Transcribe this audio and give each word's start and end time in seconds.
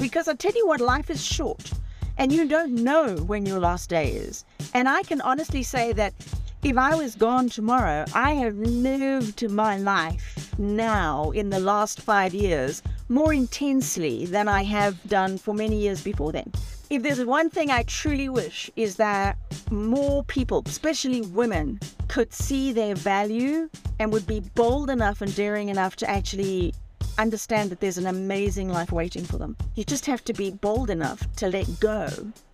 Because 0.00 0.28
I 0.28 0.34
tell 0.34 0.54
you 0.54 0.66
what, 0.66 0.80
life 0.80 1.10
is 1.10 1.22
short 1.22 1.72
and 2.16 2.32
you 2.32 2.48
don't 2.48 2.72
know 2.72 3.16
when 3.16 3.44
your 3.44 3.60
last 3.60 3.90
day 3.90 4.12
is. 4.12 4.46
And 4.72 4.88
I 4.88 5.02
can 5.02 5.20
honestly 5.20 5.62
say 5.62 5.92
that 5.92 6.14
if 6.62 6.78
I 6.78 6.94
was 6.94 7.14
gone 7.14 7.50
tomorrow, 7.50 8.06
I 8.14 8.32
have 8.32 8.56
lived 8.56 9.48
my 9.50 9.76
life 9.76 10.54
now 10.58 11.30
in 11.32 11.50
the 11.50 11.60
last 11.60 12.00
five 12.00 12.32
years 12.32 12.82
more 13.10 13.34
intensely 13.34 14.24
than 14.24 14.48
I 14.48 14.62
have 14.64 15.02
done 15.06 15.36
for 15.36 15.52
many 15.52 15.76
years 15.76 16.02
before 16.02 16.32
then. 16.32 16.50
If 16.88 17.02
there's 17.02 17.24
one 17.24 17.50
thing 17.50 17.70
I 17.70 17.82
truly 17.82 18.28
wish 18.30 18.70
is 18.76 18.96
that 18.96 19.36
more 19.70 20.24
people, 20.24 20.62
especially 20.66 21.20
women, 21.20 21.78
could 22.08 22.32
see 22.32 22.72
their 22.72 22.94
value 22.94 23.68
and 23.98 24.10
would 24.12 24.26
be 24.26 24.40
bold 24.54 24.88
enough 24.88 25.20
and 25.20 25.34
daring 25.36 25.68
enough 25.68 25.94
to 25.96 26.10
actually 26.10 26.74
understand 27.18 27.70
that 27.70 27.80
there's 27.80 27.98
an 27.98 28.06
amazing 28.06 28.68
life 28.68 28.92
waiting 28.92 29.24
for 29.24 29.36
them. 29.36 29.56
You 29.74 29.84
just 29.84 30.06
have 30.06 30.24
to 30.24 30.32
be 30.32 30.50
bold 30.50 30.90
enough 30.90 31.20
to 31.36 31.48
let 31.48 31.80
go 31.80 32.08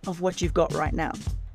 of 0.05 0.21
what 0.21 0.41
you've 0.41 0.53
got 0.53 0.73
right 0.73 0.93
now. 0.93 1.13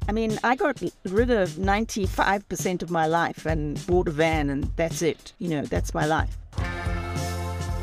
I 0.08 0.12
mean, 0.12 0.38
I 0.42 0.56
got 0.56 0.82
rid 1.04 1.30
of 1.30 1.50
95% 1.50 2.82
of 2.82 2.90
my 2.90 3.06
life 3.06 3.46
and 3.46 3.84
bought 3.86 4.08
a 4.08 4.10
van, 4.10 4.50
and 4.50 4.64
that's 4.76 5.02
it. 5.02 5.32
You 5.38 5.50
know, 5.50 5.62
that's 5.62 5.94
my 5.94 6.06
life. 6.06 6.36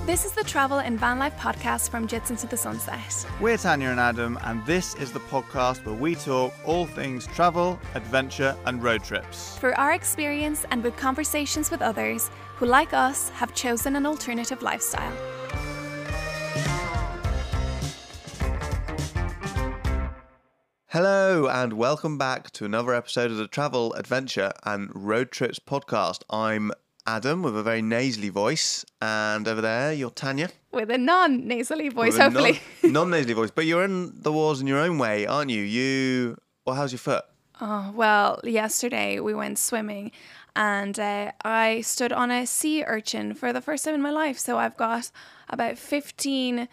This 0.06 0.26
is 0.26 0.32
the 0.32 0.44
Travel 0.44 0.80
and 0.80 1.00
Van 1.00 1.20
Life 1.20 1.36
podcast 1.38 1.92
from 1.92 2.08
Jits 2.08 2.32
into 2.32 2.48
the 2.48 2.58
Sunset. 2.58 3.28
We're 3.40 3.58
Tanya 3.58 3.90
and 3.90 4.00
Adam, 4.00 4.40
and 4.42 4.66
this 4.66 4.96
is 4.96 5.12
the 5.12 5.20
podcast 5.20 5.86
where 5.86 5.94
we 5.94 6.16
talk 6.16 6.52
all 6.66 6.88
things 6.88 7.28
travel, 7.28 7.80
adventure, 7.94 8.58
and 8.66 8.82
road 8.82 9.04
trips. 9.04 9.56
Through 9.60 9.76
our 9.76 9.92
experience 9.92 10.66
and 10.72 10.84
with 10.84 10.98
conversations 10.98 11.70
with 11.70 11.84
others 11.84 12.32
who, 12.60 12.66
like 12.66 12.94
us, 12.94 13.30
have 13.30 13.56
chosen 13.56 13.96
an 13.96 14.06
alternative 14.06 14.62
lifestyle. 14.62 15.14
Hello, 20.88 21.48
and 21.48 21.72
welcome 21.74 22.18
back 22.18 22.52
to 22.52 22.66
another 22.66 22.94
episode 22.94 23.32
of 23.32 23.38
the 23.38 23.48
Travel, 23.48 23.94
Adventure, 23.94 24.52
and 24.66 24.92
Road 24.94 25.32
Trips 25.32 25.58
podcast. 25.58 26.24
I'm 26.30 26.74
Adam 27.08 27.44
with 27.44 27.56
a 27.58 27.64
very 27.64 27.82
nasally 27.82 28.28
voice, 28.28 28.84
and 29.02 29.48
over 29.48 29.62
there, 29.62 29.94
you're 29.94 30.10
Tanya. 30.10 30.50
With 30.74 30.92
a 30.92 30.98
non 30.98 31.48
nasally 31.48 31.88
voice, 31.88 32.18
hopefully. 32.18 32.60
Non 32.84 33.10
nasally 33.10 33.34
voice, 33.34 33.52
but 33.52 33.68
you're 33.68 33.86
in 33.86 34.22
the 34.22 34.34
wars 34.34 34.60
in 34.60 34.68
your 34.68 34.80
own 34.80 34.98
way, 34.98 35.26
aren't 35.26 35.50
you? 35.50 35.62
You. 35.62 36.38
Well, 36.66 36.76
how's 36.76 36.92
your 36.92 37.00
foot? 37.00 37.24
Oh, 37.62 37.92
well, 37.94 38.40
yesterday 38.44 39.20
we 39.20 39.34
went 39.34 39.60
swimming 39.60 40.12
and 40.60 41.00
uh, 41.00 41.32
I 41.46 41.80
stood 41.80 42.12
on 42.12 42.32
a 42.32 42.46
sea 42.46 42.84
urchin 42.84 43.34
for 43.34 43.54
the 43.54 43.62
first 43.62 43.86
time 43.86 43.96
in 43.96 44.02
my 44.02 44.12
life. 44.12 44.38
So 44.38 44.58
I've 44.58 44.76
got 44.76 45.10
about 45.50 45.78
15 45.78 46.68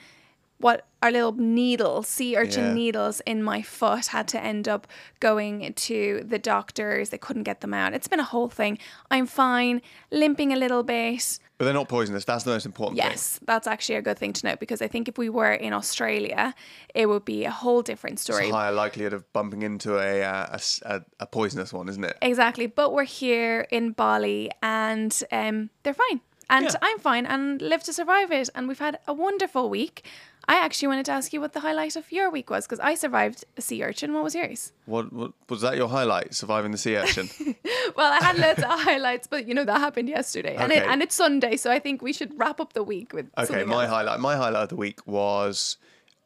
what 0.58 0.86
are 1.02 1.10
little 1.12 1.32
needles, 1.32 2.08
sea 2.08 2.36
urchin 2.36 2.64
Yeah. 2.64 2.72
needles 2.72 3.20
in 3.26 3.42
my 3.42 3.60
foot. 3.62 4.06
Had 4.06 4.26
to 4.28 4.42
end 4.42 4.66
up 4.68 4.86
going 5.20 5.72
to 5.74 6.22
the 6.26 6.38
doctors. 6.38 7.10
They 7.10 7.18
couldn't 7.18 7.42
get 7.44 7.60
them 7.60 7.74
out. 7.74 7.92
It's 7.92 8.08
been 8.08 8.20
a 8.20 8.24
whole 8.24 8.48
thing. 8.48 8.78
I'm 9.10 9.26
fine, 9.26 9.82
limping 10.10 10.52
a 10.52 10.56
little 10.56 10.82
bit. 10.82 11.38
But 11.58 11.64
they're 11.66 11.74
not 11.74 11.88
poisonous. 11.88 12.24
That's 12.24 12.44
the 12.44 12.50
most 12.50 12.66
important 12.66 12.98
thing. 13.00 13.10
Yes, 13.10 13.40
that's 13.46 13.66
actually 13.66 13.94
a 13.96 14.02
good 14.02 14.18
thing 14.18 14.32
to 14.34 14.46
note 14.46 14.60
because 14.60 14.82
I 14.82 14.88
think 14.88 15.08
if 15.08 15.16
we 15.16 15.28
were 15.30 15.52
in 15.52 15.72
Australia, 15.72 16.54
it 16.94 17.06
would 17.06 17.24
be 17.24 17.44
a 17.44 17.50
whole 17.50 17.80
different 17.82 18.14
It's 18.14 18.22
story. 18.22 18.48
a 18.50 18.52
higher 18.52 18.72
likelihood 18.72 19.12
of 19.14 19.30
bumping 19.32 19.62
into 19.62 19.96
a, 19.98 20.22
uh, 20.22 20.58
a- 20.84 21.02
a 21.20 21.26
poisonous 21.26 21.72
one, 21.72 21.88
isn't 21.88 22.04
it? 22.04 22.16
Exactly. 22.20 22.66
But 22.66 22.92
we're 22.92 23.04
here 23.04 23.66
in 23.70 23.92
Bali 23.92 24.50
and 24.62 25.18
um, 25.32 25.70
they're 25.82 25.94
fine. 25.94 26.20
And 26.48 26.66
Yeah. 26.66 26.74
I'm 26.82 26.98
fine 27.00 27.26
and 27.26 27.60
live 27.60 27.82
to 27.84 27.92
survive 27.92 28.30
it. 28.30 28.50
And 28.54 28.68
we've 28.68 28.78
had 28.78 28.98
a 29.08 29.12
wonderful 29.14 29.68
week. 29.70 30.04
I 30.48 30.56
actually 30.56 30.88
wanted 30.88 31.06
to 31.06 31.12
ask 31.12 31.32
you 31.32 31.40
what 31.40 31.52
the 31.54 31.60
highlight 31.60 31.96
of 31.96 32.12
your 32.12 32.30
week 32.30 32.50
was 32.50 32.66
because 32.66 32.78
I 32.78 32.94
survived 32.94 33.44
a 33.56 33.60
sea 33.60 33.82
urchin. 33.82 34.14
What 34.14 34.22
was 34.22 34.34
yours? 34.34 34.72
What, 34.84 35.12
what 35.12 35.32
was 35.48 35.60
that? 35.62 35.76
Your 35.76 35.88
highlight? 35.88 36.34
Surviving 36.34 36.70
the 36.70 36.78
sea 36.78 36.96
urchin. 36.96 37.28
Well, 37.94 38.12
I 38.12 38.22
had 38.22 38.36
loads 38.36 38.58
of 38.62 38.68
highlights, 38.80 39.26
but 39.26 39.46
you 39.46 39.54
know, 39.54 39.64
that 39.64 39.78
happened 39.78 40.08
yesterday. 40.08 40.54
And, 40.56 40.70
it, 40.72 40.82
and 40.82 41.02
it's 41.02 41.14
Sunday. 41.14 41.56
So 41.56 41.70
I 41.70 41.78
think 41.78 42.02
we 42.02 42.12
should 42.12 42.38
wrap 42.38 42.60
up 42.60 42.72
the 42.74 42.82
week 42.82 43.12
with. 43.12 43.26
Okay, 43.38 43.64
my 43.64 43.84
else. 43.84 43.90
highlight. 43.90 44.20
My 44.20 44.36
highlight 44.36 44.64
of 44.64 44.68
the 44.70 44.76
week 44.76 45.06
was 45.06 45.78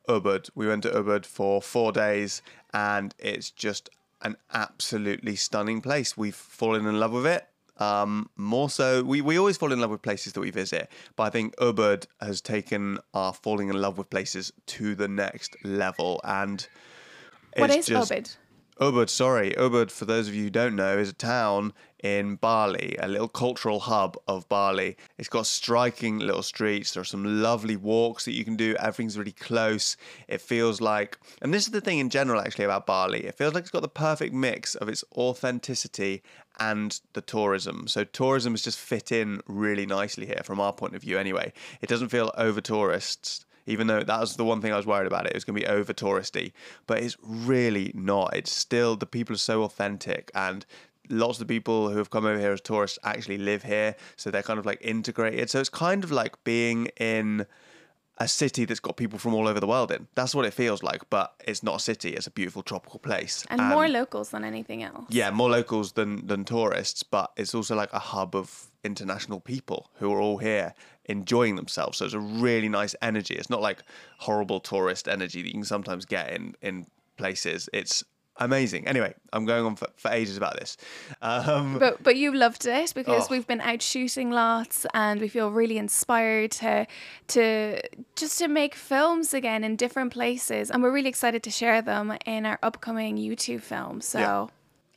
Ubud. 0.09 0.51
We 0.55 0.67
went 0.67 0.83
to 0.85 0.91
Ubud 0.91 1.27
for 1.27 1.63
four 1.63 1.93
days, 1.93 2.43
and 2.75 3.15
it's 3.19 3.51
just 3.51 3.91
an 4.23 4.37
absolutely 4.53 5.37
stunning 5.37 5.81
place. 5.81 6.17
We've 6.17 6.35
fallen 6.35 6.87
in 6.87 6.99
love 6.99 7.13
with 7.13 7.27
it. 7.27 7.47
Um, 7.81 8.29
more 8.37 8.69
so, 8.69 9.03
we, 9.03 9.23
we 9.23 9.39
always 9.39 9.57
fall 9.57 9.73
in 9.73 9.81
love 9.81 9.91
with 9.91 10.03
places 10.03 10.35
that 10.35 10.41
we 10.41 10.51
visit, 10.51 10.91
but 11.17 11.25
I 11.25 11.31
think 11.31 11.57
Ubud 11.57 12.07
has 12.21 12.41
taken 12.41 12.99
our 13.15 13.33
falling 13.33 13.71
in 13.71 13.81
love 13.81 13.97
with 13.99 14.11
places 14.11 14.53
to 14.67 14.95
the 14.95 15.09
next 15.09 15.57
level. 15.65 16.21
And 16.23 16.67
What 17.57 17.71
is 17.71 17.87
just, 17.87 18.13
Ubud? 18.13 18.37
Ubud, 18.81 19.09
sorry. 19.11 19.53
Ubud, 19.53 19.91
for 19.91 20.05
those 20.05 20.29
of 20.29 20.35
you 20.35 20.45
who 20.45 20.51
don't 20.51 20.77
know, 20.77 20.97
is 20.97 21.11
a 21.11 21.15
town 21.15 21.73
in 22.03 22.37
Bali, 22.37 22.97
a 22.99 23.09
little 23.09 23.29
cultural 23.29 23.81
hub 23.81 24.17
of 24.27 24.49
Bali. 24.49 24.97
It's 25.19 25.29
got 25.29 25.47
striking 25.47 26.19
little 26.19 26.43
streets. 26.43 26.93
There 26.93 27.03
are 27.03 27.05
some 27.05 27.43
lovely 27.43 27.77
walks 27.77 28.25
that 28.25 28.33
you 28.33 28.45
can 28.45 28.57
do. 28.57 28.75
Everything's 28.81 29.19
really 29.19 29.33
close. 29.33 29.99
It 30.29 30.41
feels 30.41 30.81
like, 30.81 31.19
and 31.43 31.53
this 31.53 31.67
is 31.67 31.73
the 31.73 31.81
thing 31.83 31.99
in 31.99 32.09
general 32.09 32.41
actually 32.41 32.65
about 32.65 32.87
Bali, 32.87 33.27
it 33.27 33.35
feels 33.35 33.53
like 33.53 33.63
it's 33.63 33.71
got 33.71 33.83
the 33.83 33.89
perfect 33.89 34.33
mix 34.33 34.75
of 34.75 34.89
its 34.89 35.05
authenticity 35.15 36.23
and 36.59 37.01
the 37.13 37.21
tourism. 37.21 37.87
So 37.89 38.05
tourism 38.05 38.53
has 38.53 38.63
just 38.63 38.79
fit 38.79 39.13
in 39.13 39.41
really 39.47 39.87
nicely 39.87 40.27
here 40.27 40.43
from 40.45 40.61
our 40.61 40.73
point 40.73 40.95
of 40.95 41.03
view 41.03 41.19
anyway. 41.19 41.53
It 41.81 41.89
doesn't 41.89 42.09
feel 42.09 42.33
over 42.37 42.61
tourists 42.61 43.47
even 43.67 43.87
though 43.87 44.03
that 44.03 44.21
was 44.21 44.37
the 44.37 44.45
one 44.45 44.61
thing 44.61 44.73
I 44.73 44.77
was 44.77 44.87
worried 44.87 45.07
about. 45.07 45.27
It 45.27 45.35
was 45.35 45.45
going 45.45 45.55
to 45.55 45.61
be 45.61 45.67
over 45.67 45.93
touristy, 45.93 46.53
but 46.87 46.99
it's 46.99 47.17
really 47.23 47.93
not. 47.95 48.35
It's 48.35 48.51
still 48.51 48.97
the 48.97 49.07
people 49.07 49.35
are 49.35 49.39
so 49.39 49.63
authentic, 49.63 50.31
and 50.35 50.67
lots 51.09 51.41
of 51.41 51.47
the 51.47 51.55
people 51.55 51.91
who 51.91 51.99
have 51.99 52.11
come 52.11 52.25
over 52.25 52.39
here 52.39 52.53
as 52.53 52.61
tourists 52.61 52.99
actually 53.05 53.39
live 53.39 53.63
here, 53.63 53.95
so 54.17 54.31
they're 54.31 54.43
kind 54.43 54.59
of 54.59 54.67
like 54.67 54.79
integrated. 54.81 55.51
So 55.51 55.61
it's 55.61 55.69
kind 55.69 56.05
of 56.05 56.11
like 56.11 56.43
being 56.45 56.87
in 56.99 57.47
a 58.21 58.29
city 58.29 58.67
that's 58.67 58.81
got 58.81 58.97
people 58.97 59.19
from 59.19 59.35
all 59.35 59.49
over 59.49 59.59
the 59.59 59.67
world 59.67 59.91
in. 59.91 60.07
That's 60.15 60.35
what 60.35 60.45
it 60.45 60.53
feels 60.53 60.83
like, 60.83 61.09
but 61.09 61.33
it's 61.49 61.63
not 61.63 61.77
a 61.77 61.81
city. 61.81 62.11
It's 62.11 62.27
a 62.27 62.31
beautiful 62.31 62.63
tropical 62.63 62.99
place, 63.01 63.47
And 63.49 63.61
more 63.63 63.89
locals 63.89 64.29
than 64.29 64.45
anything 64.45 64.83
else. 64.83 65.07
yeah, 65.09 65.31
more 65.31 65.49
locals 65.51 65.93
than 65.93 66.27
than 66.27 66.45
tourists, 66.45 67.03
but 67.03 67.33
it's 67.37 67.55
also 67.55 67.75
like 67.75 67.93
a 67.95 67.99
hub 67.99 68.37
of 68.37 68.71
international 68.85 69.41
people 69.41 69.91
who 69.99 70.13
are 70.13 70.21
all 70.21 70.39
here 70.39 70.75
enjoying 71.07 71.57
themselves. 71.57 71.99
So 71.99 72.05
it's 72.05 72.15
a 72.15 72.21
really 72.21 72.69
nice 72.69 72.95
energy. 73.01 73.35
It's 73.35 73.51
not 73.51 73.63
like 73.63 73.83
horrible 74.19 74.61
tourist 74.61 75.09
energy 75.09 75.41
that 75.43 75.49
you 75.49 75.55
can 75.55 75.65
sometimes 75.65 76.05
get 76.05 76.31
in 76.31 76.55
in 76.61 76.87
places. 77.17 77.69
It's 77.73 78.05
amazing. 78.41 78.87
Anyway, 78.89 79.15
I'm 79.33 79.45
going 79.45 79.65
on 79.65 79.77
for, 79.77 79.87
for 79.97 80.11
ages 80.11 80.37
about 80.37 80.59
this. 80.59 80.77
Um, 81.23 81.79
But 81.79 82.03
but 82.03 82.17
you 82.17 82.35
loved 82.35 82.67
it 82.67 82.93
because 82.95 83.25
Oh. 83.25 83.29
we've 83.31 83.47
been 83.47 83.61
out 83.61 83.83
shooting 83.83 84.31
lots 84.31 84.87
and 84.95 85.21
we 85.21 85.29
feel 85.29 85.51
really 85.51 85.79
inspired 85.79 86.51
to 86.53 86.87
to 87.29 87.81
just 88.17 88.39
to 88.39 88.49
make 88.49 88.75
films 88.75 89.33
again 89.35 89.63
in 89.65 89.77
different 89.77 90.13
places 90.13 90.71
and 90.71 90.83
we're 90.83 90.93
really 90.93 91.09
excited 91.09 91.43
to 91.45 91.51
share 91.51 91.83
them 91.83 92.17
in 92.27 92.47
our 92.47 92.59
upcoming 92.63 93.17
YouTube 93.17 93.63
film. 93.63 94.01
So 94.01 94.19
Yeah. 94.19 94.47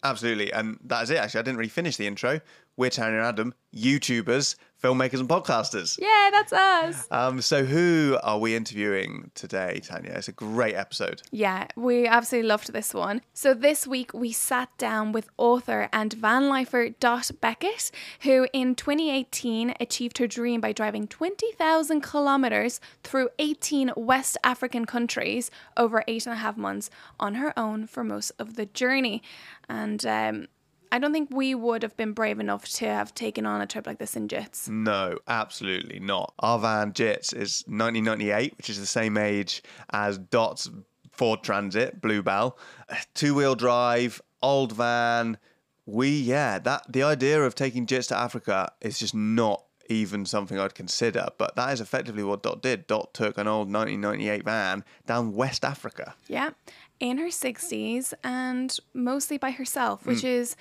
Absolutely. 0.06 0.52
And 0.52 0.78
that 0.84 1.03
is 1.03 1.09
it, 1.12 1.18
actually. 1.18 1.40
I 1.40 1.44
didn't 1.44 1.58
really 1.58 1.70
finish 1.70 1.96
the 1.96 2.08
intro. 2.08 2.42
We're 2.76 2.90
Tanya 2.90 3.20
and 3.20 3.26
Adam, 3.26 3.53
YouTubers, 3.74 4.56
filmmakers, 4.84 5.20
and 5.20 5.30
podcasters. 5.30 5.98
yeah, 6.00 6.30
that's 6.32 6.54
us. 6.54 7.08
Um, 7.10 7.42
so, 7.42 7.64
who 7.64 8.18
are 8.22 8.38
we 8.38 8.56
interviewing 8.56 9.32
today, 9.34 9.80
Tanya? 9.84 10.12
It's 10.12 10.28
a 10.28 10.34
great 10.34 10.76
episode. 10.76 11.22
Yeah, 11.32 11.68
we 11.76 12.06
absolutely 12.06 12.50
loved 12.50 12.74
this 12.74 12.94
one. 12.94 13.22
So 13.34 13.54
this 13.54 13.88
week 13.88 14.14
we 14.14 14.32
sat 14.32 14.76
down 14.78 15.12
with 15.12 15.30
author 15.38 15.90
and 15.94 16.12
van 16.14 16.50
lifer 16.50 16.90
Dot 16.90 17.32
Bekker, 17.42 17.92
who 18.22 18.48
in 18.54 18.76
2018 18.76 19.74
achieved 19.80 20.18
her 20.18 20.28
dream 20.28 20.60
by 20.60 20.74
driving 20.74 21.08
20,000 21.08 22.02
kilometers 22.02 22.82
through 23.04 23.30
18 23.40 23.94
West 23.96 24.38
African 24.44 24.86
countries 24.86 25.50
over 25.78 26.03
eight 26.08 26.26
and 26.26 26.34
a 26.34 26.38
half 26.38 26.58
months 26.58 26.90
on 27.20 27.36
her 27.36 27.58
own 27.58 27.88
for 27.88 28.03
most 28.03 28.32
of 28.38 28.56
the 28.56 28.66
journey. 28.66 29.24
And 29.70 30.06
um, 30.06 30.47
I 30.93 30.99
don't 30.99 31.11
think 31.11 31.29
we 31.31 31.55
would 31.55 31.81
have 31.81 31.97
been 31.97 32.11
brave 32.11 32.40
enough 32.40 32.69
to 32.73 32.85
have 32.85 33.16
taken 33.16 33.47
on 33.47 33.61
a 33.61 33.66
trip 33.66 33.87
like 33.87 33.97
this 33.97 34.16
in 34.16 34.28
jits. 34.28 34.69
No, 34.69 35.17
absolutely 35.28 35.99
not. 35.99 36.35
Our 36.37 36.59
van 36.59 36.93
Jits 36.93 37.34
is 37.34 37.63
1998, 37.66 38.55
which 38.57 38.69
is 38.69 38.79
the 38.79 38.85
same 38.85 39.17
age 39.17 39.63
as 39.91 40.19
Dot's 40.19 40.69
Ford 41.11 41.41
Transit, 41.41 41.99
BlueBelle. 41.99 42.53
Two 43.16 43.34
wheel 43.34 43.55
drive, 43.55 44.22
old 44.43 44.73
van. 44.73 45.40
We, 45.87 46.09
yeah, 46.09 46.59
that 46.59 46.84
the 46.87 47.01
idea 47.01 47.41
of 47.41 47.55
taking 47.55 47.87
Jits 47.87 48.09
to 48.09 48.17
Africa 48.17 48.72
is 48.79 48.99
just 48.99 49.16
not 49.16 49.63
even 49.90 50.28
something 50.28 50.59
I'd 50.59 50.75
consider. 50.75 51.28
But 51.40 51.55
that 51.55 51.73
is 51.73 51.81
effectively 51.81 52.23
what 52.23 52.43
Dot 52.43 52.61
did. 52.61 52.85
Dot 52.85 53.16
took 53.16 53.40
an 53.40 53.47
old 53.47 53.72
1998 53.72 54.43
van 54.45 54.84
down 55.07 55.34
West 55.34 55.66
Africa. 55.66 56.13
Yeah, 56.28 56.51
in 56.99 57.17
her 57.17 57.28
60s 57.28 58.13
and 58.23 58.78
mostly 58.93 59.37
by 59.37 59.51
herself, 59.51 60.05
which 60.05 60.19
mm. 60.19 60.25
is 60.29 60.55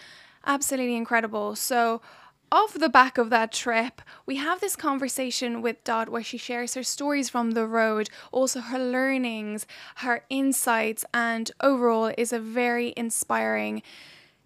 absolutely 0.46 0.96
incredible. 0.96 1.56
So 1.56 2.00
off 2.50 2.74
the 2.74 2.90
back 2.90 3.16
of 3.16 3.30
that 3.30 3.50
trip, 3.50 4.02
we 4.26 4.36
have 4.36 4.60
this 4.60 4.76
conversation 4.76 5.62
with 5.62 5.82
Dot 5.84 6.10
where 6.10 6.22
she 6.22 6.36
shares 6.36 6.74
her 6.74 6.82
stories 6.82 7.30
from 7.30 7.52
the 7.52 7.66
road, 7.66 8.10
also 8.30 8.60
her 8.60 8.78
learnings, 8.78 9.66
her 9.96 10.24
insights, 10.28 11.04
and 11.14 11.50
overall 11.62 12.12
is 12.18 12.32
a 12.32 12.38
very 12.38 12.92
inspiring 12.94 13.82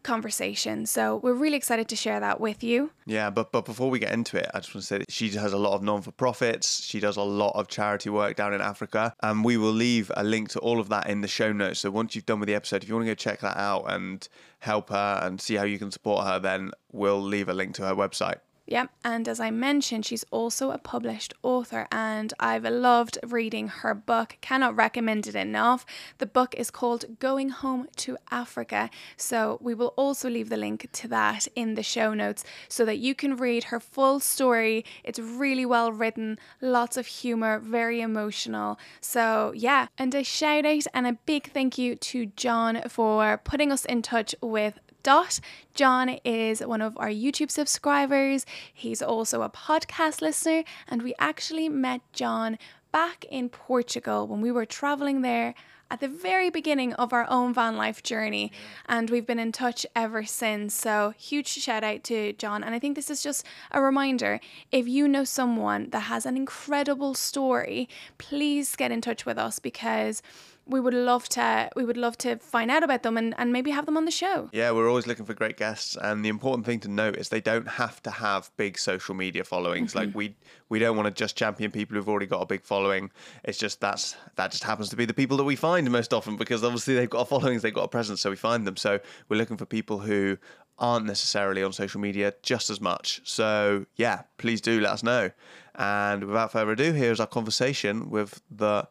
conversation. 0.07 0.87
So 0.87 1.17
we're 1.17 1.35
really 1.35 1.57
excited 1.57 1.89
to 1.89 1.97
share 1.97 2.21
that 2.21 2.41
with 2.41 2.63
you. 2.63 2.91
Yeah, 3.05 3.29
but 3.29 3.53
but 3.53 3.65
before 3.65 3.91
we 3.91 3.99
get 3.99 4.13
into 4.13 4.39
it, 4.39 4.49
I 4.55 4.61
just 4.61 4.75
want 4.75 4.83
to 4.83 4.87
say 4.87 4.99
that 4.99 5.11
she 5.11 5.29
has 5.31 5.53
a 5.53 5.59
lot 5.59 5.75
of 5.75 5.83
non 5.83 6.01
for 6.01 6.13
profits. 6.13 6.83
She 6.85 7.01
does 7.01 7.17
a 7.17 7.23
lot 7.23 7.53
of 7.57 7.69
charity 7.69 8.09
work 8.09 8.37
down 8.37 8.55
in 8.55 8.61
Africa, 8.61 9.13
and 9.23 9.45
we 9.45 9.57
will 9.57 9.73
leave 9.73 10.11
a 10.17 10.25
link 10.25 10.49
to 10.51 10.61
all 10.61 10.81
of 10.81 10.89
that 10.89 11.09
in 11.11 11.21
the 11.21 11.29
show 11.29 11.53
notes. 11.53 11.81
So 11.81 11.91
once 11.91 12.15
you've 12.15 12.27
done 12.27 12.41
with 12.41 12.47
the 12.47 12.55
episode, 12.55 12.83
if 12.83 12.89
you 12.89 12.95
want 12.95 13.07
to 13.07 13.11
go 13.11 13.15
check 13.15 13.41
that 13.41 13.57
out 13.57 13.85
and 13.93 14.27
help 14.61 14.91
her 14.91 15.21
and 15.23 15.41
see 15.41 15.57
how 15.57 15.65
you 15.65 15.79
can 15.79 15.91
support 15.91 16.27
her, 16.27 16.39
then 16.39 16.71
we'll 16.93 17.21
leave 17.21 17.49
a 17.49 17.55
link 17.55 17.75
to 17.75 17.83
her 17.83 17.95
website. 17.95 18.39
Yep, 18.69 18.91
and 19.05 19.29
as 19.29 19.39
I 19.39 19.53
mentioned, 19.53 20.05
she's 20.05 20.25
also 20.33 20.73
a 20.73 20.79
published 20.79 21.33
author, 21.45 21.87
and 21.93 22.35
I've 22.41 22.65
loved 22.65 23.17
reading 23.25 23.69
her 23.69 23.95
book. 23.95 24.39
Cannot 24.41 24.75
recommend 24.75 25.29
it 25.29 25.37
enough. 25.37 25.87
The 26.19 26.27
book 26.27 26.53
is 26.57 26.73
called 26.73 27.21
Going 27.21 27.51
Home 27.51 27.87
to 27.99 28.19
Africa, 28.33 28.91
so 29.17 29.59
we 29.61 29.73
will 29.73 29.95
also 29.97 30.29
leave 30.29 30.49
the 30.49 30.57
link 30.57 30.89
to 30.91 31.07
that 31.09 31.47
in 31.55 31.75
the 31.75 31.85
show 31.85 32.13
notes 32.13 32.43
so 32.69 32.85
that 32.85 32.99
you 32.99 33.15
can 33.15 33.37
read 33.37 33.65
her 33.65 33.79
full 33.79 34.19
story. 34.19 34.85
It's 35.05 35.21
really 35.21 35.65
well 35.65 35.93
written, 35.93 36.37
lots 36.61 36.97
of 36.97 37.07
humor, 37.07 37.61
very 37.61 38.01
emotional. 38.01 38.81
So, 39.01 39.53
yeah, 39.55 39.87
and 39.97 40.13
a 40.13 40.25
shout 40.25 40.67
out 40.67 40.87
and 40.93 41.07
a 41.07 41.19
big 41.25 41.53
thank 41.53 41.79
you 41.79 41.95
to 41.95 42.27
John 42.35 42.83
for 42.89 43.41
putting 43.45 43.71
us 43.71 43.85
in 43.85 44.03
touch 44.03 44.35
with 44.43 44.81
Dot. 45.07 45.39
John 45.73 46.19
is 46.25 46.61
one 46.63 46.83
of 46.83 46.99
our 46.99 47.09
YouTube 47.09 47.53
subscribers. 47.53 48.45
He's 48.75 49.01
also 49.01 49.43
a 49.43 49.49
podcast 49.49 50.21
listener, 50.21 50.65
and 50.89 51.01
we 51.01 51.15
actually 51.21 51.69
met 51.69 52.01
John 52.13 52.59
back 52.91 53.25
in 53.31 53.49
Portugal 53.49 54.27
when 54.27 54.41
we 54.41 54.51
were 54.51 54.67
traveling 54.67 55.23
there 55.23 55.55
at 55.93 56.01
the 56.01 56.09
very 56.09 56.51
beginning 56.51 56.93
of 56.95 57.13
our 57.13 57.25
own 57.31 57.55
van 57.55 57.77
life 57.77 58.03
journey 58.03 58.51
and 58.89 59.09
we've 59.09 59.27
been 59.27 59.39
in 59.39 59.53
touch 59.53 59.87
ever 59.95 60.25
since 60.25 60.75
so 60.75 61.15
huge 61.17 61.47
shout 61.47 61.85
out 61.85 62.03
to 62.03 62.33
john 62.33 62.65
and 62.65 62.75
i 62.75 62.79
think 62.81 62.97
this 62.97 63.09
is 63.09 63.23
just 63.23 63.47
a 63.71 63.81
reminder 63.81 64.41
if 64.73 64.89
you 64.89 65.07
know 65.07 65.23
someone 65.23 65.89
that 65.91 66.01
has 66.01 66.27
an 66.27 66.37
incredible 66.37 67.15
story 67.15 67.89
please 68.19 68.75
get 68.75 68.91
in 68.91 69.01
touch 69.01 69.25
with 69.25 69.39
us 69.39 69.61
because 69.61 70.23
we 70.69 70.81
would 70.81 70.95
love 70.95 71.29
to 71.29 71.71
we 71.77 71.85
would 71.85 71.97
love 71.97 72.19
to 72.19 72.37
find 72.37 72.71
out 72.71 72.83
about 72.83 73.03
them 73.03 73.17
and, 73.17 73.35
and 73.39 73.53
maybe 73.53 73.71
have 73.71 73.87
them 73.87 73.97
on 73.97 74.05
the 74.05 74.11
show. 74.11 74.49
Yeah, 74.53 74.73
we're 74.73 74.89
always 74.89 75.07
looking 75.07 75.25
for 75.25 75.35
great 75.35 75.57
guests 75.57 75.97
and 76.01 76.25
the 76.25 76.29
important 76.29 76.67
thing 76.67 76.81
to 76.81 76.89
note 76.89 77.17
is 77.17 77.29
they 77.29 77.41
don't 77.41 77.69
have 77.69 78.03
to 78.03 78.11
have 78.11 78.51
big 78.57 78.79
social 78.79 79.15
media 79.15 79.45
followings. 79.45 79.91
Mm-hmm. 79.91 79.99
Like 79.99 80.15
we 80.15 80.37
we 80.69 80.79
don't 80.79 80.97
want 80.97 81.07
to 81.07 81.13
just 81.13 81.37
champion 81.37 81.71
people 81.71 81.97
who've 81.97 82.09
already 82.09 82.27
got 82.27 82.43
a 82.43 82.47
big 82.47 82.65
following. 82.65 83.11
It's 83.45 83.59
just 83.59 83.81
that's 83.81 84.17
that 84.35 84.51
just 84.51 84.65
happens 84.65 84.89
to 84.91 84.97
be 84.97 85.05
the 85.05 85.15
people 85.15 85.37
that 85.37 85.45
we 85.45 85.57
find 85.57 85.91
most 85.91 86.13
often 86.13 86.37
because 86.37 86.65
obviously 86.65 86.95
they've 86.95 87.11
got 87.11 87.21
a 87.21 87.27
following, 87.27 87.59
they've 87.61 87.73
got 87.73 87.85
a 87.85 87.89
presence, 87.89 88.21
so 88.21 88.31
we 88.31 88.37
find 88.37 88.67
them. 88.67 88.77
So 88.77 88.99
we're 89.29 89.37
looking 89.37 89.57
for 89.57 89.67
people 89.67 90.01
who 90.01 90.37
aren't 90.79 91.07
necessarily 91.07 91.63
on 91.63 91.73
social 91.73 92.01
media 92.01 92.35
just 92.43 92.71
as 92.71 92.81
much. 92.81 93.21
So 93.25 93.87
yeah, 93.97 94.23
please 94.37 94.61
do 94.61 94.81
let 94.81 94.93
us 94.93 95.03
know. 95.03 95.31
And 95.77 96.25
without 96.25 96.53
further 96.53 96.73
ado, 96.73 96.93
here's 96.93 97.21
our 97.21 97.27
conversation 97.27 98.11
with 98.11 98.43
the 98.51 98.89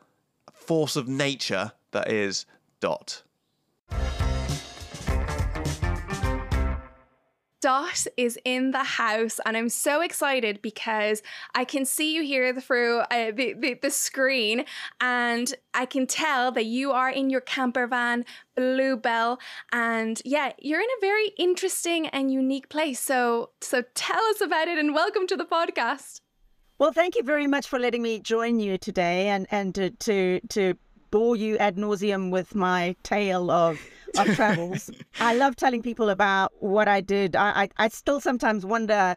force 0.65 0.95
of 0.95 1.07
nature 1.07 1.71
that 1.91 2.11
is 2.11 2.45
Dot. 2.79 3.21
Dot 7.61 8.05
is 8.15 8.37
in 8.45 8.71
the 8.71 8.83
house, 8.83 9.39
and 9.43 9.57
I'm 9.57 9.69
so 9.69 10.01
excited 10.01 10.61
because 10.61 11.23
I 11.55 11.65
can 11.65 11.83
see 11.83 12.13
you 12.13 12.21
here 12.21 12.53
through 12.59 12.99
uh, 12.99 13.31
the, 13.31 13.55
the, 13.59 13.79
the 13.81 13.89
screen, 13.89 14.65
and 15.01 15.51
I 15.73 15.87
can 15.87 16.05
tell 16.05 16.51
that 16.51 16.65
you 16.65 16.91
are 16.91 17.09
in 17.09 17.31
your 17.31 17.41
camper 17.41 17.87
van, 17.87 18.23
BlueBelle, 18.55 19.39
and 19.71 20.21
yeah, 20.23 20.51
you're 20.59 20.81
in 20.81 20.85
a 20.85 21.01
very 21.01 21.31
interesting 21.39 22.05
and 22.07 22.31
unique 22.31 22.69
place. 22.69 22.99
So, 22.99 23.49
so 23.61 23.83
tell 23.95 24.23
us 24.25 24.41
about 24.41 24.67
it, 24.67 24.77
and 24.77 24.93
welcome 24.93 25.25
to 25.25 25.35
the 25.35 25.45
podcast. 25.45 26.21
Well, 26.77 26.91
thank 26.91 27.15
you 27.15 27.23
very 27.23 27.47
much 27.47 27.69
for 27.69 27.79
letting 27.79 28.01
me 28.01 28.19
join 28.19 28.59
you 28.59 28.77
today 28.77 29.29
and, 29.29 29.47
and 29.49 29.73
to, 29.75 29.91
to, 29.91 30.41
to 30.49 30.73
bore 31.09 31.37
you 31.37 31.57
ad 31.57 31.77
nauseum 31.77 32.31
with 32.31 32.53
my 32.53 32.97
tale 33.01 33.49
of, 33.49 33.79
of 34.17 34.27
travels. 34.35 34.91
I 35.21 35.35
love 35.35 35.55
telling 35.55 35.81
people 35.81 36.09
about 36.09 36.51
what 36.59 36.89
I 36.89 36.99
did. 36.99 37.37
I, 37.37 37.63
I, 37.63 37.69
I, 37.77 37.87
still 37.87 38.19
sometimes 38.19 38.65
wonder, 38.65 39.15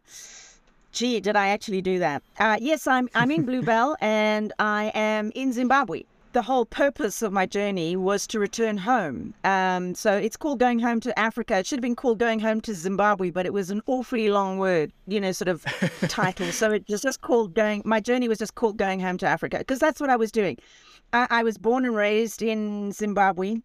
gee, 0.93 1.19
did 1.19 1.34
I 1.34 1.49
actually 1.49 1.82
do 1.82 1.99
that? 1.99 2.22
Uh, 2.38 2.58
yes, 2.60 2.87
I'm, 2.87 3.08
I'm 3.16 3.32
in 3.32 3.44
BlueBelle 3.44 3.96
and 4.00 4.52
I 4.61 4.93
am 4.94 5.32
in 5.34 5.52
Zimbabwe 5.52 6.04
the 6.32 6.42
whole 6.42 6.64
purpose 6.64 7.22
of 7.22 7.32
my 7.32 7.46
journey 7.46 7.96
was 7.96 8.26
to 8.28 8.38
return 8.38 8.78
home. 8.78 9.34
Um, 9.44 9.94
so 9.94 10.16
it's 10.16 10.36
called 10.36 10.58
Going 10.58 10.78
Home 10.78 11.00
to 11.00 11.19
Africa. 11.19 11.58
It 11.58 11.66
should 11.66 11.78
have 11.78 11.82
been 11.82 11.96
called 11.96 12.19
Going 12.19 12.40
Home 12.40 12.60
to 12.62 12.75
Zimbabwe, 12.75 13.30
but 13.30 13.46
it 13.46 13.52
was 13.52 13.70
an 13.70 13.82
awfully 13.86 14.28
long 14.30 14.58
word, 14.58 14.92
you 15.06 15.20
know, 15.20 15.32
sort 15.32 15.48
of 15.48 15.64
title. 16.08 16.52
So 16.52 16.72
it 16.72 16.84
was 16.88 17.02
just 17.02 17.20
called 17.22 17.54
Going, 17.54 17.82
my 17.84 18.00
journey 18.00 18.28
was 18.28 18.38
just 18.38 18.54
called 18.54 18.76
Going 18.76 19.00
Home 19.00 19.19
to 19.19 19.26
Africa 19.26 19.58
because 19.58 19.78
that's 19.78 20.00
what 20.00 20.10
I 20.10 20.16
was 20.16 20.30
doing. 20.30 20.58
I, 21.12 21.26
I 21.30 21.42
was 21.42 21.58
born 21.58 21.84
and 21.84 21.94
raised 21.94 22.42
in 22.42 22.92
Zimbabwe. 22.92 23.56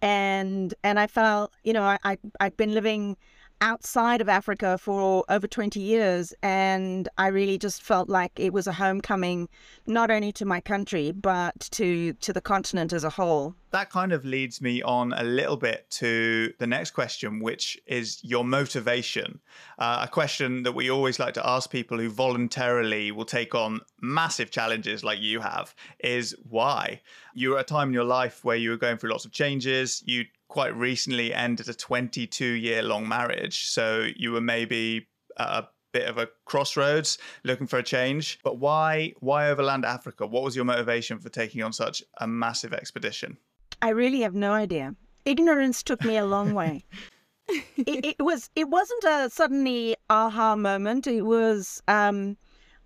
And 0.00 0.72
and 0.82 0.98
I 0.98 1.06
felt, 1.06 1.52
you 1.64 1.74
know, 1.74 1.82
I, 1.82 1.98
I 2.02 2.18
I've 2.40 2.56
been 2.56 2.72
living 2.72 3.16
outside 3.62 4.20
of 4.20 4.28
Africa 4.28 4.76
for 4.76 5.24
over 5.28 5.46
20 5.46 5.78
years. 5.78 6.34
And 6.42 7.08
I 7.16 7.28
really 7.28 7.56
just 7.56 7.80
felt 7.80 8.08
like 8.08 8.32
it 8.36 8.52
was 8.52 8.66
a 8.66 8.72
homecoming, 8.72 9.48
not 9.86 10.10
only 10.10 10.32
to 10.32 10.44
my 10.44 10.60
country, 10.60 11.12
but 11.12 11.68
to, 11.70 12.12
to 12.14 12.32
the 12.32 12.40
continent 12.40 12.92
as 12.92 13.04
a 13.04 13.10
whole. 13.10 13.54
That 13.70 13.88
kind 13.88 14.12
of 14.12 14.24
leads 14.26 14.60
me 14.60 14.82
on 14.82 15.14
a 15.14 15.22
little 15.22 15.56
bit 15.56 15.88
to 15.92 16.52
the 16.58 16.66
next 16.66 16.90
question, 16.90 17.40
which 17.40 17.78
is 17.86 18.18
your 18.22 18.44
motivation. 18.44 19.40
Uh, 19.78 20.00
a 20.02 20.08
question 20.08 20.64
that 20.64 20.72
we 20.72 20.90
always 20.90 21.18
like 21.18 21.34
to 21.34 21.48
ask 21.48 21.70
people 21.70 21.98
who 21.98 22.10
voluntarily 22.10 23.12
will 23.12 23.24
take 23.24 23.54
on 23.54 23.80
massive 24.02 24.50
challenges 24.50 25.04
like 25.04 25.20
you 25.20 25.40
have 25.40 25.74
is 26.00 26.36
why? 26.50 27.00
You 27.32 27.50
were 27.50 27.58
at 27.58 27.70
a 27.70 27.72
time 27.72 27.88
in 27.88 27.94
your 27.94 28.04
life 28.04 28.44
where 28.44 28.56
you 28.56 28.70
were 28.70 28.76
going 28.76 28.98
through 28.98 29.12
lots 29.12 29.24
of 29.24 29.32
changes. 29.32 30.02
You 30.04 30.24
quite 30.52 30.76
recently 30.76 31.32
ended 31.32 31.66
a 31.66 31.72
22 31.72 32.44
year 32.44 32.82
long 32.82 33.08
marriage. 33.08 33.64
So 33.68 34.06
you 34.14 34.32
were 34.32 34.42
maybe 34.42 35.08
a 35.38 35.64
bit 35.94 36.06
of 36.06 36.18
a 36.18 36.28
crossroads 36.44 37.16
looking 37.42 37.66
for 37.66 37.78
a 37.78 37.82
change. 37.82 38.38
But 38.44 38.58
why 38.58 39.14
why 39.20 39.48
overland 39.48 39.86
Africa? 39.86 40.26
What 40.26 40.42
was 40.42 40.54
your 40.54 40.66
motivation 40.66 41.18
for 41.18 41.30
taking 41.30 41.62
on 41.62 41.72
such 41.72 42.02
a 42.18 42.26
massive 42.26 42.74
expedition? 42.74 43.38
I 43.80 43.88
really 43.90 44.20
have 44.20 44.34
no 44.34 44.52
idea. 44.52 44.94
Ignorance 45.24 45.82
took 45.82 46.04
me 46.04 46.18
a 46.18 46.26
long 46.26 46.52
way. 46.52 46.84
it, 47.48 48.16
it, 48.18 48.22
was 48.22 48.50
it 48.54 48.68
wasn't 48.68 49.04
a 49.04 49.30
suddenly 49.30 49.96
aha 50.10 50.54
moment. 50.54 51.06
It 51.06 51.22
was 51.22 51.82
um, 51.88 52.36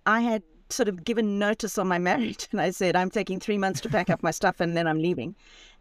I 0.05 0.21
had 0.21 0.41
sort 0.69 0.89
of 0.89 1.03
given 1.03 1.39
notice 1.39 1.77
on 1.77 1.87
my 1.87 1.97
marriage 1.97 2.47
and 2.51 2.61
I 2.61 2.71
said 2.71 2.95
I'm 2.95 3.09
taking 3.09 3.39
three 3.39 3.57
months 3.57 3.81
to 3.81 3.89
pack 3.89 4.09
up 4.09 4.23
my 4.23 4.31
stuff 4.31 4.59
and 4.59 4.75
then 4.75 4.87
I'm 4.87 4.99
leaving. 4.99 5.35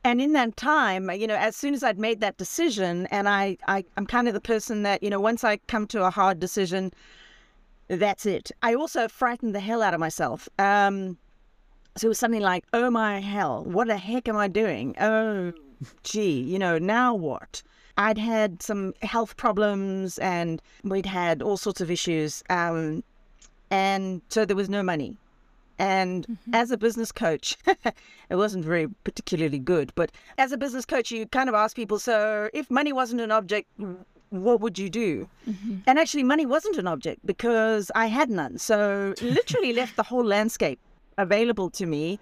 And 0.05 0.21
in 0.21 0.33
that 0.33 0.57
time, 0.57 1.11
you 1.11 1.27
know, 1.27 1.37
as 1.37 1.57
soon 1.57 1.75
as 1.75 1.83
I'd 1.83 1.99
made 1.99 2.21
that 2.21 2.37
decision, 2.37 3.07
and 3.07 3.29
I, 3.29 3.59
I 3.67 3.85
I'm 3.97 4.07
kind 4.07 4.29
of 4.29 4.35
the 4.35 4.41
person 4.41 4.83
that, 4.85 5.03
you 5.03 5.11
know, 5.11 5.21
once 5.21 5.43
I 5.43 5.57
come 5.67 5.87
to 5.89 6.05
a 6.05 6.11
hard 6.11 6.39
decision, 6.39 6.93
that's 7.89 8.27
it. 8.27 8.51
I 8.63 8.75
also 8.75 9.09
frightened 9.09 9.55
the 9.55 9.61
hell 9.61 9.83
out 9.83 9.95
of 9.95 10.01
myself. 10.01 10.49
Um, 10.59 11.19
so 11.97 12.07
it 12.07 12.09
was 12.09 12.19
something 12.19 12.43
like, 12.43 12.65
oh 12.73 12.91
my 12.91 13.21
hell, 13.21 13.65
what 13.65 13.89
the 13.89 13.97
heck 13.97 14.29
am 14.29 14.37
I 14.37 14.49
doing? 14.49 14.95
Oh, 15.01 15.53
gee, 16.03 16.41
you 16.41 16.59
know, 16.59 16.79
now 16.79 17.15
what? 17.15 17.63
I'd 17.99 18.19
had 18.19 18.63
some 18.63 18.93
health 19.03 19.37
problems 19.37 20.19
and 20.19 20.61
we'd 20.85 21.07
had 21.07 21.41
all 21.41 21.57
sorts 21.57 21.81
of 21.81 21.91
issues. 21.91 22.45
Um, 22.51 23.03
and 23.71 24.23
so 24.29 24.45
there 24.45 24.57
was 24.57 24.69
no 24.69 24.83
money. 24.83 25.17
And 25.79 26.27
mm-hmm. 26.27 26.55
as 26.55 26.71
a 26.71 26.79
business 26.79 27.13
coach, 27.13 27.57
it 27.67 28.37
wasn't 28.37 28.65
very 28.65 28.89
particularly 29.05 29.59
good, 29.59 29.93
but 29.95 30.11
as 30.39 30.53
a 30.53 30.57
business 30.57 30.87
coach, 30.87 31.11
you 31.11 31.27
kind 31.27 31.49
of 31.49 31.55
ask 31.55 31.77
people, 31.77 31.99
so 31.99 32.49
if 32.55 32.71
money 32.71 32.93
wasn't 32.93 33.21
an 33.21 33.31
object, 33.31 33.69
what 34.31 34.61
would 34.61 34.79
you 34.79 34.89
do? 34.89 35.29
Mm-hmm. 35.49 35.77
And 35.87 35.99
actually, 35.99 36.23
money 36.23 36.47
wasn't 36.47 36.77
an 36.77 36.87
object 36.87 37.25
because 37.27 37.91
I 37.95 38.07
had 38.07 38.31
none. 38.31 38.59
So 38.59 39.15
literally 39.23 39.73
left 39.73 39.97
the 39.97 40.03
whole 40.03 40.25
landscape 40.25 40.81
available 41.19 41.71
to 41.71 41.87
me 41.87 42.19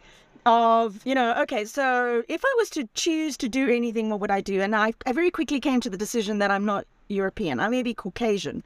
of, 0.46 1.00
you 1.04 1.14
know, 1.14 1.34
okay, 1.42 1.64
so 1.64 2.22
if 2.28 2.44
I 2.44 2.54
was 2.58 2.70
to 2.70 2.88
choose 2.94 3.36
to 3.38 3.48
do 3.48 3.68
anything, 3.68 4.10
what 4.10 4.20
would 4.20 4.30
I 4.30 4.40
do? 4.40 4.60
And 4.60 4.74
I, 4.76 4.92
I 5.06 5.12
very 5.12 5.30
quickly 5.30 5.60
came 5.60 5.80
to 5.80 5.90
the 5.90 5.96
decision 5.96 6.38
that 6.38 6.50
I'm 6.50 6.64
not 6.64 6.86
European. 7.08 7.60
I 7.60 7.68
may 7.68 7.82
be 7.82 7.94
Caucasian 7.94 8.62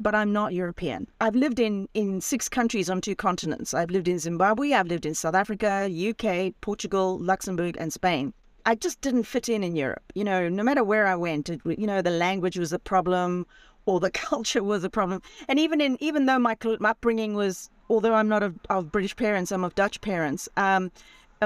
but 0.00 0.14
I'm 0.14 0.32
not 0.32 0.54
European. 0.54 1.06
I've 1.20 1.36
lived 1.36 1.60
in, 1.60 1.88
in 1.94 2.20
six 2.20 2.48
countries 2.48 2.88
on 2.88 3.00
two 3.00 3.14
continents. 3.14 3.74
I've 3.74 3.90
lived 3.90 4.08
in 4.08 4.18
Zimbabwe, 4.18 4.72
I've 4.72 4.88
lived 4.88 5.04
in 5.06 5.14
South 5.14 5.34
Africa, 5.34 5.88
UK, 5.92 6.54
Portugal, 6.62 7.18
Luxembourg, 7.18 7.76
and 7.78 7.92
Spain. 7.92 8.32
I 8.66 8.74
just 8.74 9.00
didn't 9.02 9.24
fit 9.24 9.48
in 9.48 9.62
in 9.62 9.76
Europe. 9.76 10.02
You 10.14 10.24
know, 10.24 10.48
no 10.48 10.62
matter 10.62 10.82
where 10.82 11.06
I 11.06 11.16
went, 11.16 11.48
it, 11.50 11.60
you 11.64 11.86
know, 11.86 12.02
the 12.02 12.10
language 12.10 12.58
was 12.58 12.72
a 12.72 12.78
problem 12.78 13.46
or 13.86 14.00
the 14.00 14.10
culture 14.28 14.62
was 14.62 14.84
a 14.84 14.90
problem. 14.90 15.22
And 15.48 15.58
even 15.58 15.80
in 15.80 15.96
even 16.00 16.26
though 16.26 16.38
my, 16.38 16.56
my 16.78 16.90
upbringing 16.90 17.34
was, 17.34 17.70
although 17.88 18.14
I'm 18.14 18.28
not 18.28 18.42
of, 18.42 18.58
of 18.70 18.90
British 18.90 19.16
parents, 19.16 19.52
I'm 19.52 19.64
of 19.64 19.74
Dutch 19.74 20.00
parents. 20.00 20.48
Um, 20.56 20.90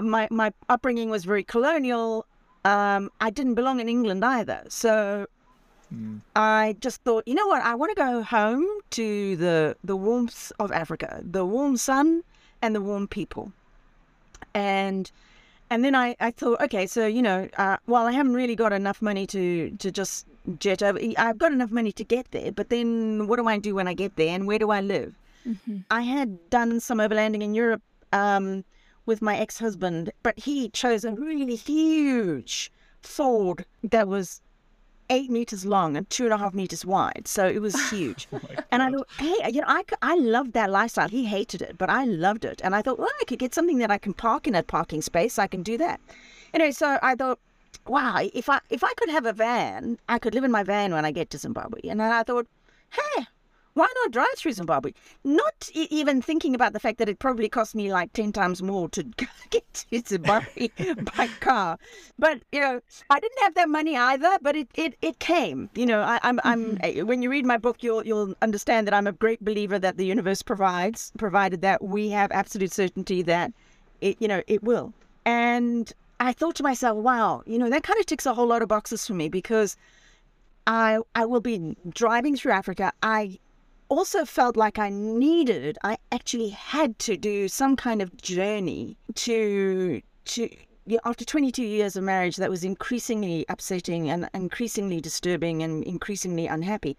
my 0.01 0.29
my 0.31 0.53
upbringing 0.69 1.11
was 1.11 1.25
very 1.25 1.45
colonial. 1.45 2.27
Um, 2.65 3.11
I 3.21 3.31
didn't 3.31 3.55
belong 3.55 3.81
in 3.81 3.89
England 3.89 4.25
either, 4.25 4.63
so 4.69 5.27
mm. 5.95 6.21
I 6.37 6.77
just 6.81 7.03
thought, 7.03 7.27
you 7.27 7.35
know 7.35 7.47
what? 7.47 7.63
I 7.63 7.75
want 7.75 7.91
to 7.91 8.03
go 8.03 8.23
home 8.23 8.67
to 8.91 9.37
the 9.37 9.77
the 9.85 9.97
warmth 9.97 10.53
of 10.59 10.73
Africa, 10.73 11.21
the 11.23 11.45
warm 11.45 11.77
sun 11.77 12.23
and 12.63 12.75
the 12.75 12.81
warm 12.81 13.07
people, 13.09 13.53
and 14.55 15.11
and 15.71 15.85
then 15.85 15.95
I, 15.95 16.17
I 16.21 16.31
thought, 16.31 16.61
okay, 16.63 16.87
so 16.87 17.07
you 17.07 17.23
know, 17.23 17.49
uh, 17.57 17.77
well, 17.87 18.07
I 18.07 18.13
haven't 18.13 18.35
really 18.35 18.57
got 18.57 18.73
enough 18.73 19.01
money 19.01 19.27
to 19.29 19.71
to 19.71 19.91
just 19.91 20.27
jet 20.59 20.83
over. 20.83 20.99
I've 21.19 21.39
got 21.39 21.53
enough 21.53 21.71
money 21.71 21.93
to 21.93 22.05
get 22.05 22.31
there, 22.31 22.53
but 22.53 22.69
then 22.69 23.27
what 23.27 23.37
do 23.37 23.49
I 23.49 23.59
do 23.59 23.75
when 23.75 23.89
I 23.89 23.95
get 23.95 24.17
there, 24.17 24.35
and 24.35 24.47
where 24.47 24.59
do 24.59 24.71
I 24.71 24.81
live? 24.81 25.15
Mm-hmm. 25.47 25.79
I 25.91 26.03
had 26.03 26.51
done 26.51 26.81
some 26.81 26.99
overlanding 26.99 27.43
in 27.43 27.55
Europe 27.55 27.83
um, 28.13 28.65
with 29.07 29.21
my 29.21 29.37
ex-husband, 29.37 30.11
but 30.23 30.39
he 30.39 30.71
chose 30.71 31.05
a 31.05 31.13
really 31.13 31.57
huge 31.57 32.73
Ford 33.03 33.67
that 33.83 34.09
was 34.09 34.41
eight 35.11 35.31
meters 35.31 35.65
long 35.65 35.97
and 35.97 36.09
two 36.11 36.25
and 36.25 36.33
a 36.33 36.39
half 36.39 36.55
meters 36.55 36.85
wide. 36.85 37.27
So 37.27 37.47
it 37.47 37.61
was 37.61 37.91
huge. 37.91 38.29
oh 38.33 38.41
and 38.71 38.83
I 38.83 38.91
thought, 38.91 39.09
hey, 39.19 39.51
you 39.53 39.61
know, 39.61 39.67
I, 39.69 39.85
I 40.03 40.17
loved 40.17 40.53
that 40.55 40.71
lifestyle. 40.71 41.09
He 41.09 41.25
hated 41.25 41.63
it, 41.63 41.77
but 41.79 41.91
I 41.91 42.05
loved 42.05 42.45
it. 42.45 42.61
And 42.65 42.75
I 42.75 42.83
thought, 42.83 42.99
well, 42.99 43.11
I 43.21 43.25
could 43.25 43.39
get 43.39 43.55
something 43.55 43.79
that 43.79 43.91
I 43.91 43.99
can 43.99 44.15
park 44.15 44.47
in 44.47 44.55
a 44.55 44.63
parking 44.63 45.03
space. 45.03 45.39
I 45.39 45.47
can 45.47 45.63
do 45.63 45.79
that. 45.79 46.01
Anyway, 46.53 46.73
so 46.73 46.99
I 47.03 47.15
thought, 47.15 47.39
wow, 47.87 48.27
if 48.33 48.49
I 48.49 48.61
if 48.71 48.85
I 48.85 48.93
could 48.95 49.11
have 49.11 49.27
a 49.27 49.33
van, 49.33 49.99
I 50.09 50.19
could 50.19 50.35
live 50.35 50.45
in 50.45 50.51
my 50.51 50.63
van 50.63 50.93
when 50.93 51.05
I 51.05 51.11
get 51.11 51.31
to 51.31 51.39
Zimbabwe. 51.39 51.81
And 51.89 52.01
then 52.01 52.13
I 52.13 52.23
thought, 52.23 52.47
hey, 52.91 53.27
why 53.75 53.89
not 54.03 54.13
drive 54.13 54.35
through 54.37 54.53
Zimbabwe? 54.53 54.93
Not 55.25 55.69
e- 55.73 55.89
even 55.91 56.23
thinking 56.23 56.55
about 56.55 56.73
the 56.73 56.81
fact 56.81 56.99
that 56.99 57.09
it 57.09 57.19
probably 57.19 57.49
cost 57.49 57.75
me 57.75 57.93
like 57.93 58.13
10 58.13 58.33
times 58.33 58.63
more 58.63 58.89
to 58.91 59.03
get 59.51 59.87
to 59.91 60.03
Zimbabwe 60.07 60.69
by 61.17 61.29
car. 61.41 61.79
But, 62.19 62.41
you 62.53 62.61
know, 62.61 62.81
I 63.11 63.21
didn't 63.21 63.41
have 63.41 63.55
that 63.55 63.69
money 63.69 63.97
either, 63.97 64.39
but 64.43 64.55
it, 64.55 64.69
it, 64.75 64.97
it 65.03 65.19
came. 65.19 65.69
You 65.75 65.87
know, 65.87 66.01
I, 66.01 66.21
am 66.23 66.41
I'm, 66.45 66.65
mm-hmm. 66.65 66.77
I'm, 66.85 66.99
eh, 66.99 67.03
when 67.03 67.21
you 67.21 67.31
read 67.31 67.45
my 67.45 67.59
book, 67.59 67.83
you'll, 67.83 68.07
you'll 68.07 68.35
understand 68.43 68.87
that 68.87 68.95
I'm 68.95 69.09
a 69.09 69.13
great 69.13 69.45
believer 69.45 69.79
that 69.79 69.97
the 69.97 70.07
universe 70.07 70.43
provides, 70.43 71.13
provided 71.19 71.61
that 71.63 71.83
we 71.83 72.11
have 72.11 72.31
absolute 72.31 72.73
certainty 72.73 73.23
that 73.23 73.53
it, 74.01 74.17
you 74.21 74.29
know, 74.29 74.43
it 74.47 74.63
will. 74.63 74.93
And 75.27 75.93
I 76.21 76.33
thought 76.33 76.55
to 76.57 76.63
myself, 76.63 76.97
wow, 76.99 77.43
you 77.45 77.59
know, 77.59 77.69
that 77.71 77.83
kind 77.83 77.99
of 77.99 78.07
ticks 78.07 78.27
a 78.27 78.35
whole 78.35 78.47
lot 78.47 78.63
of 78.63 78.69
boxes 78.69 79.07
for 79.07 79.15
me 79.15 79.29
because 79.29 79.77
I 80.67 80.99
I 81.15 81.27
will 81.27 81.41
be 81.41 81.77
driving 81.89 82.37
through 82.37 82.53
Africa. 82.53 82.93
I 83.03 83.39
also 83.89 84.25
felt 84.25 84.57
like 84.57 84.79
I 84.79 84.89
needed, 84.89 85.79
I 85.85 85.99
actually 86.13 86.51
had 86.51 86.99
to 87.01 87.17
do 87.17 87.49
some 87.49 87.77
kind 87.77 88.03
of 88.03 88.17
journey 88.17 88.97
to 89.15 90.01
to 90.27 90.49
after 91.05 91.25
22 91.25 91.63
years 91.63 91.97
of 91.97 92.05
marriage 92.05 92.37
that 92.37 92.51
was 92.51 92.65
increasingly 92.65 93.45
upsetting 93.49 94.11
and 94.11 94.29
increasingly 94.35 95.01
disturbing 95.01 95.63
and 95.63 95.83
increasingly 95.85 96.47
unhappy 96.47 96.97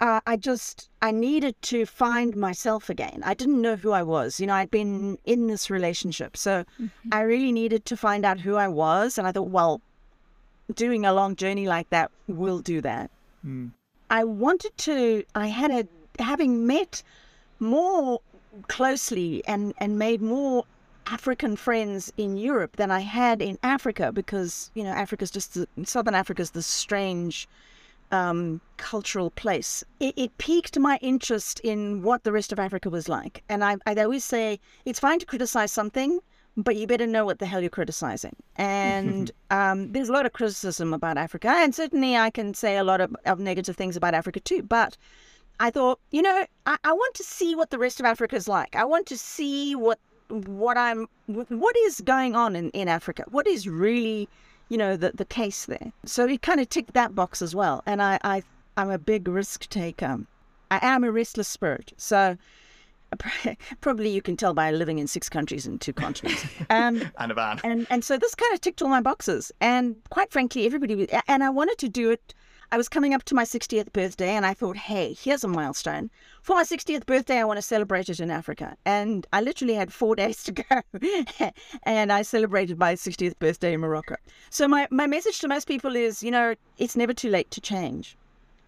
uh, 0.00 0.20
i 0.26 0.36
just 0.36 0.90
i 1.00 1.10
needed 1.10 1.54
to 1.62 1.86
find 1.86 2.36
myself 2.36 2.90
again 2.90 3.22
i 3.24 3.32
didn't 3.32 3.60
know 3.60 3.76
who 3.76 3.92
i 3.92 4.02
was 4.02 4.38
you 4.40 4.46
know 4.46 4.54
i'd 4.54 4.70
been 4.70 5.16
in 5.24 5.46
this 5.46 5.70
relationship 5.70 6.36
so 6.36 6.64
mm-hmm. 6.80 7.08
i 7.12 7.22
really 7.22 7.52
needed 7.52 7.84
to 7.84 7.96
find 7.96 8.24
out 8.24 8.38
who 8.38 8.56
i 8.56 8.68
was 8.68 9.16
and 9.16 9.26
i 9.26 9.32
thought 9.32 9.48
well 9.48 9.80
doing 10.74 11.06
a 11.06 11.14
long 11.14 11.36
journey 11.36 11.66
like 11.66 11.88
that 11.90 12.10
will 12.26 12.58
do 12.58 12.80
that 12.80 13.10
mm. 13.46 13.70
i 14.10 14.22
wanted 14.22 14.76
to 14.76 15.24
i 15.34 15.46
had 15.46 15.70
a 15.70 15.86
having 16.18 16.66
met 16.66 17.02
more 17.60 18.20
closely 18.68 19.42
and, 19.46 19.74
and 19.78 19.98
made 19.98 20.22
more 20.22 20.64
African 21.06 21.56
friends 21.56 22.12
in 22.16 22.36
Europe 22.36 22.76
than 22.76 22.90
I 22.90 23.00
had 23.00 23.42
in 23.42 23.58
Africa 23.62 24.12
because, 24.12 24.70
you 24.74 24.82
know, 24.82 24.90
Africa's 24.90 25.30
just, 25.30 25.54
the, 25.54 25.68
Southern 25.84 26.14
Africa's 26.14 26.52
the 26.52 26.62
strange 26.62 27.48
um, 28.10 28.60
cultural 28.76 29.30
place. 29.30 29.84
It, 30.00 30.14
it, 30.16 30.38
piqued 30.38 30.78
my 30.78 30.98
interest 31.02 31.60
in 31.60 32.02
what 32.02 32.24
the 32.24 32.32
rest 32.32 32.52
of 32.52 32.58
Africa 32.58 32.88
was 32.90 33.08
like. 33.08 33.42
And 33.48 33.64
I, 33.64 33.76
I 33.86 33.94
always 33.96 34.24
say 34.24 34.60
it's 34.84 35.00
fine 35.00 35.18
to 35.18 35.26
criticize 35.26 35.72
something, 35.72 36.20
but 36.56 36.76
you 36.76 36.86
better 36.86 37.06
know 37.06 37.24
what 37.24 37.38
the 37.38 37.46
hell 37.46 37.60
you're 37.60 37.70
criticizing. 37.70 38.36
And 38.56 39.30
um, 39.50 39.92
there's 39.92 40.08
a 40.08 40.12
lot 40.12 40.26
of 40.26 40.32
criticism 40.32 40.94
about 40.94 41.18
Africa. 41.18 41.48
And 41.48 41.74
certainly 41.74 42.16
I 42.16 42.30
can 42.30 42.54
say 42.54 42.76
a 42.76 42.84
lot 42.84 43.00
of, 43.00 43.14
of 43.26 43.40
negative 43.40 43.76
things 43.76 43.96
about 43.96 44.14
Africa 44.14 44.40
too. 44.40 44.62
But 44.62 44.96
I 45.60 45.70
thought, 45.70 46.00
you 46.10 46.22
know, 46.22 46.46
I, 46.66 46.76
I 46.84 46.92
want 46.92 47.14
to 47.14 47.22
see 47.22 47.54
what 47.54 47.70
the 47.70 47.78
rest 47.78 48.00
of 48.00 48.06
Africa 48.06 48.36
is 48.36 48.48
like. 48.48 48.74
I 48.76 48.84
want 48.84 49.06
to 49.06 49.18
see 49.18 49.74
what 49.74 49.98
what 50.28 50.76
I'm 50.76 51.06
what 51.26 51.76
is 51.76 52.00
going 52.00 52.34
on 52.34 52.56
in, 52.56 52.70
in 52.70 52.88
Africa. 52.88 53.24
What 53.30 53.46
is 53.46 53.68
really, 53.68 54.28
you 54.68 54.78
know, 54.78 54.96
the, 54.96 55.12
the 55.14 55.24
case 55.24 55.66
there. 55.66 55.92
So 56.04 56.26
it 56.26 56.42
kind 56.42 56.60
of 56.60 56.68
ticked 56.68 56.94
that 56.94 57.14
box 57.14 57.42
as 57.42 57.54
well. 57.54 57.82
And 57.86 58.02
I, 58.02 58.18
I 58.24 58.42
I'm 58.76 58.90
a 58.90 58.98
big 58.98 59.28
risk 59.28 59.68
taker. 59.68 60.20
I 60.70 60.78
am 60.82 61.04
a 61.04 61.12
restless 61.12 61.48
spirit. 61.48 61.92
So 61.96 62.36
probably 63.80 64.08
you 64.08 64.22
can 64.22 64.36
tell 64.36 64.54
by 64.54 64.72
living 64.72 64.98
in 64.98 65.06
six 65.06 65.28
countries 65.28 65.66
and 65.66 65.80
two 65.80 65.92
continents. 65.92 66.44
Um, 66.70 67.10
and 67.18 67.30
a 67.30 67.34
van. 67.34 67.60
And 67.62 67.86
and 67.90 68.04
so 68.04 68.16
this 68.18 68.34
kind 68.34 68.52
of 68.54 68.60
ticked 68.60 68.82
all 68.82 68.88
my 68.88 69.00
boxes. 69.00 69.52
And 69.60 69.96
quite 70.10 70.32
frankly, 70.32 70.66
everybody 70.66 71.08
and 71.28 71.44
I 71.44 71.50
wanted 71.50 71.78
to 71.78 71.88
do 71.88 72.10
it 72.10 72.34
I 72.72 72.76
was 72.76 72.88
coming 72.88 73.14
up 73.14 73.22
to 73.24 73.34
my 73.34 73.44
60th 73.44 73.92
birthday 73.92 74.30
and 74.30 74.46
I 74.46 74.54
thought, 74.54 74.76
hey, 74.76 75.12
here's 75.12 75.44
a 75.44 75.48
milestone. 75.48 76.10
For 76.42 76.56
my 76.56 76.64
60th 76.64 77.06
birthday, 77.06 77.38
I 77.38 77.44
want 77.44 77.58
to 77.58 77.62
celebrate 77.62 78.08
it 78.08 78.20
in 78.20 78.30
Africa. 78.30 78.76
And 78.84 79.26
I 79.32 79.40
literally 79.40 79.74
had 79.74 79.92
four 79.92 80.16
days 80.22 80.42
to 80.44 80.52
go. 80.52 80.82
and 81.84 82.12
I 82.12 82.22
celebrated 82.22 82.78
my 82.78 82.94
60th 82.94 83.38
birthday 83.38 83.74
in 83.74 83.80
Morocco. 83.80 84.16
So 84.50 84.66
my, 84.66 84.88
my 84.90 85.06
message 85.06 85.38
to 85.40 85.48
most 85.48 85.68
people 85.68 85.94
is, 85.96 86.22
you 86.22 86.30
know, 86.30 86.54
it's 86.78 86.96
never 86.96 87.12
too 87.12 87.30
late 87.30 87.50
to 87.52 87.60
change. 87.60 88.16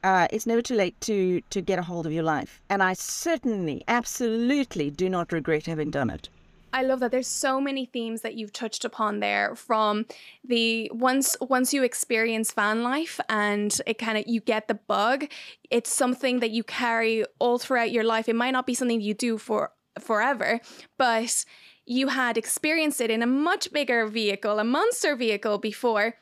Uh, 0.05 0.29
it's 0.31 0.47
never 0.47 0.63
too 0.63 0.77
late 0.77 1.01
to, 1.01 1.41
to 1.51 1.61
get 1.61 1.79
a 1.79 1.83
hold 1.83 2.07
of 2.07 2.13
your 2.13 2.23
life. 2.23 2.61
And 2.69 2.83
I 2.83 2.93
certainly, 2.93 3.83
absolutely 3.89 4.91
do 4.91 5.09
not 5.09 5.33
regret 5.33 5.67
having 5.67 5.91
done 5.91 6.11
it. 6.11 6.29
I 6.77 6.83
love 6.83 7.01
that 7.01 7.11
there's 7.11 7.27
so 7.27 7.59
many 7.59 7.87
themes 7.87 8.21
that 8.21 8.35
you've 8.35 8.53
touched 8.53 8.85
upon 8.85 9.21
there 9.21 9.55
from 9.55 10.05
the 10.45 10.91
once 10.93 11.35
once 11.41 11.73
you 11.73 11.83
experience 11.83 12.53
van 12.53 12.83
life 12.83 13.19
and 13.31 13.81
it 13.87 13.97
kind 13.97 14.19
of 14.19 14.25
you 14.27 14.43
get 14.43 14.69
the 14.69 14.75
bug, 14.75 15.25
it's 15.71 15.89
something 15.89 16.41
that 16.41 16.51
you 16.51 16.63
carry 16.63 17.25
all 17.39 17.59
throughout 17.59 17.93
your 17.93 18.05
life. 18.05 18.29
It 18.29 18.37
might 18.37 18.51
not 18.51 18.67
be 18.67 18.75
something 18.75 19.01
you 19.01 19.15
do 19.15 19.39
for 19.39 19.73
forever, 19.99 20.61
but 20.99 21.47
you 21.87 22.09
had 22.09 22.37
experienced 22.37 23.01
it 23.01 23.11
in 23.11 23.23
a 23.23 23.27
much 23.27 23.73
bigger 23.73 24.07
vehicle, 24.07 24.59
a 24.59 24.65
monster 24.65 25.17
vehicle 25.17 25.57
before 25.57 26.17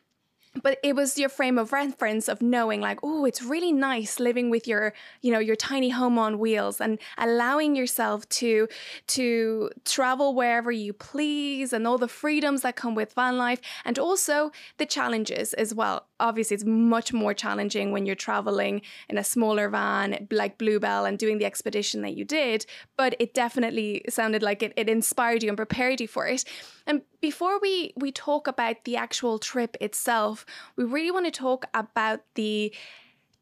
but 0.63 0.79
it 0.83 0.95
was 0.95 1.19
your 1.19 1.29
frame 1.29 1.59
of 1.59 1.73
reference 1.73 2.29
of 2.29 2.41
knowing 2.41 2.81
like 2.81 2.99
oh 3.03 3.25
it's 3.25 3.43
really 3.43 3.73
nice 3.73 4.21
living 4.21 4.51
with 4.51 4.67
your 4.67 4.93
you 5.21 5.33
know 5.33 5.39
your 5.39 5.57
tiny 5.57 5.91
home 5.91 6.19
on 6.19 6.39
wheels 6.39 6.81
and 6.81 6.99
allowing 7.19 7.75
yourself 7.75 8.29
to 8.29 8.69
to 9.07 9.71
travel 9.85 10.35
wherever 10.35 10.71
you 10.71 10.93
please 10.93 11.73
and 11.73 11.87
all 11.87 11.99
the 11.99 12.09
freedoms 12.09 12.63
that 12.63 12.77
come 12.77 12.95
with 12.95 13.13
van 13.15 13.37
life 13.37 13.61
and 13.85 13.99
also 13.99 14.51
the 14.79 14.87
challenges 14.87 15.55
as 15.55 15.75
well 15.75 16.07
obviously 16.21 16.55
it's 16.55 16.65
much 16.65 17.13
more 17.13 17.35
challenging 17.35 17.91
when 17.93 18.07
you're 18.07 18.15
traveling 18.15 18.83
in 19.09 19.19
a 19.19 19.25
smaller 19.25 19.69
van 19.69 20.29
like 20.31 20.59
BlueBelle 20.59 21.09
and 21.09 21.19
doing 21.19 21.39
the 21.39 21.45
expedition 21.45 22.03
that 22.03 22.17
you 22.17 22.25
did 22.25 22.67
but 22.97 23.15
it 23.19 23.35
definitely 23.35 24.03
sounded 24.09 24.43
like 24.43 24.63
it, 24.63 24.73
it 24.77 24.89
inspired 24.89 25.43
you 25.43 25.49
and 25.49 25.57
prepared 25.57 26.01
you 26.01 26.09
for 26.09 26.27
it. 26.27 26.45
And 26.87 27.03
before 27.21 27.59
we 27.61 27.93
we 27.97 28.13
talk 28.13 28.47
about 28.47 28.85
the 28.85 28.97
actual 28.97 29.39
trip 29.39 29.77
itself 29.81 30.45
we 30.77 30.85
really 30.85 31.11
want 31.11 31.27
to 31.27 31.31
talk 31.31 31.67
about 31.75 32.21
the 32.35 32.75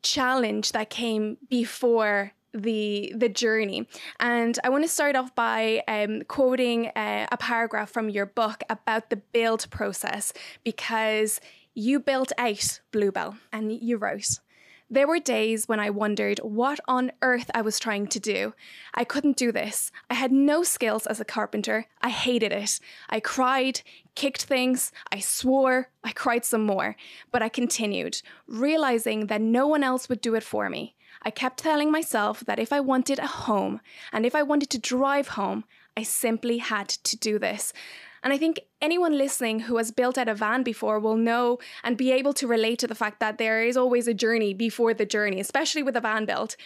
challenge 0.03 0.73
that 0.73 0.91
came 0.91 1.37
before 1.49 2.33
the 2.55 3.13
the 3.17 3.29
journey. 3.29 3.89
And 4.21 4.59
i 4.65 4.69
want 4.69 4.85
to 4.85 4.89
start 4.89 5.17
off 5.17 5.35
by 5.35 5.83
um, 5.89 6.23
quoting 6.23 6.89
uh, 6.89 7.27
a 7.33 7.37
paragraph 7.37 7.91
from 7.91 8.11
your 8.11 8.27
book 8.27 8.63
about 8.69 9.11
the 9.11 9.17
build 9.17 9.71
process 9.71 10.33
because 10.65 11.41
you 11.75 12.01
built 12.01 12.33
out 12.39 12.81
BlueBelle 12.93 13.39
and 13.53 13.73
you 13.73 13.97
wrote, 13.97 14.39
there 14.93 15.09
were 15.09 15.21
days 15.21 15.67
when 15.67 15.81
I 15.81 15.89
wondered 15.89 16.39
what 16.41 16.79
on 16.87 17.13
earth 17.23 17.51
I 17.55 17.63
was 17.63 17.81
trying 17.81 18.09
to 18.09 18.21
do. 18.21 18.53
I 18.93 19.05
couldn't 19.05 19.39
do 19.39 19.51
this. 19.51 19.91
I 20.11 20.15
had 20.15 20.31
no 20.31 20.63
skills 20.63 21.07
as 21.07 21.19
a 21.19 21.25
carpenter. 21.25 21.87
I 22.03 22.11
hated 22.11 22.53
it. 22.53 22.79
I 23.09 23.19
cried, 23.19 23.81
kicked 24.15 24.45
things, 24.45 24.93
I 25.11 25.21
swore, 25.21 25.89
I 26.05 26.13
cried 26.13 26.45
some 26.45 26.67
more. 26.67 26.95
But 27.31 27.41
I 27.41 27.49
continued, 27.49 28.21
realizing 28.47 29.29
that 29.29 29.41
no 29.41 29.67
one 29.67 29.83
else 29.83 30.11
would 30.11 30.21
do 30.21 30.35
it 30.35 30.43
for 30.43 30.69
me. 30.69 30.95
I 31.23 31.31
kept 31.31 31.61
telling 31.61 31.91
myself 31.91 32.41
that 32.41 32.59
if 32.59 32.71
I 32.71 32.81
wanted 32.81 33.19
a 33.19 33.27
home 33.27 33.81
and 34.13 34.27
if 34.27 34.35
I 34.35 34.43
wanted 34.43 34.69
to 34.71 34.79
drive 34.79 35.29
home, 35.29 35.65
I 35.97 36.03
simply 36.03 36.59
had 36.59 36.91
to 36.91 37.17
do 37.17 37.39
this. 37.39 37.73
And 38.23 38.33
I 38.33 38.39
think 38.39 38.61
anyone 38.81 39.19
listening 39.19 39.61
who 39.61 39.77
has 39.79 39.91
built 39.91 40.17
out 40.17 40.29
a 40.29 40.35
van 40.35 40.63
before 40.63 40.99
will 41.01 41.17
know 41.17 41.59
and 41.83 41.97
be 41.97 42.13
able 42.13 42.33
to 42.35 42.47
relate 42.47 42.79
to 42.81 42.87
the 42.87 42.95
fact 42.95 43.21
that 43.21 43.39
there 43.39 43.63
is 43.63 43.77
always 43.77 44.07
a 44.07 44.15
journey 44.15 44.55
before 44.55 44.95
the 44.95 45.07
journey, 45.07 45.41
especially 45.41 45.83
with 45.83 45.97
a 45.97 46.01
van 46.01 46.25
built. 46.25 46.57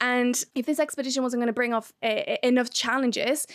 And 0.00 0.42
if 0.54 0.66
this 0.66 0.80
expedition 0.80 1.22
wasn't 1.22 1.40
going 1.40 1.46
to 1.46 1.52
bring 1.52 1.72
off 1.72 1.92
uh, 2.02 2.36
enough 2.42 2.70
challenges, 2.70 3.46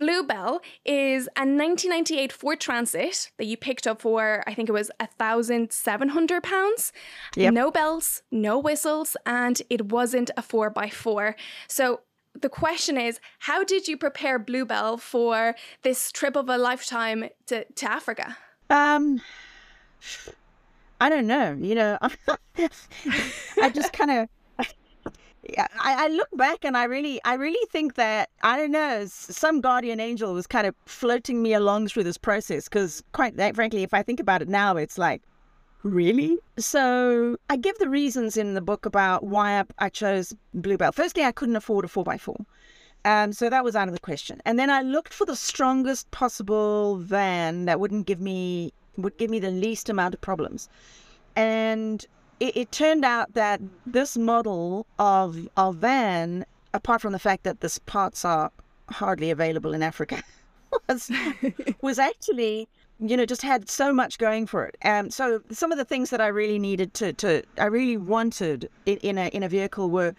BlueBelle 0.00 0.60
is 0.84 1.28
a 1.28 1.48
1998 1.48 2.30
Ford 2.30 2.60
Transit 2.60 3.30
that 3.38 3.46
you 3.46 3.56
picked 3.56 3.86
up 3.86 4.02
for, 4.02 4.44
I 4.46 4.52
think 4.52 4.68
it 4.68 4.72
was 4.72 4.90
£1,700. 5.00 6.92
Yep. 7.36 7.54
No 7.54 7.70
bells, 7.70 8.22
no 8.30 8.58
whistles, 8.58 9.16
and 9.24 9.60
it 9.70 9.90
wasn't 9.90 10.30
a 10.36 10.42
4x4. 10.42 11.34
So 11.68 12.00
the 12.40 12.48
question 12.48 12.96
is 12.96 13.20
how 13.40 13.64
did 13.64 13.88
you 13.88 13.96
prepare 13.96 14.38
BlueBelle 14.38 15.00
for 15.00 15.54
this 15.82 16.12
trip 16.12 16.36
of 16.36 16.48
a 16.48 16.58
lifetime 16.58 17.28
to, 17.46 17.64
to 17.64 17.90
Africa? 17.90 18.36
Um, 18.70 19.20
I 21.00 21.08
don't 21.08 21.26
know. 21.26 21.56
You 21.60 21.74
know, 21.74 21.98
I 23.62 23.70
just 23.70 23.92
kind 23.92 24.10
of. 24.10 24.28
I, 25.56 25.66
I 25.80 26.08
look 26.08 26.28
back 26.34 26.64
and 26.64 26.76
I 26.76 26.84
really, 26.84 27.20
I 27.24 27.34
really 27.34 27.64
think 27.70 27.94
that 27.94 28.28
I 28.42 28.58
don't 28.58 28.70
know, 28.70 29.06
some 29.06 29.62
guardian 29.62 29.98
angel 29.98 30.34
was 30.34 30.46
kind 30.46 30.66
of 30.66 30.74
floating 30.84 31.42
me 31.42 31.54
along 31.54 31.88
through 31.88 32.04
this 32.04 32.18
process. 32.18 32.64
Because 32.64 33.02
quite 33.12 33.34
frankly, 33.54 33.82
if 33.82 33.94
I 33.94 34.02
think 34.02 34.20
about 34.20 34.42
it 34.42 34.48
now, 34.48 34.76
it's 34.76 34.98
like, 34.98 35.22
really? 35.82 36.38
So 36.58 37.36
I 37.50 37.56
give 37.56 37.78
the 37.78 37.88
reasons 37.88 38.36
in 38.36 38.54
the 38.54 38.60
book 38.60 38.86
about 38.86 39.24
why 39.24 39.60
I, 39.60 39.64
I 39.78 39.88
chose 39.88 40.34
BlueBelle. 40.56 40.94
Firstly, 40.94 41.24
I 41.24 41.32
couldn't 41.32 41.56
afford 41.56 41.84
a 41.84 41.88
four 41.88 42.04
x 42.12 42.22
four. 42.22 42.36
Um, 43.04 43.32
so 43.32 43.48
that 43.48 43.64
was 43.64 43.76
out 43.76 43.88
of 43.88 43.94
the 43.94 44.00
question. 44.00 44.40
And 44.44 44.58
then 44.58 44.70
I 44.70 44.82
looked 44.82 45.14
for 45.14 45.24
the 45.24 45.36
strongest 45.36 46.10
possible 46.10 46.96
van 46.96 47.64
that 47.66 47.80
wouldn't 47.80 48.06
give 48.06 48.20
me 48.20 48.72
would 48.96 49.16
give 49.16 49.30
me 49.30 49.38
the 49.38 49.50
least 49.50 49.88
amount 49.88 50.14
of 50.14 50.20
problems. 50.20 50.68
And 51.36 52.04
it, 52.40 52.56
it 52.56 52.72
turned 52.72 53.04
out 53.04 53.32
that 53.34 53.60
this 53.86 54.16
model 54.16 54.86
of 54.98 55.48
of 55.56 55.76
van, 55.76 56.44
apart 56.74 57.00
from 57.00 57.12
the 57.12 57.18
fact 57.18 57.44
that 57.44 57.60
the 57.60 57.78
parts 57.86 58.24
are 58.24 58.50
hardly 58.90 59.30
available 59.30 59.72
in 59.72 59.82
Africa, 59.82 60.22
was 60.88 61.10
was 61.82 61.98
actually 61.98 62.68
you 63.00 63.16
know 63.16 63.24
just 63.24 63.42
had 63.42 63.68
so 63.68 63.92
much 63.92 64.18
going 64.18 64.46
for 64.46 64.66
it. 64.66 64.76
Um, 64.84 65.10
so 65.10 65.40
some 65.50 65.72
of 65.72 65.78
the 65.78 65.84
things 65.84 66.10
that 66.10 66.20
I 66.20 66.28
really 66.28 66.58
needed 66.58 66.94
to 66.94 67.12
to 67.14 67.42
I 67.58 67.66
really 67.66 67.96
wanted 67.96 68.68
in, 68.86 68.98
in 68.98 69.18
a 69.18 69.28
in 69.28 69.42
a 69.42 69.48
vehicle 69.48 69.90
were. 69.90 70.14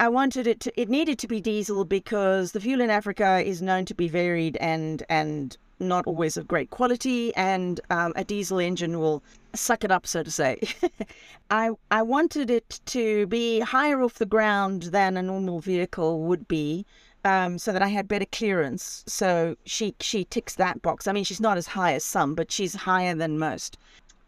I 0.00 0.08
wanted 0.08 0.46
it 0.46 0.60
to, 0.60 0.80
it 0.80 0.88
needed 0.88 1.18
to 1.18 1.26
be 1.26 1.40
diesel 1.40 1.84
because 1.84 2.52
the 2.52 2.60
fuel 2.60 2.80
in 2.80 2.88
Africa 2.88 3.42
is 3.44 3.60
known 3.60 3.84
to 3.86 3.94
be 3.94 4.06
varied 4.06 4.56
and 4.58 5.02
and 5.08 5.56
not 5.80 6.06
always 6.06 6.36
of 6.36 6.48
great 6.48 6.70
quality, 6.70 7.34
and 7.36 7.80
um, 7.90 8.12
a 8.16 8.24
diesel 8.24 8.58
engine 8.58 8.98
will 8.98 9.22
suck 9.54 9.84
it 9.84 9.90
up, 9.90 10.06
so 10.06 10.22
to 10.22 10.30
say. 10.30 10.60
I 11.50 11.70
I 11.90 12.02
wanted 12.02 12.50
it 12.50 12.80
to 12.86 13.26
be 13.26 13.60
higher 13.60 14.02
off 14.02 14.14
the 14.14 14.26
ground 14.26 14.84
than 14.84 15.16
a 15.16 15.22
normal 15.22 15.60
vehicle 15.60 16.22
would 16.22 16.48
be, 16.48 16.86
um, 17.24 17.58
so 17.58 17.72
that 17.72 17.82
I 17.82 17.88
had 17.88 18.08
better 18.08 18.26
clearance. 18.26 19.04
So 19.06 19.56
she 19.64 19.94
she 20.00 20.24
ticks 20.24 20.54
that 20.56 20.82
box. 20.82 21.06
I 21.06 21.12
mean, 21.12 21.24
she's 21.24 21.40
not 21.40 21.58
as 21.58 21.66
high 21.66 21.94
as 21.94 22.04
some, 22.04 22.34
but 22.34 22.52
she's 22.52 22.74
higher 22.74 23.14
than 23.14 23.38
most. 23.38 23.78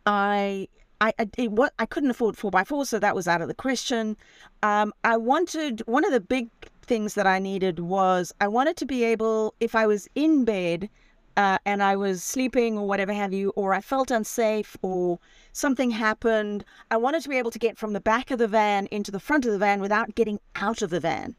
I 0.07 0.69
I, 1.03 1.15
what, 1.47 1.73
I 1.79 1.87
couldn't 1.87 2.11
afford 2.11 2.37
4x4, 2.37 2.87
so 2.87 2.99
that 2.99 3.15
was 3.15 3.27
out 3.27 3.41
of 3.41 3.49
the 3.49 3.55
question. 3.55 4.19
Um, 4.63 4.93
I 5.03 5.17
wanted, 5.17 5.81
one 5.87 6.05
of 6.05 6.13
the 6.13 6.21
big 6.21 6.51
things 6.83 7.15
that 7.15 7.27
I 7.27 7.39
needed 7.39 7.79
was 7.79 8.35
I 8.39 8.49
wanted 8.49 8.77
to 8.77 8.85
be 8.85 9.03
able, 9.05 9.55
if 9.61 9.75
I 9.75 9.87
was 9.87 10.09
in 10.15 10.45
bed 10.45 10.91
uh, 11.39 11.57
and 11.65 11.83
I 11.83 11.97
was 11.97 12.23
sleeping 12.23 12.77
or 12.77 12.87
whatever 12.87 13.15
have 13.15 13.33
you, 13.33 13.49
or 13.57 13.73
I 13.73 13.81
felt 13.81 14.11
unsafe 14.11 14.77
or 14.83 15.19
something 15.53 15.91
happened, 15.91 16.67
I 16.91 16.99
wanted 16.99 17.23
to 17.23 17.31
be 17.31 17.39
able 17.39 17.51
to 17.53 17.59
get 17.59 17.79
from 17.79 17.95
the 17.95 18.01
back 18.01 18.31
of 18.31 18.39
the 18.39 18.49
van 18.49 18.87
into 18.91 19.11
the 19.11 19.21
front 19.21 19.47
of 19.47 19.53
the 19.53 19.59
van 19.59 19.81
without 19.81 20.15
getting 20.15 20.39
out 20.57 20.83
of 20.83 20.91
the 20.91 21.01
van. 21.01 21.35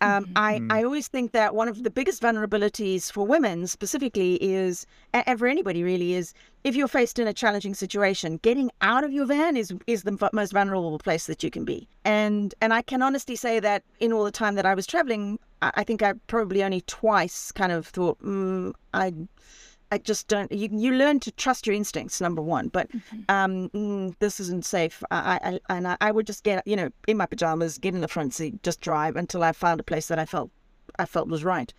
Um, 0.00 0.26
mm-hmm. 0.26 0.32
I, 0.36 0.78
I 0.78 0.84
always 0.84 1.08
think 1.08 1.32
that 1.32 1.54
one 1.54 1.68
of 1.68 1.82
the 1.82 1.90
biggest 1.90 2.22
vulnerabilities 2.22 3.10
for 3.10 3.26
women 3.26 3.66
specifically 3.66 4.34
is, 4.36 4.86
and 5.12 5.38
for 5.38 5.46
anybody 5.46 5.82
really, 5.82 6.14
is 6.14 6.34
if 6.64 6.76
you're 6.76 6.88
faced 6.88 7.18
in 7.18 7.26
a 7.26 7.32
challenging 7.32 7.74
situation, 7.74 8.38
getting 8.42 8.70
out 8.80 9.04
of 9.04 9.12
your 9.12 9.26
van 9.26 9.56
is 9.56 9.72
is 9.86 10.02
the 10.04 10.30
most 10.32 10.52
vulnerable 10.52 10.98
place 10.98 11.26
that 11.26 11.42
you 11.42 11.50
can 11.50 11.64
be. 11.64 11.88
And 12.04 12.54
and 12.60 12.72
I 12.72 12.82
can 12.82 13.02
honestly 13.02 13.36
say 13.36 13.60
that 13.60 13.82
in 14.00 14.12
all 14.12 14.24
the 14.24 14.30
time 14.30 14.54
that 14.54 14.66
I 14.66 14.74
was 14.74 14.86
traveling, 14.86 15.38
I, 15.62 15.72
I 15.76 15.84
think 15.84 16.02
I 16.02 16.14
probably 16.26 16.62
only 16.62 16.82
twice 16.82 17.52
kind 17.52 17.72
of 17.72 17.86
thought, 17.86 18.20
mm, 18.22 18.72
I 18.94 19.12
I 19.90 19.98
just 19.98 20.28
don't. 20.28 20.50
You 20.52 20.68
you 20.70 20.92
learn 20.92 21.20
to 21.20 21.32
trust 21.32 21.66
your 21.66 21.74
instincts, 21.74 22.20
number 22.20 22.42
one. 22.42 22.68
But 22.68 22.90
mm-hmm. 22.92 23.20
um, 23.28 23.70
mm, 23.70 24.14
this 24.18 24.38
isn't 24.40 24.64
safe. 24.64 25.02
I, 25.10 25.60
I 25.68 25.74
and 25.74 25.88
I, 25.88 25.96
I, 26.00 26.10
would 26.10 26.26
just 26.26 26.44
get 26.44 26.66
you 26.66 26.76
know 26.76 26.90
in 27.06 27.16
my 27.16 27.26
pajamas, 27.26 27.78
get 27.78 27.94
in 27.94 28.00
the 28.00 28.08
front 28.08 28.34
seat, 28.34 28.62
just 28.62 28.80
drive 28.80 29.16
until 29.16 29.42
I 29.42 29.52
found 29.52 29.80
a 29.80 29.84
place 29.84 30.08
that 30.08 30.18
I 30.18 30.26
felt 30.26 30.50
I 30.98 31.06
felt 31.06 31.28
was 31.28 31.44
right. 31.44 31.72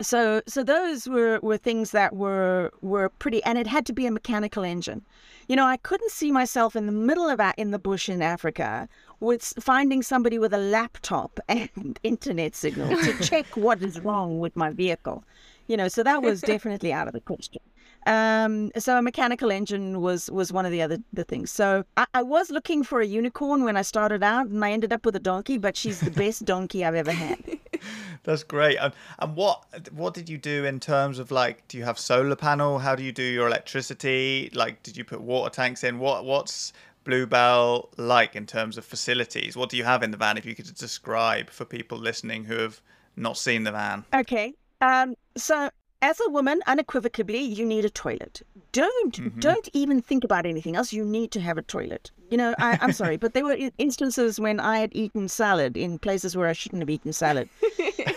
So 0.00 0.42
so 0.46 0.64
those 0.64 1.08
were 1.08 1.38
were 1.42 1.56
things 1.56 1.90
that 1.90 2.16
were 2.16 2.72
were 2.80 3.10
pretty, 3.10 3.42
and 3.44 3.58
it 3.58 3.66
had 3.66 3.86
to 3.86 3.92
be 3.92 4.06
a 4.06 4.10
mechanical 4.10 4.64
engine. 4.64 5.04
You 5.48 5.56
know, 5.56 5.66
I 5.66 5.76
couldn't 5.76 6.10
see 6.10 6.32
myself 6.32 6.74
in 6.74 6.86
the 6.86 6.92
middle 6.92 7.28
of 7.28 7.38
that 7.38 7.58
in 7.58 7.70
the 7.70 7.78
bush 7.78 8.08
in 8.08 8.22
Africa 8.22 8.88
with 9.20 9.54
finding 9.60 10.02
somebody 10.02 10.38
with 10.38 10.52
a 10.52 10.58
laptop 10.58 11.38
and 11.48 11.98
internet 12.02 12.54
signal 12.54 12.96
to 12.96 13.18
check 13.22 13.46
what 13.56 13.82
is 13.82 14.00
wrong 14.00 14.40
with 14.40 14.56
my 14.56 14.70
vehicle 14.70 15.24
you 15.66 15.76
know, 15.76 15.88
so 15.88 16.02
that 16.02 16.22
was 16.22 16.40
definitely 16.54 16.92
out 16.92 17.06
of 17.06 17.12
the 17.12 17.20
question. 17.20 17.62
Um, 18.06 18.72
so 18.78 18.98
a 18.98 19.02
mechanical 19.02 19.52
engine 19.52 20.00
was 20.00 20.28
was 20.30 20.52
one 20.52 20.66
of 20.66 20.72
the 20.72 20.82
other 20.82 20.98
the 21.12 21.22
things. 21.22 21.52
So 21.52 21.84
I, 21.96 22.06
I, 22.14 22.22
was 22.22 22.50
looking 22.50 22.82
for 22.82 23.00
a 23.00 23.06
unicorn 23.06 23.62
when 23.62 23.76
I 23.76 23.82
started 23.82 24.24
out, 24.24 24.46
and 24.46 24.64
I 24.64 24.72
ended 24.72 24.92
up 24.92 25.06
with 25.06 25.14
a 25.14 25.20
donkey. 25.20 25.56
But 25.56 25.76
she's 25.76 26.00
the 26.00 26.10
best 26.10 26.44
donkey 26.52 26.84
I've 26.84 26.96
ever 26.96 27.12
had. 27.12 27.38
That's 28.24 28.42
great. 28.42 28.76
And, 28.78 28.92
and 29.20 29.36
what 29.36 29.64
what 29.92 30.14
did 30.14 30.28
you 30.28 30.36
do 30.36 30.64
in 30.64 30.80
terms 30.80 31.20
of 31.20 31.30
like? 31.30 31.66
Do 31.68 31.78
you 31.78 31.84
have 31.84 31.96
solar 31.98 32.34
panel? 32.34 32.80
How 32.80 32.96
do 32.96 33.04
you 33.04 33.12
do 33.12 33.22
your 33.22 33.46
electricity? 33.46 34.50
Like, 34.52 34.82
did 34.82 34.96
you 34.96 35.04
put 35.04 35.20
water 35.20 35.50
tanks 35.50 35.84
in? 35.84 36.00
What 36.00 36.24
what's 36.24 36.72
BlueBelle 37.04 37.88
like 37.98 38.34
in 38.34 38.46
terms 38.46 38.76
of 38.78 38.84
facilities? 38.84 39.56
What 39.56 39.68
do 39.68 39.76
you 39.76 39.84
have 39.84 40.02
in 40.02 40.10
the 40.10 40.16
van? 40.16 40.36
If 40.36 40.44
you 40.44 40.56
could 40.56 40.74
describe 40.74 41.50
for 41.50 41.64
people 41.64 41.98
listening 41.98 42.44
who 42.44 42.56
have 42.56 42.80
not 43.14 43.36
seen 43.36 43.62
the 43.62 43.72
van. 43.72 44.04
Okay. 44.12 44.54
Um, 44.82 45.14
so 45.36 45.70
as 46.02 46.20
a 46.26 46.28
woman, 46.30 46.60
unequivocally, 46.66 47.40
you 47.40 47.64
need 47.64 47.84
a 47.84 47.90
toilet. 47.90 48.42
Don't 48.72 49.14
mm-hmm. 49.14 49.38
don't 49.38 49.68
even 49.72 50.02
think 50.02 50.24
about 50.24 50.44
anything 50.44 50.74
else. 50.76 50.92
You 50.92 51.04
need 51.04 51.30
to 51.30 51.40
have 51.40 51.56
a 51.56 51.62
toilet. 51.62 52.10
You 52.30 52.38
know, 52.38 52.54
I, 52.58 52.78
am 52.80 52.92
sorry, 52.92 53.16
but 53.16 53.34
there 53.34 53.44
were 53.44 53.56
instances 53.78 54.40
when 54.40 54.58
I 54.58 54.78
had 54.78 54.90
eaten 54.94 55.28
salad 55.28 55.76
in 55.76 55.98
places 55.98 56.36
where 56.36 56.48
I 56.48 56.54
shouldn't 56.54 56.82
have 56.82 56.90
eaten 56.90 57.12
salad, 57.12 57.48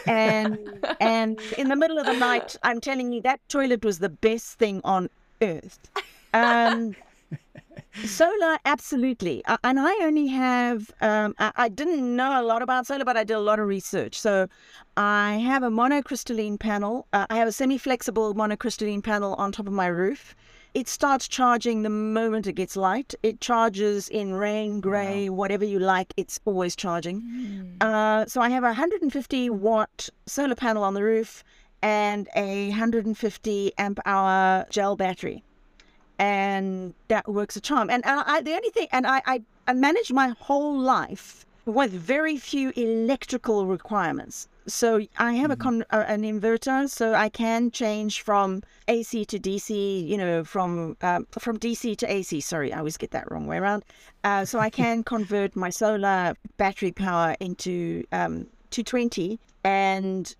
and 0.08 0.58
and 1.00 1.40
in 1.58 1.68
the 1.70 1.76
middle 1.76 2.00
of 2.00 2.06
the 2.08 2.18
night, 2.18 2.56
I'm 2.64 2.82
telling 2.82 3.12
you 3.12 3.22
that 3.22 3.40
toilet 3.50 3.86
was 3.86 4.00
the 4.00 4.10
best 4.10 4.58
thing 4.58 4.82
on 4.84 5.10
earth. 5.42 5.80
Um, 6.34 6.96
Solar, 8.04 8.58
absolutely. 8.66 9.44
And 9.64 9.80
I 9.80 9.94
only 10.02 10.28
have, 10.28 10.92
um, 11.02 11.34
I, 11.40 11.52
I, 11.56 11.70
didn't 11.70 12.16
know 12.16 12.42
a 12.42 12.44
lot 12.44 12.62
about 12.62 12.88
solar, 12.88 13.06
but 13.06 13.16
I 13.16 13.24
did 13.24 13.36
a 13.36 13.40
lot 13.40 13.60
of 13.60 13.68
research. 13.68 14.20
So 14.20 14.48
I 14.98 15.36
have 15.38 15.64
a 15.64 15.70
monocrystalline 15.70 16.60
panel. 16.60 17.08
Uh, 17.14 17.26
I 17.30 17.38
have 17.38 17.48
a 17.48 17.52
semi 17.52 17.78
flexible 17.78 18.36
monocrystalline 18.36 19.04
panel 19.04 19.34
on 19.36 19.52
top 19.52 19.68
of 19.68 19.74
my 19.74 19.88
roof. 19.88 20.36
It 20.74 20.90
starts 20.90 21.30
charging 21.30 21.84
the 21.84 21.90
moment 21.90 22.48
it 22.48 22.54
gets 22.54 22.76
light. 22.76 23.16
It 23.24 23.40
charges 23.40 24.10
in 24.10 24.34
rain, 24.34 24.82
gray, 24.82 25.30
wow. 25.30 25.36
whatever 25.36 25.64
you 25.64 25.80
like, 25.80 26.14
it's 26.18 26.38
always 26.44 26.76
charging. 26.76 27.22
Mm. 27.22 27.82
Uh, 27.82 28.26
so 28.26 28.42
I 28.42 28.50
have 28.50 28.64
a 28.64 28.76
150 28.76 29.50
watt 29.52 30.10
solar 30.26 30.56
panel 30.56 30.84
on 30.84 30.94
the 30.94 31.04
roof 31.04 31.46
and 31.82 32.28
a 32.36 32.70
150 32.70 33.72
amp 33.78 34.00
hour 34.06 34.66
gel 34.70 34.98
battery 34.98 35.44
and 36.20 36.94
that 37.08 37.28
works 37.28 37.56
a 37.56 37.62
charm. 37.62 37.90
And 37.90 38.04
I, 38.06 38.42
the 38.42 38.54
only 38.54 38.70
thing, 38.70 38.88
and 38.92 39.06
I, 39.06 39.22
I, 39.26 39.42
I 39.68 39.74
managed 39.74 40.14
my 40.14 40.30
whole 40.40 40.78
life 40.78 41.46
with 41.66 41.92
very 41.92 42.38
few 42.38 42.72
electrical 42.76 43.66
requirements. 43.66 44.48
So 44.68 45.02
I 45.18 45.34
have 45.34 45.52
a 45.52 45.56
mm-hmm. 45.56 45.62
con, 45.62 45.86
uh, 45.92 46.06
an 46.08 46.24
inverter, 46.24 46.90
so 46.90 47.14
I 47.14 47.30
can 47.30 47.70
change 47.70 48.22
from 48.22 48.64
AC 48.88 49.26
to 49.26 49.40
DC. 49.40 50.08
You 50.08 50.18
know, 50.18 50.44
from 50.44 50.98
um, 51.02 51.28
from 51.38 51.60
DC 51.60 51.96
to 51.98 52.12
AC. 52.12 52.42
Sorry, 52.42 52.74
I 52.74 52.80
always 52.80 52.98
get 52.98 53.12
that 53.12 53.30
wrong 53.32 53.46
way 53.46 53.58
around. 53.58 53.86
Uh, 54.24 54.44
so 54.44 54.58
I 54.58 54.72
can 54.72 55.04
convert 55.14 55.56
my 55.56 55.70
solar 55.70 56.36
battery 56.58 56.92
power 56.92 57.36
into 57.40 58.04
um, 58.12 58.48
220, 58.72 59.40
and 59.64 60.36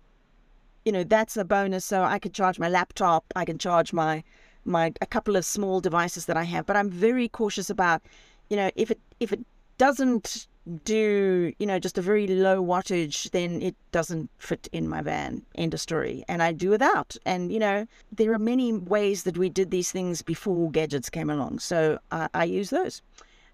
you 0.84 0.90
know 0.90 1.04
that's 1.04 1.36
a 1.36 1.44
bonus. 1.44 1.84
So 1.84 2.02
I 2.02 2.18
can 2.18 2.32
charge 2.32 2.58
my 2.58 2.68
laptop. 2.68 3.24
I 3.36 3.44
can 3.44 3.58
charge 3.58 3.92
my 3.92 4.24
my 4.66 4.92
a 5.00 5.06
couple 5.06 5.36
of 5.36 5.44
small 5.44 5.80
devices 5.80 6.26
that 6.26 6.36
I 6.36 6.44
have, 6.44 6.66
but 6.66 6.76
I'm 6.76 6.90
very 6.90 7.28
cautious 7.28 7.70
about, 7.70 8.02
you 8.50 8.56
know, 8.56 8.70
if 8.76 8.90
it 8.90 9.00
if 9.20 9.32
it 9.32 9.40
doesn't 9.78 10.46
do, 10.84 11.52
you 11.58 11.66
know, 11.66 11.78
just 11.78 11.96
a 11.96 12.02
very 12.02 12.26
low 12.26 12.62
wattage, 12.62 13.30
then 13.30 13.62
it 13.62 13.76
doesn't 13.92 14.30
fit 14.38 14.68
in 14.72 14.88
my 14.88 15.00
van. 15.00 15.42
End 15.54 15.74
of 15.74 15.80
story. 15.80 16.24
And 16.28 16.42
I 16.42 16.52
do 16.52 16.70
without. 16.70 17.16
And, 17.24 17.52
you 17.52 17.60
know, 17.60 17.86
there 18.10 18.32
are 18.32 18.38
many 18.38 18.72
ways 18.72 19.22
that 19.24 19.38
we 19.38 19.48
did 19.48 19.70
these 19.70 19.92
things 19.92 20.22
before 20.22 20.70
gadgets 20.70 21.08
came 21.08 21.30
along. 21.30 21.60
So 21.60 21.98
I, 22.10 22.28
I 22.34 22.44
use 22.44 22.70
those. 22.70 23.00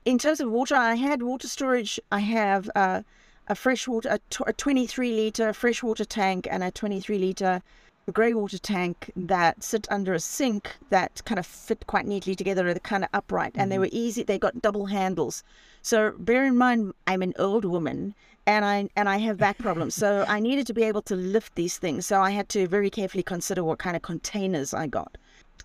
In 0.05 0.19
terms 0.19 0.41
of 0.41 0.51
water, 0.51 0.75
I 0.75 0.95
had 0.95 1.23
water 1.23 1.49
storage. 1.49 2.01
I 2.11 2.21
have 2.21 2.71
uh, 2.75 3.03
a 3.49 3.55
freshwater, 3.55 4.09
a, 4.09 4.19
t- 4.31 4.45
a 4.47 4.53
23 4.53 5.13
liter 5.13 5.53
freshwater 5.53 6.05
tank 6.05 6.49
and 6.51 6.65
a 6.65 6.71
23 6.71 7.19
liter 7.19 7.63
grey 8.11 8.35
water 8.35 8.59
tank 8.59 9.13
that 9.15 9.63
sit 9.63 9.87
under 9.91 10.13
a 10.13 10.19
sink 10.19 10.77
that 10.91 11.23
kind 11.25 11.39
of 11.39 11.47
fit 11.47 11.87
quite 11.87 12.07
neatly 12.07 12.35
together. 12.35 12.65
They're 12.65 12.81
kind 12.81 13.05
of 13.05 13.11
upright 13.13 13.53
and 13.55 13.71
they 13.71 13.77
mm-hmm. 13.77 13.83
were 13.83 13.89
easy. 13.93 14.25
They 14.25 14.39
got 14.39 14.61
double 14.61 14.87
handles. 14.87 15.45
So 15.83 16.13
bear 16.19 16.45
in 16.45 16.57
mind, 16.57 16.95
I'm 17.07 17.23
an 17.23 17.35
old 17.39 17.65
woman 17.65 18.15
and 18.47 18.65
I 18.65 18.89
and 18.97 19.09
I 19.09 19.19
have 19.19 19.39
back 19.39 19.59
problems. 19.59 19.95
So 19.95 20.25
I 20.29 20.41
needed 20.49 20.67
to 20.67 20.75
be 20.75 20.83
able 20.83 21.03
to 21.03 21.15
lift 21.15 21.55
these 21.55 21.79
things. 21.79 22.07
So 22.07 22.21
I 22.21 22.31
had 22.31 22.49
to 22.51 22.67
very 22.67 22.91
carefully 22.91 23.23
consider 23.23 23.63
what 23.63 23.79
kind 23.79 23.95
of 23.95 24.03
containers 24.03 24.75
I 24.75 24.89
got. 24.89 25.17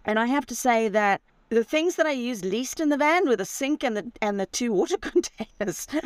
And 0.05 0.19
I 0.19 0.27
have 0.27 0.45
to 0.47 0.55
say 0.55 0.87
that 0.89 1.21
the 1.49 1.63
things 1.63 1.95
that 1.95 2.05
I 2.05 2.11
used 2.11 2.45
least 2.45 2.79
in 2.79 2.89
the 2.89 2.97
van 2.97 3.27
were 3.27 3.35
the 3.35 3.45
sink 3.45 3.83
and 3.83 3.97
the 3.97 4.11
and 4.21 4.39
the 4.39 4.45
two 4.47 4.73
water 4.73 4.97
containers. 5.01 5.87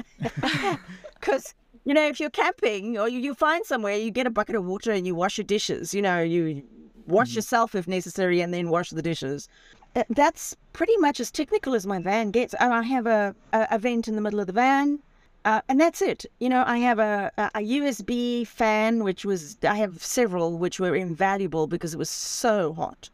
Because 1.19 1.53
you 1.85 1.93
know, 1.93 2.07
if 2.07 2.19
you're 2.19 2.29
camping 2.29 2.97
or 2.97 3.09
you, 3.09 3.19
you 3.19 3.33
find 3.33 3.65
somewhere, 3.65 3.97
you 3.97 4.11
get 4.11 4.27
a 4.27 4.29
bucket 4.29 4.55
of 4.55 4.65
water 4.65 4.91
and 4.91 5.05
you 5.07 5.15
wash 5.15 5.37
your 5.37 5.45
dishes. 5.45 5.93
You 5.93 6.01
know, 6.01 6.21
you 6.21 6.63
wash 7.07 7.35
yourself 7.35 7.75
if 7.75 7.87
necessary 7.87 8.41
and 8.41 8.53
then 8.53 8.69
wash 8.69 8.91
the 8.91 9.01
dishes. 9.01 9.49
Uh, 9.95 10.03
That's 10.09 10.55
pretty 10.73 10.95
much 10.97 11.19
as 11.19 11.31
technical 11.31 11.73
as 11.75 11.87
my 11.87 11.99
van 11.99 12.31
gets. 12.31 12.53
I 12.59 12.81
have 12.83 13.07
a, 13.07 13.35
a, 13.51 13.67
a 13.71 13.79
vent 13.79 14.07
in 14.07 14.15
the 14.15 14.21
middle 14.21 14.39
of 14.39 14.47
the 14.47 14.53
van. 14.53 14.99
Uh, 15.43 15.61
and 15.67 15.81
that's 15.81 16.03
it. 16.03 16.23
You 16.39 16.49
know, 16.49 16.63
I 16.67 16.77
have 16.77 16.99
a, 16.99 17.31
a 17.55 17.61
USB 17.61 18.45
fan, 18.45 19.03
which 19.03 19.25
was, 19.25 19.57
I 19.63 19.75
have 19.75 20.03
several, 20.03 20.59
which 20.59 20.79
were 20.79 20.95
invaluable 20.95 21.65
because 21.65 21.95
it 21.95 21.97
was 21.97 22.11
so 22.11 22.73
hot. 22.73 23.09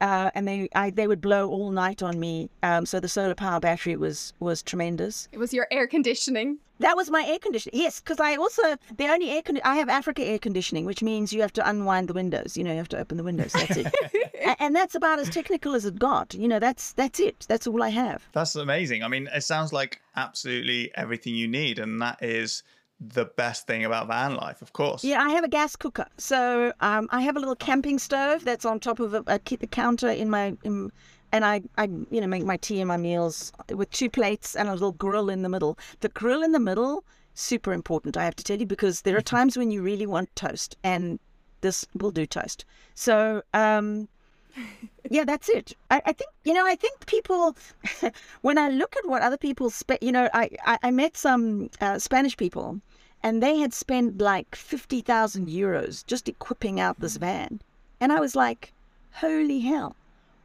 Uh, 0.00 0.30
and 0.34 0.46
they, 0.46 0.68
I, 0.74 0.90
they 0.90 1.06
would 1.06 1.20
blow 1.20 1.48
all 1.48 1.70
night 1.70 2.02
on 2.02 2.20
me. 2.20 2.50
Um, 2.62 2.86
so 2.86 3.00
the 3.00 3.08
solar 3.08 3.34
power 3.34 3.60
battery 3.60 3.96
was, 3.96 4.32
was 4.40 4.62
tremendous. 4.62 5.28
It 5.32 5.38
was 5.38 5.52
your 5.52 5.66
air 5.70 5.86
conditioning. 5.86 6.58
That 6.80 6.96
was 6.96 7.10
my 7.10 7.24
air 7.26 7.40
conditioning. 7.40 7.80
Yes, 7.80 7.98
because 7.98 8.20
I 8.20 8.36
also 8.36 8.62
the 8.96 9.08
only 9.08 9.30
air 9.30 9.42
con- 9.42 9.60
I 9.64 9.74
have 9.76 9.88
Africa 9.88 10.22
air 10.22 10.38
conditioning, 10.38 10.84
which 10.84 11.02
means 11.02 11.32
you 11.32 11.40
have 11.40 11.52
to 11.54 11.68
unwind 11.68 12.06
the 12.08 12.12
windows. 12.12 12.56
You 12.56 12.62
know, 12.62 12.70
you 12.70 12.76
have 12.78 12.88
to 12.90 12.98
open 13.00 13.16
the 13.16 13.24
windows. 13.24 13.52
That's 13.52 13.76
it, 13.76 13.92
A- 14.44 14.62
and 14.62 14.76
that's 14.76 14.94
about 14.94 15.18
as 15.18 15.28
technical 15.28 15.74
as 15.74 15.84
it 15.84 15.98
got. 15.98 16.34
You 16.34 16.46
know, 16.46 16.60
that's 16.60 16.92
that's 16.92 17.18
it. 17.18 17.46
That's 17.48 17.66
all 17.66 17.82
I 17.82 17.88
have. 17.88 18.28
That's 18.32 18.54
amazing. 18.54 19.02
I 19.02 19.08
mean, 19.08 19.28
it 19.34 19.42
sounds 19.42 19.72
like 19.72 20.00
absolutely 20.14 20.92
everything 20.94 21.34
you 21.34 21.48
need, 21.48 21.80
and 21.80 22.00
that 22.00 22.22
is 22.22 22.62
the 23.00 23.26
best 23.26 23.66
thing 23.66 23.84
about 23.84 24.08
van 24.08 24.34
life, 24.34 24.60
of 24.62 24.72
course. 24.72 25.04
Yeah, 25.04 25.22
I 25.22 25.30
have 25.30 25.44
a 25.44 25.48
gas 25.48 25.76
cooker, 25.76 26.06
so 26.16 26.72
um, 26.80 27.08
I 27.10 27.20
have 27.22 27.36
a 27.36 27.38
little 27.38 27.56
camping 27.56 27.98
stove 27.98 28.44
that's 28.44 28.64
on 28.64 28.80
top 28.80 28.98
of 29.00 29.14
a, 29.14 29.22
a 29.26 29.38
ki- 29.38 29.58
counter 29.70 30.10
in 30.10 30.30
my. 30.30 30.56
In, 30.64 30.90
and 31.30 31.44
I, 31.44 31.60
I, 31.76 31.84
you 32.10 32.22
know, 32.22 32.26
make 32.26 32.44
my 32.44 32.56
tea 32.56 32.80
and 32.80 32.88
my 32.88 32.96
meals 32.96 33.52
with 33.74 33.90
two 33.90 34.08
plates 34.08 34.56
and 34.56 34.66
a 34.66 34.72
little 34.72 34.92
grill 34.92 35.28
in 35.28 35.42
the 35.42 35.50
middle. 35.50 35.78
The 36.00 36.08
grill 36.08 36.42
in 36.42 36.52
the 36.52 36.58
middle, 36.58 37.04
super 37.34 37.74
important, 37.74 38.16
I 38.16 38.24
have 38.24 38.36
to 38.36 38.44
tell 38.44 38.58
you, 38.58 38.64
because 38.64 39.02
there 39.02 39.14
are 39.14 39.20
times 39.20 39.56
when 39.58 39.70
you 39.70 39.82
really 39.82 40.06
want 40.06 40.34
toast, 40.36 40.76
and 40.82 41.20
this 41.60 41.86
will 41.94 42.10
do 42.10 42.24
toast. 42.24 42.64
So, 42.94 43.42
um, 43.52 44.08
yeah, 45.10 45.24
that's 45.24 45.48
it. 45.48 45.76
I, 45.90 46.02
I 46.06 46.12
think 46.12 46.30
you 46.44 46.52
know. 46.52 46.66
I 46.66 46.74
think 46.74 47.06
people, 47.06 47.56
when 48.40 48.58
I 48.58 48.70
look 48.70 48.96
at 48.96 49.08
what 49.08 49.22
other 49.22 49.36
people 49.36 49.72
you 50.00 50.12
know, 50.12 50.28
I, 50.32 50.50
I, 50.64 50.78
I 50.84 50.90
met 50.90 51.16
some 51.16 51.70
uh, 51.80 51.98
Spanish 51.98 52.36
people, 52.36 52.80
and 53.22 53.42
they 53.42 53.58
had 53.58 53.72
spent 53.72 54.18
like 54.18 54.54
fifty 54.54 55.00
thousand 55.00 55.48
euros 55.48 56.04
just 56.06 56.28
equipping 56.28 56.80
out 56.80 57.00
this 57.00 57.16
mm. 57.16 57.20
van, 57.20 57.60
and 58.00 58.12
I 58.12 58.20
was 58.20 58.36
like, 58.36 58.72
holy 59.12 59.60
hell, 59.60 59.96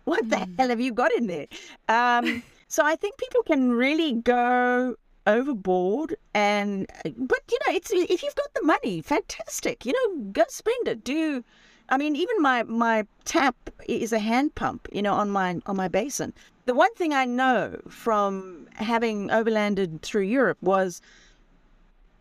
what 0.05 0.29
the 0.29 0.37
mm. 0.37 0.57
hell 0.57 0.69
have 0.69 0.81
you 0.81 0.91
got 0.91 1.11
in 1.13 1.27
there? 1.27 1.47
Um, 1.89 2.43
so 2.67 2.85
I 2.85 2.95
think 2.95 3.17
people 3.17 3.43
can 3.43 3.71
really 3.71 4.13
go 4.13 4.95
overboard 5.25 6.15
and 6.33 6.85
uh, 7.05 7.09
but 7.15 7.39
you 7.49 7.57
know 7.65 7.73
it's 7.73 7.91
if 7.93 8.21
you've 8.21 8.35
got 8.35 8.53
the 8.53 8.61
money 8.61 9.01
fantastic 9.01 9.85
you 9.85 9.93
know 9.93 10.21
go 10.33 10.43
spend 10.49 10.85
it 10.85 11.01
do 11.01 11.41
I 11.89 11.97
mean, 11.97 12.15
even 12.15 12.41
my 12.41 12.63
my 12.63 13.05
tap 13.25 13.55
is 13.87 14.13
a 14.13 14.19
hand 14.19 14.55
pump, 14.55 14.87
you 14.91 15.01
know, 15.01 15.13
on 15.13 15.29
my 15.29 15.59
on 15.65 15.75
my 15.75 15.87
basin. 15.87 16.33
The 16.65 16.73
one 16.73 16.93
thing 16.95 17.13
I 17.13 17.25
know 17.25 17.79
from 17.89 18.67
having 18.75 19.27
overlanded 19.29 20.01
through 20.01 20.23
Europe 20.23 20.57
was 20.61 21.01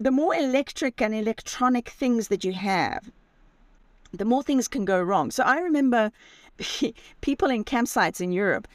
the 0.03 0.11
more 0.11 0.35
electric 0.35 1.01
and 1.01 1.15
electronic 1.15 1.89
things 1.89 2.29
that 2.29 2.45
you 2.45 2.53
have, 2.53 3.11
the 4.13 4.25
more 4.25 4.43
things 4.43 4.67
can 4.67 4.85
go 4.85 5.01
wrong. 5.01 5.31
So 5.31 5.45
I 5.45 5.59
remember 5.59 6.11
people 7.21 7.51
in 7.51 7.65
campsites 7.65 8.21
in 8.21 8.33
Europe 8.33 8.67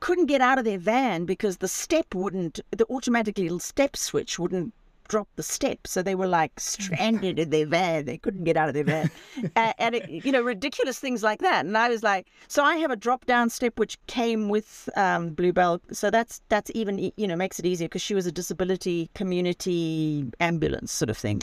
couldn't 0.00 0.26
get 0.26 0.40
out 0.40 0.58
of 0.58 0.64
their 0.64 0.78
van 0.78 1.24
because 1.24 1.56
the 1.56 1.68
step 1.68 2.14
wouldn't, 2.14 2.60
the 2.70 2.86
automatic 2.86 3.38
little 3.38 3.58
step 3.58 3.96
switch 3.96 4.38
wouldn't 4.38 4.72
drop 5.08 5.28
the 5.36 5.42
step. 5.42 5.86
So 5.86 6.02
they 6.02 6.14
were 6.14 6.26
like 6.26 6.58
stranded 6.60 7.38
in 7.38 7.50
their 7.50 7.66
van. 7.66 8.04
They 8.04 8.18
couldn't 8.18 8.44
get 8.44 8.56
out 8.56 8.68
of 8.68 8.74
their 8.74 8.84
van. 8.84 9.10
and, 9.56 9.74
and 9.78 9.94
it, 9.96 10.08
you 10.24 10.32
know, 10.32 10.42
ridiculous 10.42 10.98
things 10.98 11.22
like 11.22 11.40
that. 11.40 11.64
And 11.66 11.76
I 11.76 11.88
was 11.88 12.02
like, 12.02 12.28
so 12.46 12.62
I 12.62 12.76
have 12.76 12.90
a 12.90 12.96
drop 12.96 13.26
down 13.26 13.50
step 13.50 13.78
which 13.78 13.98
came 14.06 14.48
with 14.48 14.88
um, 14.96 15.34
BlueBelle. 15.34 15.80
So 15.92 16.10
that's, 16.10 16.40
that's 16.48 16.70
even, 16.74 17.10
you 17.16 17.26
know, 17.26 17.36
makes 17.36 17.58
it 17.58 17.66
easier 17.66 17.88
because 17.88 18.02
she 18.02 18.14
was 18.14 18.26
a 18.26 18.32
disability 18.32 19.10
community 19.14 20.26
ambulance 20.40 20.92
sort 20.92 21.10
of 21.10 21.18
thing. 21.18 21.42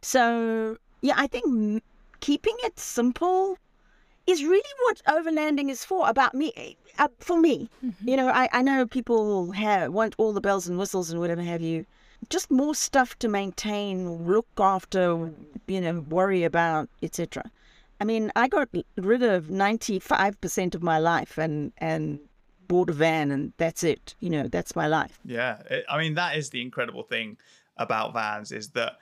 So 0.00 0.76
yeah, 1.02 1.14
I 1.16 1.26
think 1.26 1.46
m- 1.46 1.82
keeping 2.20 2.56
it 2.62 2.78
simple 2.78 3.58
is 4.26 4.44
really 4.44 4.62
what 4.84 5.02
overlanding 5.08 5.68
is 5.68 5.84
for 5.84 6.08
about 6.08 6.34
me 6.34 6.76
uh, 6.98 7.08
for 7.18 7.40
me 7.40 7.68
you 8.04 8.16
know 8.16 8.28
I, 8.28 8.48
I 8.52 8.62
know 8.62 8.86
people 8.86 9.50
have 9.50 9.92
want 9.92 10.14
all 10.18 10.32
the 10.32 10.40
bells 10.40 10.68
and 10.68 10.78
whistles 10.78 11.10
and 11.10 11.18
whatever 11.18 11.42
have 11.42 11.60
you 11.60 11.84
just 12.28 12.50
more 12.50 12.74
stuff 12.74 13.18
to 13.18 13.28
maintain 13.28 14.24
look 14.24 14.46
after 14.58 15.32
you 15.66 15.80
know 15.80 16.00
worry 16.08 16.44
about 16.44 16.88
etc 17.02 17.42
i 18.00 18.04
mean 18.04 18.30
i 18.36 18.48
got 18.48 18.68
rid 18.96 19.22
of 19.22 19.46
95% 19.46 20.74
of 20.74 20.82
my 20.82 20.98
life 20.98 21.38
and 21.38 21.72
and 21.78 22.20
bought 22.68 22.88
a 22.88 22.92
van 22.92 23.30
and 23.30 23.52
that's 23.58 23.84
it 23.84 24.14
you 24.20 24.30
know 24.30 24.48
that's 24.48 24.74
my 24.74 24.86
life 24.86 25.18
Yeah, 25.24 25.62
it, 25.70 25.84
I 25.88 25.98
mean 25.98 26.14
that 26.14 26.36
is 26.36 26.50
the 26.50 26.62
incredible 26.62 27.02
thing 27.02 27.36
about 27.76 28.12
vans 28.12 28.52
is 28.52 28.70
that 28.70 28.98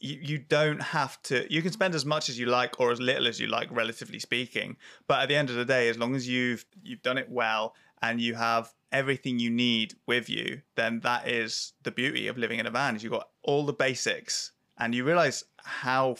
you, 0.00 0.18
you 0.20 0.38
don't 0.38 0.82
have 0.82 1.20
to. 1.22 1.46
You 1.52 1.62
can 1.62 1.72
spend 1.72 1.94
as 1.94 2.04
much 2.04 2.28
as 2.28 2.38
you 2.38 2.46
like 2.46 2.80
or 2.80 2.92
as 2.92 3.00
little 3.00 3.26
as 3.26 3.40
you 3.40 3.46
like, 3.46 3.68
relatively 3.70 4.18
speaking. 4.18 4.76
But 5.06 5.22
at 5.22 5.28
the 5.28 5.36
end 5.36 5.48
of 5.48 5.56
the 5.56 5.64
day, 5.64 5.88
as 5.88 5.96
long 5.98 6.14
as 6.14 6.28
you've 6.28 6.66
you've 6.82 7.02
done 7.02 7.18
it 7.18 7.30
well 7.30 7.74
and 8.02 8.20
you 8.20 8.34
have 8.34 8.72
everything 8.92 9.38
you 9.38 9.50
need 9.50 9.94
with 10.06 10.28
you, 10.28 10.62
then 10.76 11.00
that 11.00 11.28
is 11.28 11.72
the 11.82 11.90
beauty 11.90 12.28
of 12.28 12.38
living 12.38 12.58
in 12.58 12.66
a 12.66 12.70
van. 12.70 12.96
Is 12.96 13.02
you've 13.02 13.12
got 13.12 13.28
all 13.42 13.64
the 13.64 13.72
basics 13.72 14.52
and 14.78 14.94
you 14.94 15.04
realize 15.04 15.44
how 15.64 16.14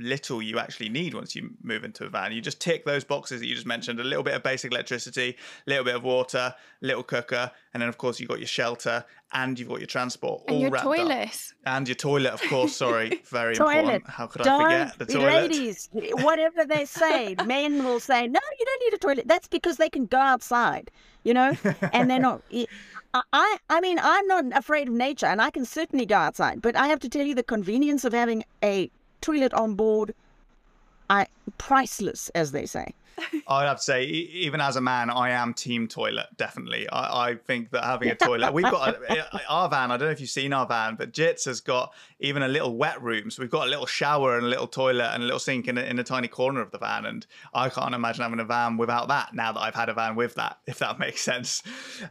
little 0.00 0.42
you 0.42 0.58
actually 0.58 0.88
need 0.88 1.14
once 1.14 1.36
you 1.36 1.50
move 1.62 1.84
into 1.84 2.04
a 2.04 2.08
van. 2.08 2.32
You 2.32 2.40
just 2.40 2.60
tick 2.60 2.84
those 2.84 3.04
boxes 3.04 3.40
that 3.40 3.46
you 3.46 3.54
just 3.54 3.66
mentioned: 3.66 4.00
a 4.00 4.04
little 4.04 4.24
bit 4.24 4.34
of 4.34 4.42
basic 4.42 4.72
electricity, 4.72 5.36
a 5.66 5.70
little 5.70 5.84
bit 5.84 5.94
of 5.94 6.02
water, 6.02 6.52
little 6.80 7.04
cooker, 7.04 7.50
and 7.74 7.80
then 7.80 7.88
of 7.88 7.96
course 7.98 8.18
you've 8.18 8.28
got 8.28 8.38
your 8.40 8.48
shelter 8.48 9.04
and 9.32 9.58
you've 9.58 9.68
got 9.68 9.78
your 9.78 9.86
transport 9.86 10.42
And 10.48 10.56
all 10.56 10.60
your 10.62 10.70
wrapped 10.70 10.86
up. 10.86 10.94
toilet. 10.96 11.52
And 11.66 11.86
your 11.86 11.94
toilet, 11.94 12.32
of 12.32 12.42
course. 12.48 12.74
Sorry, 12.74 13.20
very 13.26 13.54
toilet 13.54 13.78
important. 13.78 14.08
How 14.08 14.26
could 14.26 14.42
don't, 14.42 14.60
I 14.62 14.88
forget 14.88 14.98
the 14.98 15.14
toilet? 15.14 15.50
ladies 15.50 15.88
whatever 15.92 16.64
they 16.64 16.84
say 16.84 17.36
men 17.46 17.84
will 17.84 18.00
say 18.00 18.26
no 18.26 18.40
you 18.58 18.64
don't 18.66 18.80
need 18.84 18.94
a 18.94 18.98
toilet 18.98 19.28
that's 19.28 19.48
because 19.48 19.76
they 19.76 19.88
can 19.88 20.06
go 20.06 20.18
outside 20.18 20.90
you 21.24 21.32
know 21.34 21.54
and 21.92 22.10
they're 22.10 22.18
not 22.18 22.42
I- 23.14 23.58
I, 23.70 23.80
mean, 23.80 23.98
I'm 24.02 24.26
not 24.26 24.44
afraid 24.56 24.88
of 24.88 24.94
nature, 24.94 25.26
and 25.26 25.40
I 25.40 25.50
can 25.50 25.64
certainly 25.64 26.06
go 26.06 26.16
outside. 26.16 26.60
But 26.62 26.76
I 26.76 26.88
have 26.88 27.00
to 27.00 27.08
tell 27.08 27.26
you, 27.26 27.34
the 27.34 27.42
convenience 27.42 28.04
of 28.04 28.12
having 28.12 28.44
a 28.62 28.90
toilet 29.20 29.54
on 29.54 29.74
board, 29.74 30.14
I 31.08 31.26
priceless, 31.56 32.28
as 32.30 32.52
they 32.52 32.66
say. 32.66 32.94
I'd 33.46 33.66
have 33.66 33.78
to 33.78 33.82
say, 33.82 34.04
even 34.04 34.60
as 34.60 34.76
a 34.76 34.80
man, 34.80 35.10
I 35.10 35.30
am 35.30 35.54
team 35.54 35.88
toilet. 35.88 36.26
Definitely, 36.36 36.88
I, 36.88 37.30
I 37.30 37.34
think 37.36 37.70
that 37.70 37.84
having 37.84 38.10
a 38.10 38.14
toilet, 38.14 38.52
we've 38.52 38.64
got 38.64 38.94
a, 38.94 39.00
eh, 39.10 39.22
eh, 39.32 39.38
our 39.48 39.68
van. 39.68 39.90
I 39.90 39.96
don't 39.96 40.08
know 40.08 40.12
if 40.12 40.20
you've 40.20 40.30
seen 40.30 40.52
our 40.52 40.66
van, 40.66 40.96
but 40.96 41.12
Jits 41.12 41.44
has 41.46 41.60
got 41.60 41.92
even 42.20 42.42
a 42.42 42.48
little 42.48 42.76
wet 42.76 43.00
room. 43.02 43.30
So 43.30 43.42
we've 43.42 43.50
got 43.50 43.66
a 43.66 43.70
little 43.70 43.86
shower 43.86 44.36
and 44.36 44.44
a 44.46 44.48
little 44.48 44.66
toilet 44.66 45.10
and 45.14 45.22
a 45.22 45.26
little 45.26 45.38
sink 45.38 45.68
in 45.68 45.78
a, 45.78 45.82
in 45.82 45.98
a 45.98 46.04
tiny 46.04 46.28
corner 46.28 46.60
of 46.60 46.70
the 46.70 46.78
van. 46.78 47.06
And 47.06 47.26
I 47.54 47.68
can't 47.68 47.94
imagine 47.94 48.22
having 48.22 48.40
a 48.40 48.44
van 48.44 48.76
without 48.76 49.08
that. 49.08 49.34
Now 49.34 49.52
that 49.52 49.60
I've 49.60 49.74
had 49.74 49.88
a 49.88 49.94
van 49.94 50.16
with 50.16 50.34
that, 50.34 50.58
if 50.66 50.78
that 50.80 50.98
makes 51.04 51.20
sense. 51.22 51.62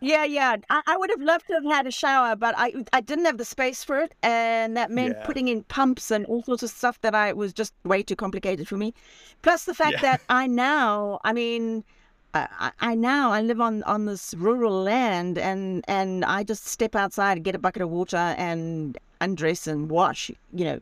Yeah, 0.01 0.23
yeah. 0.23 0.55
I, 0.69 0.81
I 0.87 0.97
would 0.97 1.09
have 1.09 1.21
loved 1.21 1.47
to 1.47 1.53
have 1.53 1.65
had 1.65 1.87
a 1.87 1.91
shower, 1.91 2.35
but 2.35 2.55
I 2.57 2.73
I 2.93 3.01
didn't 3.01 3.25
have 3.25 3.37
the 3.37 3.45
space 3.45 3.83
for 3.83 3.99
it, 3.99 4.13
and 4.23 4.75
that 4.77 4.91
meant 4.91 5.15
Yeah. 5.17 5.25
putting 5.25 5.47
in 5.49 5.63
pumps 5.63 6.09
and 6.11 6.25
all 6.25 6.43
sorts 6.43 6.63
of 6.63 6.69
stuff 6.69 6.99
that 7.01 7.13
I 7.15 7.33
was 7.33 7.51
just 7.53 7.73
way 7.83 8.01
too 8.03 8.15
complicated 8.15 8.67
for 8.67 8.77
me. 8.77 8.93
Plus 9.41 9.65
the 9.65 9.73
fact 9.73 9.93
Yeah. 9.93 10.01
that 10.01 10.21
I 10.29 10.47
now, 10.47 10.96
I 11.23 11.33
mean. 11.33 11.83
I, 12.33 12.47
I 12.59 12.71
I 12.91 12.95
now 12.95 13.31
I 13.31 13.41
live 13.41 13.61
on, 13.61 13.83
on 13.83 14.05
this 14.05 14.33
rural 14.37 14.83
land 14.83 15.37
and 15.37 15.83
and 15.87 16.25
I 16.25 16.43
just 16.43 16.67
step 16.67 16.93
outside 16.93 17.37
and 17.37 17.45
get 17.45 17.55
a 17.55 17.57
bucket 17.57 17.81
of 17.81 17.89
water 17.89 18.25
and 18.37 18.97
undress 19.21 19.65
and 19.65 19.89
wash. 19.89 20.29
You 20.53 20.65
know, 20.65 20.79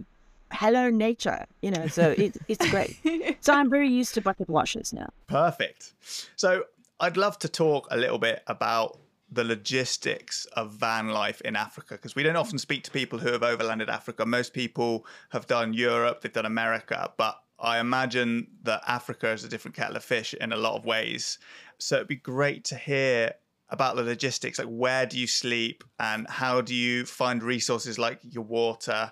hello 0.51 0.89
nature. 0.89 1.45
You 1.62 1.71
know, 1.71 1.88
so 1.88 2.15
it, 2.17 2.38
it's 2.47 2.67
great. 2.69 2.97
so 3.41 3.54
I'm 3.54 3.69
very 3.69 3.89
used 3.89 4.13
to 4.15 4.21
bucket 4.21 4.49
washes 4.49 4.93
now. 4.93 5.10
Perfect. 5.28 5.93
So 6.36 6.63
I'd 6.99 7.17
love 7.17 7.38
to 7.39 7.49
talk 7.49 7.88
a 7.91 7.97
little 7.97 8.19
bit 8.19 8.43
about 8.47 8.97
the 9.32 9.43
logistics 9.43 10.45
of 10.54 10.71
van 10.71 11.10
life 11.10 11.41
in 11.41 11.56
Africa 11.56 11.95
because 11.95 12.15
we 12.15 12.23
don't 12.23 12.36
often 12.36 12.58
speak 12.58 12.84
to 12.84 12.91
people 12.91 13.19
who 13.19 13.32
have 13.32 13.41
overlanded 13.41 13.89
Africa. 13.89 14.25
Most 14.25 14.54
people 14.54 15.06
have 15.30 15.47
done 15.47 15.73
Europe, 15.73 16.21
they've 16.21 16.32
done 16.32 16.45
America, 16.45 17.12
but 17.17 17.41
I 17.59 17.79
imagine 17.79 18.47
that 18.63 18.81
Africa 18.87 19.31
is 19.31 19.43
a 19.43 19.49
different 19.49 19.75
kettle 19.75 19.95
of 19.95 20.03
fish 20.03 20.33
in 20.33 20.51
a 20.51 20.57
lot 20.57 20.75
of 20.75 20.85
ways. 20.85 21.39
So 21.77 21.95
it'd 21.97 22.07
be 22.07 22.15
great 22.15 22.63
to 22.65 22.75
hear 22.75 23.33
about 23.69 23.95
the 23.95 24.03
logistics. 24.03 24.59
Like 24.59 24.67
where 24.67 25.05
do 25.05 25.17
you 25.17 25.27
sleep 25.27 25.83
and 25.99 26.27
how 26.29 26.61
do 26.61 26.75
you 26.75 27.05
find 27.05 27.41
resources 27.41 27.97
like 27.97 28.19
your 28.21 28.43
water? 28.43 29.11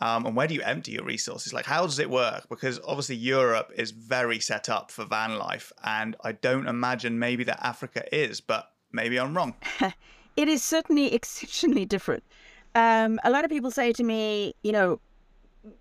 Um, 0.00 0.26
and 0.26 0.34
where 0.34 0.48
do 0.48 0.54
you 0.54 0.62
empty 0.62 0.92
your 0.92 1.04
resources? 1.04 1.52
Like 1.52 1.66
how 1.66 1.82
does 1.82 1.98
it 1.98 2.10
work? 2.10 2.48
Because 2.48 2.80
obviously 2.84 3.16
europe 3.16 3.70
is 3.76 3.92
very 3.92 4.40
set 4.40 4.68
up 4.68 4.90
for 4.90 5.04
van 5.04 5.38
life 5.38 5.72
and 5.84 6.16
i 6.24 6.32
don't 6.32 6.66
imagine 6.66 7.18
maybe 7.18 7.44
that 7.44 7.64
africa 7.64 8.02
is 8.12 8.40
but 8.40 8.72
maybe 8.90 9.18
i'm 9.18 9.36
wrong. 9.36 9.54
It 10.34 10.48
is 10.48 10.62
certainly 10.62 11.12
exceptionally 11.14 11.84
different. 11.84 12.24
Um, 12.74 13.20
a 13.22 13.30
lot 13.30 13.44
of 13.44 13.50
people 13.50 13.70
say 13.70 13.92
to 13.92 14.02
me 14.02 14.54
you 14.62 14.72
know 14.72 14.98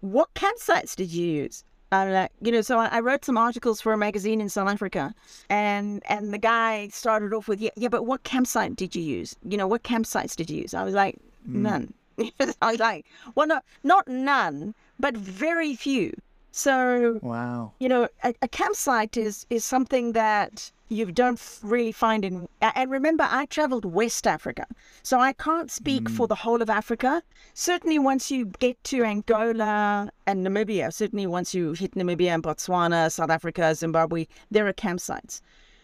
what 0.01 0.33
campsites 0.33 0.95
did 0.95 1.09
you 1.09 1.25
use 1.25 1.63
uh, 1.91 2.27
you 2.41 2.51
know, 2.51 2.61
so 2.61 2.79
I, 2.79 2.87
I, 2.87 2.99
wrote 3.01 3.25
some 3.25 3.37
articles 3.37 3.81
for 3.81 3.91
a 3.91 3.97
magazine 3.97 4.39
in 4.39 4.47
South 4.49 4.69
Africa, 4.69 5.13
and 5.49 6.01
and 6.07 6.33
the 6.33 6.37
guy 6.37 6.87
started 6.87 7.33
off 7.33 7.47
with, 7.47 7.59
yeah, 7.59 7.71
yeah, 7.75 7.89
but 7.89 8.05
what 8.05 8.23
campsite 8.23 8.75
did 8.75 8.95
you 8.95 9.01
use? 9.01 9.35
You 9.43 9.57
know, 9.57 9.67
what 9.67 9.83
campsites 9.83 10.35
did 10.35 10.49
you 10.49 10.61
use? 10.61 10.73
I 10.73 10.83
was 10.83 10.93
like, 10.93 11.15
mm. 11.47 11.55
none. 11.55 11.93
I 12.61 12.71
was 12.71 12.79
like, 12.79 13.05
well, 13.35 13.47
no, 13.47 13.59
not 13.83 14.07
none, 14.07 14.73
but 14.99 15.17
very 15.17 15.75
few. 15.75 16.13
So, 16.51 17.19
wow, 17.21 17.73
you 17.79 17.89
know, 17.89 18.07
a, 18.23 18.33
a 18.41 18.47
campsite 18.47 19.17
is 19.17 19.45
is 19.49 19.65
something 19.65 20.13
that 20.13 20.71
you 20.91 21.11
don't 21.11 21.41
really 21.63 21.91
find 21.93 22.25
in. 22.25 22.47
And 22.61 22.91
remember, 22.91 23.27
I 23.29 23.45
traveled 23.45 23.85
West 23.85 24.27
Africa, 24.27 24.65
so 25.03 25.19
I 25.19 25.33
can't 25.33 25.71
speak 25.71 26.03
mm. 26.03 26.15
for 26.15 26.27
the 26.27 26.35
whole 26.35 26.61
of 26.61 26.69
Africa. 26.69 27.23
Certainly, 27.53 27.99
once 27.99 28.29
you 28.29 28.45
get 28.59 28.83
to 28.85 29.03
Angola 29.03 30.11
and 30.27 30.45
Namibia, 30.45 30.93
certainly 30.93 31.25
once 31.27 31.53
you 31.53 31.73
hit 31.73 31.95
Namibia 31.95 32.33
and 32.33 32.43
Botswana, 32.43 33.11
South 33.11 33.29
Africa, 33.29 33.73
Zimbabwe, 33.73 34.27
there 34.51 34.67
are 34.67 34.73
campsites. 34.73 35.41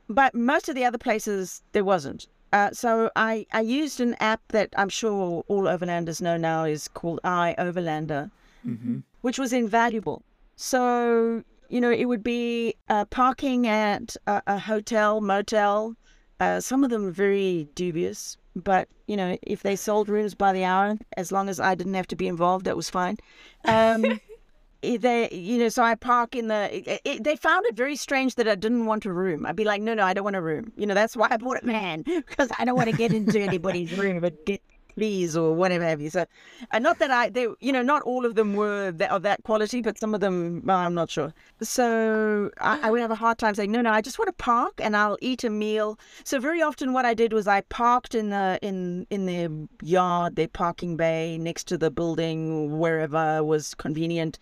But 0.09 0.35
most 0.35 0.67
of 0.69 0.75
the 0.75 0.85
other 0.85 0.97
places, 0.97 1.63
there 1.71 1.85
wasn't. 1.85 2.27
Uh, 2.53 2.71
so 2.71 3.09
I, 3.15 3.45
I 3.51 3.61
used 3.61 3.99
an 3.99 4.15
app 4.19 4.41
that 4.49 4.69
I'm 4.77 4.89
sure 4.89 5.43
all 5.47 5.63
overlanders 5.63 6.21
know 6.21 6.37
now 6.37 6.63
is 6.63 6.87
called 6.87 7.19
iOverlander, 7.23 8.29
mm-hmm. 8.65 8.99
which 9.21 9.39
was 9.39 9.51
invaluable. 9.53 10.21
So 10.55 11.43
you 11.69 11.81
know, 11.81 11.91
it 11.91 12.05
would 12.05 12.23
be 12.23 12.75
uh, 12.89 13.05
parking 13.05 13.67
at 13.67 14.15
a, 14.25 14.41
a 14.47 14.59
hotel, 14.59 15.21
motel. 15.21 15.95
Uh, 16.39 16.59
some 16.59 16.83
of 16.83 16.89
them 16.89 17.11
very 17.11 17.67
dubious, 17.75 18.37
but 18.55 18.87
you 19.07 19.17
know, 19.17 19.37
if 19.41 19.63
they 19.63 19.75
sold 19.75 20.09
rooms 20.09 20.35
by 20.35 20.53
the 20.53 20.63
hour, 20.63 20.97
as 21.15 21.31
long 21.31 21.49
as 21.49 21.59
I 21.59 21.75
didn't 21.75 21.95
have 21.95 22.07
to 22.07 22.15
be 22.15 22.27
involved, 22.27 22.65
that 22.65 22.75
was 22.75 22.89
fine. 22.89 23.17
Um, 23.65 24.19
they, 24.81 25.29
you 25.31 25.57
know, 25.57 25.69
so 25.69 25.83
I 25.83 25.95
park 25.95 26.35
in 26.35 26.47
the. 26.47 26.91
It, 26.91 27.01
it, 27.03 27.23
they 27.23 27.35
found 27.35 27.65
it 27.65 27.75
very 27.75 27.95
strange 27.95 28.35
that 28.35 28.47
I 28.47 28.55
didn't 28.55 28.85
want 28.85 29.05
a 29.05 29.13
room. 29.13 29.45
I'd 29.45 29.55
be 29.55 29.63
like, 29.63 29.81
no, 29.81 29.93
no, 29.93 30.03
I 30.03 30.13
don't 30.13 30.23
want 30.23 30.35
a 30.35 30.41
room. 30.41 30.71
You 30.77 30.85
know, 30.85 30.93
that's 30.93 31.17
why 31.17 31.27
I 31.31 31.37
bought 31.37 31.61
a 31.61 31.65
man 31.65 32.03
because 32.05 32.49
I 32.59 32.65
don't 32.65 32.75
want 32.75 32.89
to 32.89 32.95
get 32.95 33.13
into 33.13 33.39
anybody's 33.39 33.97
room, 33.97 34.19
but 34.19 34.45
get 34.45 34.61
please 34.97 35.37
or 35.37 35.53
whatever 35.53 35.83
have 35.85 36.01
you. 36.01 36.09
So, 36.09 36.25
and 36.71 36.83
not 36.83 36.97
that 36.97 37.11
I, 37.11 37.29
they, 37.29 37.47
you 37.59 37.71
know, 37.71 37.83
not 37.83 38.01
all 38.01 38.25
of 38.25 38.33
them 38.33 38.55
were 38.55 38.91
that, 38.91 39.11
of 39.11 39.21
that 39.21 39.43
quality, 39.43 39.81
but 39.81 39.99
some 39.99 40.15
of 40.15 40.21
them, 40.21 40.63
well, 40.65 40.77
I'm 40.77 40.95
not 40.95 41.11
sure. 41.11 41.33
So 41.61 42.49
I, 42.59 42.87
I, 42.87 42.91
would 42.91 43.01
have 43.01 43.11
a 43.11 43.15
hard 43.15 43.37
time 43.37 43.53
saying, 43.53 43.71
no, 43.71 43.81
no, 43.81 43.91
I 43.91 44.01
just 44.01 44.17
want 44.17 44.27
to 44.29 44.43
park 44.43 44.73
and 44.79 44.97
I'll 44.97 45.19
eat 45.21 45.43
a 45.43 45.51
meal. 45.51 45.99
So 46.23 46.39
very 46.39 46.63
often 46.63 46.93
what 46.93 47.05
I 47.05 47.13
did 47.13 47.31
was 47.31 47.47
I 47.47 47.61
parked 47.61 48.15
in 48.15 48.31
the, 48.31 48.57
in, 48.63 49.05
in 49.11 49.27
their 49.27 49.49
yard, 49.83 50.35
their 50.35 50.47
parking 50.47 50.97
bay 50.97 51.37
next 51.37 51.65
to 51.65 51.77
the 51.77 51.91
building, 51.91 52.79
wherever 52.79 53.43
was 53.43 53.75
convenient. 53.75 54.39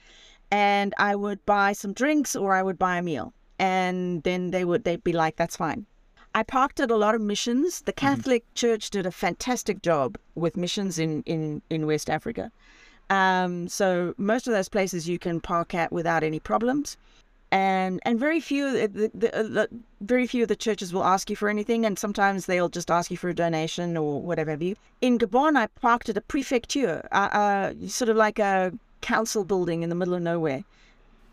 And 0.51 0.93
I 0.97 1.17
would 1.17 1.45
buy 1.45 1.73
some 1.73 1.91
drinks 1.91 2.33
or 2.33 2.53
I 2.53 2.63
would 2.63 2.79
buy 2.79 2.97
a 2.97 3.01
meal. 3.01 3.33
And 3.59 4.23
then 4.23 4.51
they 4.51 4.63
would, 4.63 4.85
they'd 4.85 5.03
be 5.03 5.11
like, 5.11 5.35
that's 5.35 5.57
fine. 5.57 5.85
I 6.35 6.43
parked 6.43 6.81
at 6.81 6.91
a 6.91 6.97
lot 6.97 7.15
of 7.15 7.21
missions. 7.21 7.81
The 7.81 7.93
mm-hmm. 7.93 8.07
Catholic 8.07 8.43
mm-hmm. 8.43 8.55
Church 8.55 8.89
did 8.89 9.05
a 9.05 9.11
fantastic 9.11 9.81
job 9.81 10.17
with 10.35 10.57
missions 10.57 10.99
in, 10.99 11.23
in, 11.23 11.61
in 11.69 11.87
West 11.87 12.09
Africa. 12.09 12.51
Um, 13.09 13.69
so 13.69 14.13
most 14.17 14.45
of 14.45 14.53
those 14.53 14.67
places 14.67 15.07
you 15.07 15.17
can 15.17 15.39
park 15.39 15.73
at 15.73 15.93
without 15.93 16.23
any 16.23 16.39
problems. 16.39 16.97
And 17.51 18.01
and 18.03 18.19
very 18.19 18.41
few 18.41 18.87
the, 18.87 19.11
the, 19.13 19.39
uh, 19.39 19.43
the, 19.43 19.69
very 20.01 20.27
few 20.27 20.41
of 20.41 20.49
the 20.49 20.55
churches 20.55 20.91
will 20.93 21.05
ask 21.05 21.29
you 21.29 21.35
for 21.35 21.47
anything, 21.47 21.85
and 21.85 21.97
sometimes 21.97 22.47
they'll 22.47 22.69
just 22.69 22.91
ask 22.91 23.11
you 23.11 23.17
for 23.17 23.29
a 23.29 23.35
donation 23.35 23.95
or 23.95 24.21
whatever 24.21 24.51
have 24.51 24.63
you. 24.63 24.75
In 24.99 25.17
Gabon, 25.19 25.55
I 25.55 25.67
parked 25.67 26.09
at 26.09 26.17
a 26.17 26.21
prefecture, 26.21 27.07
uh, 27.11 27.29
uh, 27.31 27.73
sort 27.87 28.09
of 28.09 28.17
like 28.17 28.39
a 28.39 28.73
council 29.01 29.45
building 29.45 29.83
in 29.83 29.89
the 29.89 29.95
middle 29.95 30.15
of 30.15 30.23
nowhere, 30.23 30.63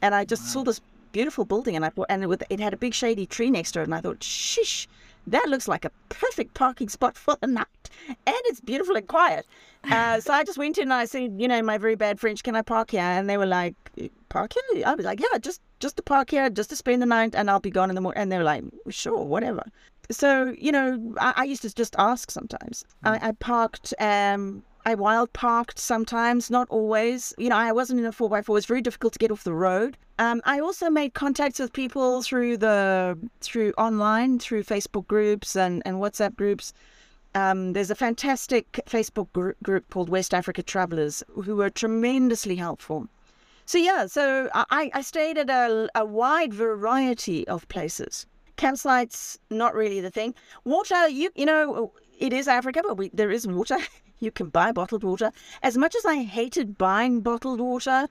and 0.02 0.14
I 0.14 0.26
just 0.26 0.42
wow. 0.42 0.48
saw 0.48 0.64
this 0.64 0.80
beautiful 1.12 1.44
building, 1.44 1.76
and 1.76 1.84
I 1.84 1.90
and 2.08 2.22
it, 2.22 2.26
with, 2.26 2.42
it 2.50 2.60
had 2.60 2.72
a 2.72 2.76
big 2.76 2.94
shady 2.94 3.26
tree 3.26 3.50
next 3.50 3.72
to 3.72 3.80
it, 3.80 3.84
and 3.84 3.94
I 3.94 4.00
thought, 4.00 4.22
shish, 4.22 4.88
that 5.26 5.48
looks 5.48 5.68
like 5.68 5.84
a 5.84 5.90
perfect 6.08 6.54
parking 6.54 6.88
spot 6.88 7.16
for 7.16 7.36
the 7.40 7.46
night, 7.46 7.90
and 8.08 8.36
it's 8.46 8.60
beautiful 8.60 8.96
and 8.96 9.06
quiet. 9.06 9.46
Uh, 9.90 10.20
so 10.20 10.32
I 10.32 10.44
just 10.44 10.58
went 10.58 10.78
in 10.78 10.84
and 10.84 10.92
I 10.92 11.06
said, 11.06 11.34
you 11.40 11.48
know, 11.48 11.60
my 11.60 11.76
very 11.76 11.96
bad 11.96 12.20
French, 12.20 12.44
can 12.44 12.54
I 12.54 12.62
park 12.62 12.92
here? 12.92 13.00
And 13.00 13.28
they 13.28 13.36
were 13.36 13.46
like, 13.46 13.74
park 14.28 14.52
here? 14.72 14.84
I 14.86 14.94
was 14.94 15.04
like, 15.04 15.18
yeah, 15.18 15.38
just 15.38 15.60
just 15.80 15.96
to 15.96 16.04
park 16.04 16.30
here, 16.30 16.48
just 16.50 16.70
to 16.70 16.76
spend 16.76 17.02
the 17.02 17.06
night, 17.06 17.34
and 17.34 17.50
I'll 17.50 17.58
be 17.58 17.72
gone 17.72 17.88
in 17.88 17.96
the 17.96 18.00
morning. 18.00 18.22
And 18.22 18.30
they 18.30 18.38
were 18.38 18.44
like, 18.44 18.62
sure, 18.90 19.24
whatever. 19.24 19.64
So 20.08 20.54
you 20.56 20.70
know, 20.70 21.16
I, 21.18 21.32
I 21.38 21.44
used 21.44 21.62
to 21.62 21.74
just 21.74 21.96
ask 21.98 22.30
sometimes. 22.30 22.84
Mm. 23.04 23.20
I, 23.20 23.28
I 23.30 23.32
parked 23.32 23.92
um, 23.98 24.62
I 24.84 24.94
wild 24.94 25.32
parked 25.32 25.78
sometimes, 25.78 26.50
not 26.50 26.68
always. 26.68 27.32
You 27.38 27.48
know, 27.48 27.56
I 27.56 27.72
wasn't 27.72 28.00
in 28.00 28.06
a 28.06 28.12
4x4. 28.12 28.56
It's 28.58 28.66
very 28.66 28.82
difficult 28.82 29.12
to 29.12 29.18
get 29.18 29.30
off 29.30 29.44
the 29.44 29.54
road. 29.54 29.96
Um, 30.18 30.42
I 30.44 30.60
also 30.60 30.90
made 30.90 31.14
contacts 31.14 31.58
with 31.58 31.72
people 31.72 32.22
through 32.22 32.56
the 32.56 33.18
through 33.40 33.72
online, 33.78 34.38
through 34.38 34.64
Facebook 34.64 35.06
groups 35.06 35.56
and, 35.56 35.82
and 35.84 35.96
WhatsApp 35.96 36.36
groups. 36.36 36.72
Um, 37.34 37.72
there's 37.72 37.90
a 37.90 37.94
fantastic 37.94 38.70
Facebook 38.86 39.28
gr- 39.32 39.52
group 39.62 39.88
called 39.90 40.08
West 40.08 40.34
Africa 40.34 40.62
Travelers 40.62 41.22
who 41.44 41.56
were 41.56 41.70
tremendously 41.70 42.56
helpful. 42.56 43.08
So 43.64 43.78
yeah, 43.78 44.06
so 44.06 44.50
I, 44.54 44.90
I 44.92 45.00
stayed 45.00 45.38
at 45.38 45.48
a, 45.48 45.88
a 45.94 46.04
wide 46.04 46.52
variety 46.52 47.46
of 47.48 47.66
places. 47.68 48.26
Campsites, 48.58 49.38
not 49.50 49.74
really 49.74 50.00
the 50.00 50.10
thing. 50.10 50.34
Water, 50.64 51.08
you 51.08 51.30
you 51.34 51.46
know, 51.46 51.92
it 52.18 52.32
is 52.32 52.48
Africa, 52.48 52.82
but 52.86 52.96
we, 52.96 53.10
there 53.14 53.30
is 53.30 53.46
water. 53.46 53.78
you 54.22 54.30
can 54.30 54.48
buy 54.48 54.72
bottled 54.72 55.04
water. 55.04 55.32
As 55.62 55.76
much 55.76 55.94
as 55.94 56.04
I 56.04 56.22
hated 56.22 56.78
buying 56.78 57.20
bottled 57.20 57.60
water, 57.60 58.08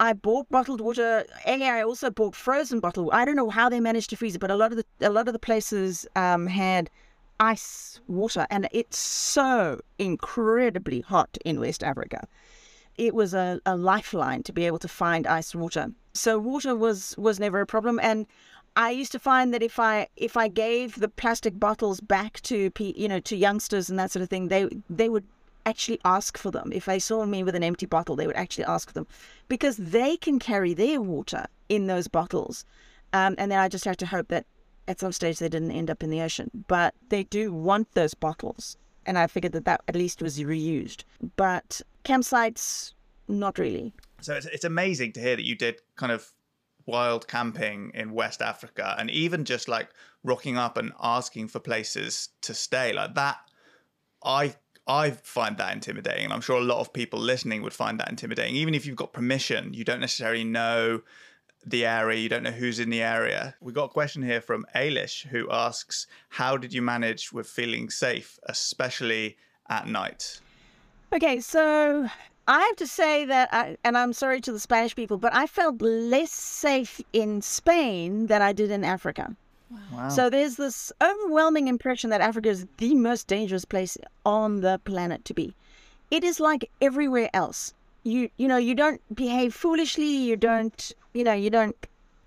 I 0.00 0.12
bought 0.12 0.48
bottled 0.50 0.80
water. 0.80 1.24
And 1.46 1.62
I 1.62 1.82
also 1.82 2.10
bought 2.10 2.34
frozen 2.34 2.80
bottled. 2.80 3.10
I 3.12 3.24
don't 3.24 3.36
know 3.36 3.50
how 3.50 3.68
they 3.68 3.80
managed 3.80 4.10
to 4.10 4.16
freeze 4.16 4.34
it, 4.34 4.40
but 4.40 4.50
a 4.50 4.56
lot 4.56 4.72
of 4.72 4.78
the 4.78 5.08
a 5.08 5.10
lot 5.10 5.28
of 5.28 5.32
the 5.32 5.38
places 5.38 6.06
um, 6.16 6.46
had 6.46 6.90
ice 7.38 8.00
water, 8.08 8.46
and 8.50 8.68
it's 8.72 8.98
so 8.98 9.80
incredibly 9.98 11.00
hot 11.00 11.38
in 11.44 11.60
West 11.60 11.82
Africa. 11.82 12.26
It 12.96 13.14
was 13.14 13.32
a, 13.32 13.60
a 13.64 13.76
lifeline 13.76 14.42
to 14.44 14.52
be 14.52 14.66
able 14.66 14.78
to 14.80 14.88
find 14.88 15.26
ice 15.26 15.54
water. 15.54 15.92
So 16.12 16.38
water 16.38 16.76
was 16.76 17.16
was 17.16 17.40
never 17.40 17.60
a 17.60 17.66
problem, 17.66 17.98
and 18.00 18.26
I 18.76 18.90
used 18.90 19.12
to 19.12 19.18
find 19.18 19.52
that 19.52 19.62
if 19.62 19.78
I 19.78 20.08
if 20.16 20.36
I 20.36 20.48
gave 20.48 21.00
the 21.00 21.08
plastic 21.08 21.58
bottles 21.58 22.00
back 22.00 22.40
to 22.42 22.70
you 22.78 23.08
know 23.08 23.20
to 23.20 23.36
youngsters 23.36 23.90
and 23.90 23.98
that 23.98 24.10
sort 24.10 24.22
of 24.22 24.30
thing, 24.30 24.48
they 24.48 24.68
they 24.88 25.08
would 25.08 25.26
actually 25.66 26.00
ask 26.04 26.36
for 26.38 26.50
them. 26.50 26.72
If 26.72 26.86
they 26.86 26.98
saw 26.98 27.24
me 27.24 27.42
with 27.42 27.54
an 27.54 27.62
empty 27.62 27.86
bottle, 27.86 28.16
they 28.16 28.26
would 28.26 28.36
actually 28.36 28.64
ask 28.64 28.88
for 28.88 28.94
them 28.94 29.06
because 29.48 29.76
they 29.76 30.16
can 30.16 30.38
carry 30.38 30.74
their 30.74 31.00
water 31.00 31.46
in 31.68 31.86
those 31.86 32.08
bottles. 32.08 32.64
Um, 33.12 33.34
and 33.38 33.50
then 33.50 33.58
I 33.58 33.68
just 33.68 33.84
had 33.84 33.98
to 33.98 34.06
hope 34.06 34.28
that 34.28 34.46
at 34.88 35.00
some 35.00 35.12
stage 35.12 35.38
they 35.38 35.48
didn't 35.48 35.70
end 35.70 35.90
up 35.90 36.02
in 36.02 36.10
the 36.10 36.20
ocean. 36.20 36.50
But 36.68 36.94
they 37.08 37.24
do 37.24 37.52
want 37.52 37.92
those 37.92 38.14
bottles. 38.14 38.76
And 39.04 39.18
I 39.18 39.26
figured 39.26 39.52
that 39.52 39.64
that 39.64 39.82
at 39.88 39.96
least 39.96 40.22
was 40.22 40.38
reused. 40.38 41.04
But 41.36 41.80
campsites, 42.04 42.94
not 43.28 43.58
really. 43.58 43.92
So 44.20 44.34
it's, 44.34 44.46
it's 44.46 44.64
amazing 44.64 45.12
to 45.12 45.20
hear 45.20 45.36
that 45.36 45.46
you 45.46 45.56
did 45.56 45.80
kind 45.96 46.12
of 46.12 46.32
wild 46.86 47.28
camping 47.28 47.92
in 47.94 48.12
West 48.12 48.42
Africa 48.42 48.94
and 48.98 49.10
even 49.10 49.44
just 49.44 49.68
like 49.68 49.90
rocking 50.24 50.56
up 50.56 50.76
and 50.76 50.92
asking 51.00 51.48
for 51.48 51.58
places 51.58 52.30
to 52.42 52.54
stay 52.54 52.92
like 52.92 53.14
that. 53.14 53.38
I 54.24 54.54
I 54.86 55.10
find 55.10 55.56
that 55.58 55.72
intimidating, 55.72 56.24
and 56.24 56.32
I'm 56.32 56.40
sure 56.40 56.58
a 56.58 56.64
lot 56.64 56.80
of 56.80 56.92
people 56.92 57.20
listening 57.20 57.62
would 57.62 57.72
find 57.72 58.00
that 58.00 58.10
intimidating. 58.10 58.56
Even 58.56 58.74
if 58.74 58.84
you've 58.84 58.96
got 58.96 59.12
permission, 59.12 59.74
you 59.74 59.84
don't 59.84 60.00
necessarily 60.00 60.44
know 60.44 61.02
the 61.64 61.86
area, 61.86 62.18
you 62.18 62.28
don't 62.28 62.42
know 62.42 62.50
who's 62.50 62.80
in 62.80 62.90
the 62.90 63.02
area. 63.02 63.54
We 63.60 63.72
got 63.72 63.84
a 63.84 63.88
question 63.88 64.22
here 64.22 64.40
from 64.40 64.66
Ailish 64.74 65.26
who 65.26 65.48
asks, 65.50 66.08
How 66.28 66.56
did 66.56 66.72
you 66.72 66.82
manage 66.82 67.32
with 67.32 67.46
feeling 67.46 67.90
safe, 67.90 68.38
especially 68.44 69.36
at 69.68 69.86
night? 69.86 70.40
Okay, 71.12 71.40
so 71.40 72.08
I 72.48 72.60
have 72.60 72.76
to 72.76 72.86
say 72.86 73.24
that, 73.26 73.48
I, 73.52 73.76
and 73.84 73.96
I'm 73.96 74.12
sorry 74.12 74.40
to 74.40 74.52
the 74.52 74.58
Spanish 74.58 74.96
people, 74.96 75.18
but 75.18 75.34
I 75.34 75.46
felt 75.46 75.80
less 75.80 76.32
safe 76.32 77.00
in 77.12 77.40
Spain 77.40 78.26
than 78.26 78.42
I 78.42 78.52
did 78.52 78.70
in 78.70 78.82
Africa. 78.82 79.36
Wow. 79.92 80.08
So 80.08 80.30
there's 80.30 80.56
this 80.56 80.92
overwhelming 81.00 81.68
impression 81.68 82.10
that 82.10 82.20
Africa 82.20 82.48
is 82.48 82.66
the 82.78 82.94
most 82.94 83.26
dangerous 83.26 83.64
place 83.64 83.96
on 84.24 84.60
the 84.60 84.80
planet 84.84 85.24
to 85.26 85.34
be. 85.34 85.54
It 86.10 86.24
is 86.24 86.40
like 86.40 86.70
everywhere 86.80 87.30
else. 87.32 87.74
You 88.04 88.28
you 88.36 88.48
know 88.48 88.56
you 88.56 88.74
don't 88.74 89.00
behave 89.14 89.54
foolishly. 89.54 90.04
You 90.04 90.36
don't 90.36 90.92
you 91.14 91.24
know 91.24 91.32
you 91.32 91.50
don't 91.50 91.76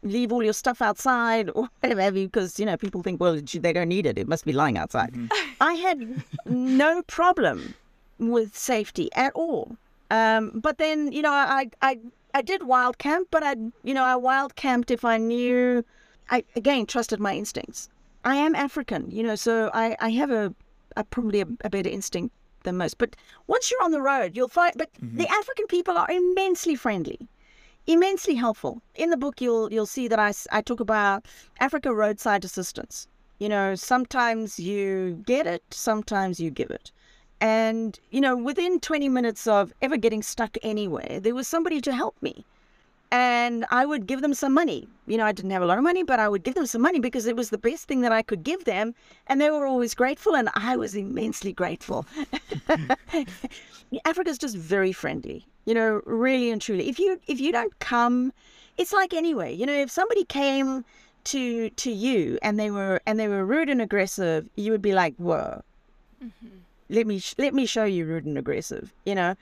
leave 0.04 0.32
all 0.32 0.44
your 0.44 0.54
stuff 0.54 0.82
outside 0.82 1.50
or 1.56 1.70
whatever 1.82 2.12
because 2.12 2.60
you 2.60 2.66
know 2.66 2.78
people 2.78 3.04
think 3.04 3.20
well 3.20 3.40
they 3.42 3.74
don't 3.74 3.90
need 3.90 4.06
it. 4.06 4.18
It 4.18 4.28
must 4.28 4.46
be 4.46 4.54
lying 4.54 4.78
outside. 4.78 5.14
I 5.60 5.74
had 5.74 6.24
no 6.46 7.02
problem 7.04 7.74
with 8.20 8.56
safety 8.56 9.10
at 9.14 9.34
all. 9.34 9.76
Um, 10.12 10.52
but 10.56 10.78
then 10.78 11.12
you 11.12 11.22
know 11.22 11.32
I 11.32 11.70
I 11.82 12.00
I 12.34 12.42
did 12.42 12.64
wild 12.64 12.98
camp, 12.98 13.28
but 13.32 13.44
I 13.44 13.56
you 13.84 13.94
know 13.94 14.04
I 14.04 14.16
wild 14.16 14.56
camped 14.56 14.92
if 14.92 15.04
I 15.04 15.18
knew 15.18 15.84
I 16.30 16.44
again 16.56 16.86
trusted 16.86 17.20
my 17.20 17.36
instincts. 17.36 17.90
I 18.24 18.36
am 18.36 18.56
African, 18.56 19.12
you 19.12 19.22
know, 19.22 19.36
so 19.36 19.70
I, 19.74 19.96
I 20.00 20.10
have 20.10 20.32
a, 20.32 20.54
a 20.98 21.04
probably 21.04 21.42
a, 21.42 21.48
a 21.64 21.70
better 21.70 21.90
instinct 21.90 22.34
than 22.64 22.78
most. 22.78 22.98
But 22.98 23.16
once 23.48 23.70
you're 23.70 23.84
on 23.84 23.92
the 23.92 24.02
road, 24.02 24.36
you'll 24.36 24.48
find. 24.48 24.74
But 24.76 24.90
the 24.96 25.06
mm-hmm. 25.06 25.22
African 25.22 25.68
people 25.68 25.98
are 25.98 26.10
immensely 26.10 26.76
friendly, 26.76 27.28
immensely 27.86 28.36
helpful. 28.36 28.82
In 28.96 29.12
the 29.12 29.18
book, 29.18 29.42
you'll 29.42 29.72
you'll 29.72 29.86
see 29.86 30.08
that 30.08 30.20
I 30.20 30.34
I 30.52 30.62
talk 30.62 30.80
about 30.80 31.26
Africa 31.60 31.94
roadside 31.94 32.44
assistance. 32.44 33.08
You 33.38 33.50
know, 33.50 33.76
sometimes 33.76 34.60
you 34.60 35.22
get 35.26 35.46
it, 35.46 35.64
sometimes 35.70 36.40
you 36.40 36.50
give 36.50 36.72
it. 36.72 36.92
And, 37.42 38.00
you 38.10 38.22
know, 38.22 38.38
within 38.38 38.80
20 38.80 39.10
minutes 39.10 39.46
of 39.46 39.74
ever 39.82 39.98
getting 39.98 40.24
stuck 40.24 40.58
anywhere, 40.64 41.20
there 41.20 41.36
was 41.36 41.48
somebody 41.48 41.82
to 41.82 41.94
help 41.94 42.16
me 42.22 42.46
and 43.16 43.66
I 43.72 43.86
would 43.86 44.08
give 44.08 44.22
them 44.22 44.34
some 44.34 44.54
money. 44.54 44.90
You 45.08 45.18
know, 45.18 45.26
I 45.26 45.32
didn't 45.32 45.52
have 45.52 45.62
a 45.62 45.66
lot 45.66 45.78
of 45.78 45.86
money, 45.86 46.04
but 46.04 46.20
I 46.20 46.28
would 46.28 46.44
give 46.44 46.56
them 46.56 46.66
some 46.66 46.82
money 46.82 47.00
because 47.00 47.26
it 47.28 47.38
was 47.38 47.50
the 47.50 47.58
best 47.58 47.88
thing 47.88 48.02
that 48.02 48.12
I 48.12 48.22
could 48.22 48.44
give 48.44 48.66
them, 48.66 48.94
and 49.28 49.40
they 49.40 49.50
were 49.50 49.66
always 49.66 49.96
grateful, 49.96 50.36
and 50.36 50.50
I 50.54 50.76
was 50.76 50.96
immensely 50.96 51.54
grateful. 51.54 52.06
Africa's 54.06 54.38
just 54.38 54.58
very 54.58 54.92
friendly, 54.92 55.46
you 55.64 55.74
know, 55.74 56.02
really 56.06 56.52
and 56.52 56.62
truly. 56.62 56.90
If 56.90 57.00
you 57.00 57.22
if 57.28 57.40
you 57.40 57.54
don't 57.54 57.78
come, 57.80 58.34
it's 58.78 58.92
like 58.92 59.14
anyway, 59.14 59.54
you 59.54 59.66
know, 59.66 59.80
if 59.86 59.90
somebody 59.90 60.26
came 60.26 60.84
to 61.32 61.70
to 61.70 61.92
you 61.92 62.38
and 62.42 62.60
they 62.60 62.70
were 62.70 63.00
and 63.06 63.18
they 63.18 63.30
were 63.30 63.46
rude 63.46 63.70
and 63.70 63.82
aggressive, 63.82 64.50
you 64.56 64.74
would 64.74 64.82
be 64.82 64.94
like, 64.94 65.16
whoa. 65.16 65.64
Mm-hmm. 66.22 66.48
Let 66.90 67.08
me 67.08 67.20
sh- 67.20 67.36
let 67.38 67.54
me 67.54 67.66
show 67.66 67.86
you 67.86 68.06
rude 68.06 68.26
and 68.26 68.38
aggressive. 68.38 68.94
You 69.06 69.16
know, 69.16 69.36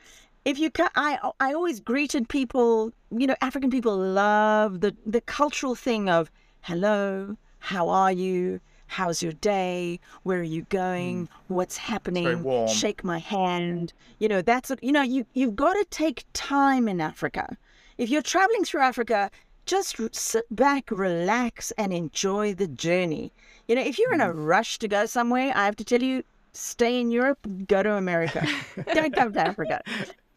if 0.45 0.59
you 0.59 0.69
ca 0.69 0.89
I 0.95 1.17
I 1.39 1.53
always 1.53 1.79
greeted 1.79 2.27
people. 2.29 2.91
You 3.11 3.27
know, 3.27 3.35
African 3.41 3.69
people 3.71 3.95
love 3.97 4.81
the 4.81 4.95
the 5.05 5.21
cultural 5.21 5.75
thing 5.75 6.09
of 6.09 6.29
hello, 6.61 7.37
how 7.59 7.89
are 7.89 8.11
you, 8.11 8.59
how's 8.87 9.21
your 9.23 9.33
day, 9.33 9.99
where 10.23 10.39
are 10.39 10.43
you 10.57 10.63
going, 10.69 11.29
what's 11.47 11.77
happening, 11.77 12.43
shake 12.67 13.03
my 13.03 13.19
hand. 13.19 13.93
You 14.19 14.27
know, 14.29 14.41
that's 14.41 14.69
what- 14.69 14.83
you 14.83 14.91
know 14.91 15.01
you 15.01 15.25
you've 15.33 15.55
got 15.55 15.73
to 15.73 15.85
take 15.89 16.25
time 16.33 16.87
in 16.87 16.99
Africa. 17.01 17.57
If 17.97 18.09
you're 18.09 18.21
traveling 18.23 18.63
through 18.65 18.81
Africa, 18.81 19.29
just 19.65 19.97
sit 20.15 20.45
back, 20.49 20.89
relax, 20.91 21.71
and 21.77 21.93
enjoy 21.93 22.53
the 22.53 22.67
journey. 22.67 23.31
You 23.67 23.75
know, 23.75 23.81
if 23.83 23.97
you're 23.99 24.13
in 24.13 24.19
a 24.21 24.33
rush 24.33 24.79
to 24.79 24.87
go 24.87 25.05
somewhere, 25.05 25.51
I 25.55 25.65
have 25.65 25.75
to 25.77 25.85
tell 25.85 26.01
you, 26.01 26.23
stay 26.51 26.99
in 26.99 27.11
Europe, 27.11 27.39
go 27.67 27.81
to 27.83 27.93
America. 27.93 28.45
Don't 28.93 29.15
come 29.15 29.31
to 29.33 29.39
Africa. 29.39 29.81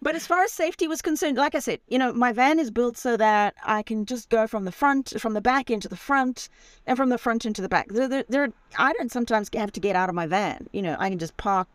But 0.06 0.14
as 0.14 0.24
far 0.24 0.44
as 0.44 0.52
safety 0.52 0.86
was 0.86 1.02
concerned, 1.02 1.36
like 1.36 1.56
I 1.56 1.58
said, 1.58 1.80
you 1.88 1.98
know, 1.98 2.12
my 2.12 2.30
van 2.30 2.60
is 2.60 2.70
built 2.70 2.96
so 2.96 3.16
that 3.16 3.56
I 3.64 3.82
can 3.82 4.06
just 4.06 4.28
go 4.28 4.46
from 4.46 4.64
the 4.64 4.70
front, 4.70 5.20
from 5.20 5.34
the 5.34 5.40
back 5.40 5.68
into 5.68 5.88
the 5.88 5.96
front, 5.96 6.48
and 6.86 6.96
from 6.96 7.08
the 7.08 7.18
front 7.18 7.44
into 7.44 7.60
the 7.60 7.68
back. 7.68 7.88
There, 7.88 8.06
there, 8.06 8.24
there, 8.28 8.52
I 8.78 8.92
don't 8.92 9.10
sometimes 9.10 9.50
have 9.52 9.72
to 9.72 9.80
get 9.80 9.96
out 9.96 10.08
of 10.08 10.14
my 10.14 10.28
van. 10.28 10.68
You 10.72 10.82
know, 10.82 10.94
I 11.00 11.08
can 11.08 11.18
just 11.18 11.36
park, 11.38 11.66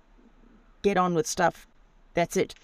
get 0.82 0.96
on 0.96 1.14
with 1.14 1.28
stuff. 1.28 1.68
That's 2.14 2.38
it. 2.38 2.56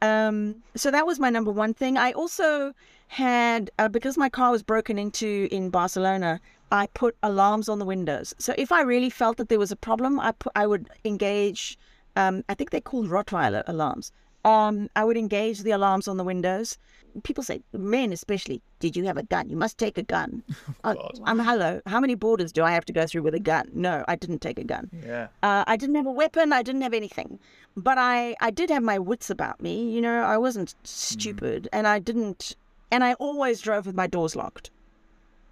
Um, 0.00 0.62
so 0.76 0.92
that 0.92 1.08
was 1.08 1.18
my 1.18 1.28
number 1.28 1.50
one 1.50 1.74
thing. 1.74 1.96
I 1.96 2.12
also 2.12 2.72
had 3.08 3.68
uh, 3.80 3.88
because 3.88 4.16
my 4.16 4.28
car 4.28 4.52
was 4.52 4.62
broken 4.62 4.96
into 4.96 5.48
in 5.50 5.70
Barcelona. 5.70 6.40
I 6.70 6.86
put 6.94 7.16
alarms 7.24 7.68
on 7.68 7.80
the 7.80 7.84
windows. 7.84 8.32
So 8.38 8.54
if 8.56 8.70
I 8.70 8.82
really 8.82 9.10
felt 9.10 9.38
that 9.38 9.48
there 9.48 9.58
was 9.58 9.72
a 9.72 9.76
problem, 9.76 10.20
I 10.20 10.30
put 10.30 10.52
I 10.54 10.68
would 10.68 10.88
engage. 11.04 11.76
Um, 12.14 12.44
I 12.48 12.54
think 12.54 12.70
they're 12.70 12.80
called 12.80 13.08
Rottweiler 13.08 13.64
alarms. 13.66 14.12
Um, 14.46 14.88
I 14.94 15.02
would 15.04 15.16
engage 15.16 15.60
the 15.60 15.72
alarms 15.72 16.06
on 16.06 16.16
the 16.18 16.24
windows. 16.24 16.78
People 17.24 17.42
say, 17.42 17.62
men 17.72 18.12
especially, 18.12 18.62
did 18.78 18.96
you 18.96 19.04
have 19.06 19.16
a 19.16 19.24
gun? 19.24 19.50
You 19.50 19.56
must 19.56 19.76
take 19.76 19.98
a 19.98 20.02
gun. 20.02 20.42
Uh, 20.84 20.94
I'm 21.24 21.40
hello. 21.40 21.80
How 21.86 21.98
many 21.98 22.14
borders 22.14 22.52
do 22.52 22.62
I 22.62 22.70
have 22.70 22.84
to 22.84 22.92
go 22.92 23.06
through 23.06 23.22
with 23.22 23.34
a 23.34 23.40
gun? 23.40 23.68
No, 23.72 24.04
I 24.06 24.14
didn't 24.14 24.38
take 24.38 24.56
a 24.56 24.62
gun. 24.62 24.88
Yeah. 25.04 25.26
Uh, 25.42 25.64
I 25.66 25.76
didn't 25.76 25.96
have 25.96 26.06
a 26.06 26.12
weapon. 26.12 26.52
I 26.52 26.62
didn't 26.62 26.82
have 26.82 26.94
anything, 26.94 27.40
but 27.76 27.98
I 27.98 28.36
I 28.40 28.50
did 28.52 28.70
have 28.70 28.84
my 28.84 29.00
wits 29.00 29.30
about 29.30 29.60
me. 29.60 29.90
You 29.90 30.00
know, 30.00 30.22
I 30.22 30.38
wasn't 30.38 30.76
stupid, 30.84 31.68
and 31.72 31.88
I 31.88 31.98
didn't. 31.98 32.54
And 32.92 33.02
I 33.02 33.14
always 33.14 33.60
drove 33.60 33.84
with 33.86 33.96
my 33.96 34.06
doors 34.06 34.36
locked. 34.36 34.70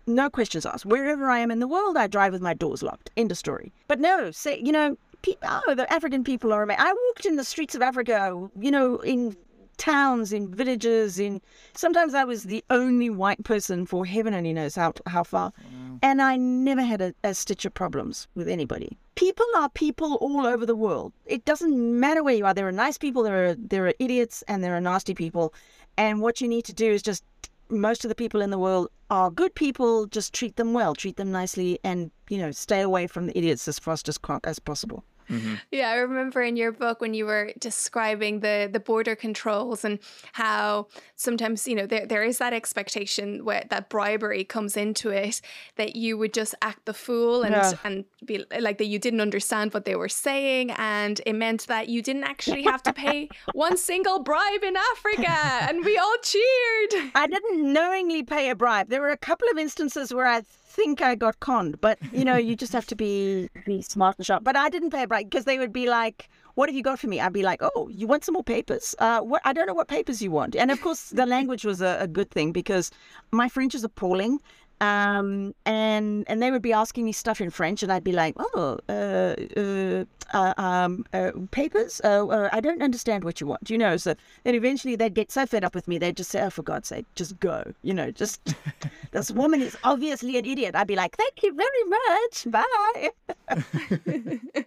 No 0.07 0.30
questions 0.30 0.66
asked. 0.66 0.87
Wherever 0.87 1.28
I 1.28 1.40
am 1.40 1.50
in 1.50 1.59
the 1.59 1.66
world, 1.66 1.96
I 1.96 2.07
drive 2.07 2.33
with 2.33 2.42
my 2.42 2.54
doors 2.54 2.83
locked. 2.83 3.11
End 3.16 3.33
of 3.33 3.38
story. 3.38 3.72
But 3.88 3.98
no, 3.98 4.30
say 4.30 4.61
you 4.62 4.70
know, 4.70 4.96
oh, 5.42 5.74
the 5.74 5.92
African 5.92 6.24
people 6.24 6.52
are 6.52 6.62
amazing. 6.62 6.82
I 6.82 6.92
walked 6.92 7.26
in 7.26 7.37
the 7.37 7.44
streets 7.44 7.74
of 7.74 7.82
Africa. 7.82 8.48
You 8.58 8.70
know, 8.70 8.96
in 8.98 9.37
towns, 9.76 10.32
in 10.32 10.54
villages, 10.54 11.18
in 11.18 11.40
sometimes 11.74 12.14
I 12.14 12.24
was 12.24 12.44
the 12.44 12.64
only 12.70 13.10
white 13.10 13.42
person 13.44 13.87
for 13.87 14.06
heaven 14.06 14.34
only 14.34 14.52
knows 14.52 14.74
how 14.74 14.92
how 15.06 15.24
far, 15.24 15.52
mm. 15.52 15.98
and 16.02 16.22
I 16.22 16.37
never 16.37 16.82
had 16.82 17.00
a, 17.00 17.14
a 17.24 17.34
stitch 17.34 17.64
of 17.64 17.74
problems 17.74 18.28
with 18.34 18.48
anybody. 18.48 18.96
People 19.14 19.46
are 19.56 19.68
people 19.70 20.14
all 20.14 20.46
over 20.46 20.66
the 20.66 20.76
world. 20.76 21.12
It 21.26 21.44
doesn't 21.44 22.00
matter 22.00 22.22
where 22.22 22.34
you 22.34 22.46
are. 22.46 22.54
There 22.54 22.68
are 22.68 22.72
nice 22.72 22.98
people, 22.98 23.22
there 23.22 23.50
are 23.50 23.54
there 23.54 23.87
are 23.87 23.94
idiots, 23.98 24.42
and 24.48 24.62
there 24.62 24.76
are 24.76 24.80
nasty 24.80 25.14
people, 25.14 25.54
and 25.96 26.20
what 26.20 26.40
you 26.40 26.48
need 26.48 26.64
to 26.66 26.72
do 26.72 26.90
is 26.90 27.02
just 27.02 27.24
most 27.70 28.04
of 28.04 28.08
the 28.08 28.14
people 28.14 28.40
in 28.42 28.50
the 28.50 28.58
world 28.58 28.88
are 29.10 29.30
good 29.30 29.54
people. 29.54 30.06
Just 30.06 30.32
treat 30.32 30.56
them 30.56 30.72
well, 30.72 30.94
treat 30.94 31.16
them 31.16 31.32
nicely, 31.32 31.78
and 31.84 32.10
you 32.28 32.38
know 32.38 32.50
stay 32.50 32.80
away 32.80 33.06
from 33.06 33.26
the 33.26 33.37
idiots 33.37 33.66
as 33.68 33.78
fast 33.78 34.08
as 34.08 34.18
as 34.44 34.58
possible. 34.58 35.04
Mm-hmm. 35.30 35.54
Yeah, 35.70 35.90
I 35.90 35.96
remember 35.96 36.42
in 36.42 36.56
your 36.56 36.72
book 36.72 37.00
when 37.00 37.14
you 37.14 37.26
were 37.26 37.52
describing 37.58 38.40
the 38.40 38.68
the 38.70 38.80
border 38.80 39.14
controls 39.16 39.84
and 39.84 39.98
how 40.32 40.88
sometimes 41.16 41.66
you 41.66 41.74
know 41.74 41.87
there 41.87 42.06
there 42.06 42.22
is 42.24 42.38
that 42.38 42.52
expectation 42.52 43.44
where 43.44 43.64
that 43.70 43.88
bribery 43.88 44.44
comes 44.44 44.76
into 44.76 45.10
it 45.10 45.40
that 45.76 45.96
you 45.96 46.18
would 46.18 46.34
just 46.34 46.54
act 46.62 46.84
the 46.84 46.94
fool 46.94 47.42
and 47.42 47.54
Yeah. 47.54 47.72
and 47.84 48.04
be 48.24 48.44
like 48.60 48.78
that 48.78 48.87
you 48.87 48.98
didn't 48.98 49.20
understand 49.20 49.72
what 49.74 49.84
they 49.84 49.96
were 49.96 50.08
saying 50.08 50.70
and 50.72 51.20
it 51.26 51.34
meant 51.34 51.66
that 51.68 51.88
you 51.88 52.02
didn't 52.02 52.24
actually 52.24 52.62
have 52.64 52.82
to 52.84 52.92
pay 52.92 53.28
one 53.52 53.76
single 53.76 54.18
bribe 54.20 54.62
in 54.62 54.76
Africa 54.76 55.37
and 55.68 55.84
we 55.84 55.96
all 55.98 56.16
cheered. 56.22 57.10
I 57.14 57.26
didn't 57.26 57.72
knowingly 57.72 58.22
pay 58.22 58.50
a 58.50 58.54
bribe. 58.54 58.88
There 58.88 59.00
were 59.00 59.10
a 59.10 59.16
couple 59.16 59.48
of 59.50 59.58
instances 59.58 60.12
where 60.12 60.26
I 60.26 60.42
think 60.74 61.00
I 61.00 61.14
got 61.14 61.40
conned, 61.40 61.80
but 61.80 61.98
you 62.12 62.24
know, 62.24 62.37
you 62.37 62.56
just 62.56 62.72
have 62.72 62.87
to 62.87 62.96
be 62.96 63.48
be 63.64 63.82
smart 63.82 64.18
and 64.18 64.26
sharp. 64.26 64.44
But 64.44 64.56
I 64.56 64.68
didn't 64.68 64.90
pay 64.90 65.04
a 65.04 65.06
bribe 65.06 65.30
because 65.30 65.44
they 65.44 65.58
would 65.58 65.72
be 65.72 65.88
like, 65.88 66.28
"What 66.54 66.68
have 66.68 66.76
you 66.76 66.82
got 66.82 66.98
for 66.98 67.06
me?" 67.06 67.20
I'd 67.20 67.32
be 67.32 67.42
like, 67.42 67.60
"Oh, 67.62 67.88
you 67.88 68.06
want 68.06 68.24
some 68.24 68.34
more 68.34 68.44
papers? 68.44 68.94
Uh, 68.98 69.20
what? 69.20 69.40
I 69.44 69.52
don't 69.52 69.66
know 69.66 69.74
what 69.74 69.88
papers 69.88 70.20
you 70.20 70.30
want." 70.30 70.56
And 70.56 70.70
of 70.70 70.80
course, 70.80 71.10
the 71.10 71.26
language 71.26 71.64
was 71.64 71.80
a, 71.80 71.98
a 72.00 72.08
good 72.08 72.30
thing 72.30 72.52
because 72.52 72.90
my 73.30 73.48
French 73.48 73.74
is 73.74 73.84
appalling. 73.84 74.40
Um, 74.85 75.55
and 75.64 76.25
and 76.29 76.42
they 76.42 76.51
would 76.51 76.62
be 76.62 76.73
asking 76.73 77.05
me 77.05 77.12
stuff 77.12 77.40
in 77.40 77.51
French, 77.51 77.83
and 77.83 77.90
I'd 77.92 78.05
be 78.05 78.12
like, 78.12 78.35
"Oh, 78.38 78.79
uh, 78.88 79.35
uh, 79.57 80.05
uh, 80.33 80.55
um, 80.59 81.07
uh, 81.12 81.31
papers? 81.51 82.01
Uh, 82.05 82.27
uh, 82.27 82.49
I 82.53 82.61
don't 82.61 82.83
understand 82.83 83.25
what 83.25 83.40
you 83.40 83.47
want." 83.47 83.70
You 83.70 83.79
know. 83.79 83.97
So 83.97 84.14
then 84.44 84.55
eventually 84.55 84.97
they'd 84.97 85.14
get 85.14 85.33
so 85.33 85.47
fed 85.47 85.64
up 85.64 85.75
with 85.75 85.88
me, 85.88 85.99
they'd 85.99 86.16
just 86.16 86.31
say, 86.31 86.42
"Oh, 86.42 86.51
for 86.51 86.62
God's 86.62 86.88
sake, 86.88 87.07
just 87.14 87.38
go." 87.40 87.73
You 87.83 87.94
know, 87.94 88.11
just 88.11 88.55
this 89.12 89.31
woman 89.31 89.62
is 89.62 89.77
obviously 89.85 90.37
an 90.37 90.44
idiot. 90.44 90.75
I'd 90.75 90.87
be 90.87 90.97
like, 90.97 91.16
"Thank 91.16 91.42
you 91.42 91.55
very 91.55 91.85
much. 91.88 92.47
Bye." 92.51 93.11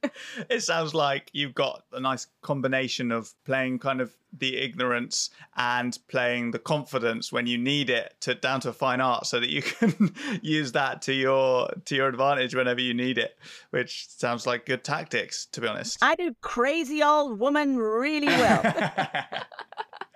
It 0.50 0.64
sounds 0.64 0.96
like 0.96 1.30
you've 1.34 1.54
got 1.54 1.84
a 1.92 2.00
nice 2.00 2.28
combination 2.42 3.12
of 3.12 3.34
playing 3.46 3.80
kind 3.80 4.02
of 4.02 4.16
the 4.38 4.58
ignorance 4.58 5.30
and 5.56 5.98
playing 6.08 6.52
the 6.52 6.60
confidence 6.60 7.32
when 7.32 7.48
you 7.48 7.58
need 7.58 7.90
it 7.90 8.16
to 8.22 8.36
down 8.36 8.60
to 8.62 8.70
a 8.70 8.74
fine 8.74 9.02
art 9.02 9.26
so 9.26 9.40
that 9.40 9.50
you 9.50 9.62
can 9.80 10.14
use 10.42 10.72
that 10.74 11.02
to 11.04 11.14
your 11.14 11.70
to 11.86 11.96
your 11.96 12.08
advantage 12.08 12.56
whenever 12.56 12.82
you 12.82 12.94
need 12.94 13.18
it, 13.18 13.38
which 13.72 14.08
sounds 14.10 14.46
like 14.46 14.66
good 14.66 14.84
tactics 14.84 15.46
to 15.48 15.62
be 15.62 15.68
honest. 15.68 15.98
I 16.02 16.16
do 16.16 16.36
crazy 16.42 17.04
old 17.04 17.40
woman 17.40 17.78
really 17.78 18.28
well. 18.28 18.74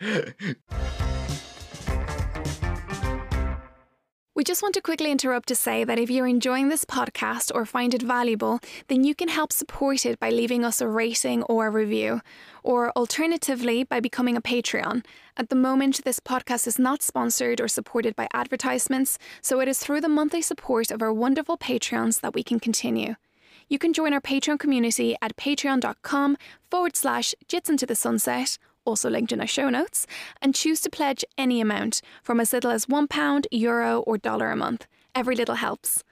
We 4.42 4.46
just 4.54 4.64
want 4.64 4.74
to 4.74 4.82
quickly 4.82 5.12
interrupt 5.12 5.50
to 5.50 5.56
say 5.56 5.84
that 5.84 6.00
if 6.00 6.10
you're 6.10 6.26
enjoying 6.26 6.70
this 6.70 6.84
podcast 6.84 7.52
or 7.54 7.64
find 7.64 7.94
it 7.94 8.02
valuable, 8.02 8.60
then 8.88 9.04
you 9.04 9.14
can 9.14 9.28
help 9.28 9.54
support 9.54 10.04
it 10.04 10.20
by 10.20 10.32
leaving 10.32 10.66
us 10.66 10.82
a 10.82 10.88
rating 10.88 11.44
or 11.44 11.68
a 11.68 11.70
review, 11.70 12.22
or 12.64 12.90
alternatively 12.94 13.84
by 13.84 14.00
becoming 14.00 14.36
a 14.36 14.42
Patreon. 14.42 15.06
At 15.38 15.50
the 15.50 15.56
moment, 15.56 16.04
this 16.04 16.20
podcast 16.20 16.66
is 16.66 16.80
not 16.80 17.04
sponsored 17.04 17.62
or 17.62 17.68
supported 17.68 18.16
by 18.16 18.28
advertisements, 18.34 19.20
so 19.42 19.60
it 19.60 19.68
is 19.68 19.78
through 19.78 20.02
the 20.02 20.10
monthly 20.10 20.42
support 20.42 20.90
of 20.90 21.04
our 21.04 21.14
wonderful 21.14 21.56
Patreons 21.56 22.22
that 22.22 22.34
we 22.34 22.42
can 22.42 22.60
continue. 22.60 23.18
You 23.70 23.78
can 23.78 23.94
join 23.94 24.12
our 24.12 24.20
Patreon 24.20 24.60
community 24.60 25.16
at 25.22 25.38
patreon.com 25.38 26.36
forward 26.72 26.96
slash 26.96 27.36
jits 27.48 27.70
into 27.70 27.86
the 27.86 27.96
sunset 27.96 28.58
also 28.86 29.10
linked 29.10 29.32
in 29.32 29.42
our 29.42 29.48
show 29.48 29.70
notes, 29.70 30.08
and 30.42 30.56
choose 30.56 30.82
to 30.82 30.90
pledge 30.90 31.24
any 31.38 31.62
amount 31.62 32.02
from 32.24 32.40
as 32.40 32.54
little 32.54 32.72
as 32.72 32.86
£1, 32.86 33.46
euro, 33.52 34.00
or 34.02 34.18
dollar 34.18 34.52
a 34.52 34.56
month. 34.56 34.88
Every 35.14 35.36
little 35.36 35.56
helps. 35.56 36.04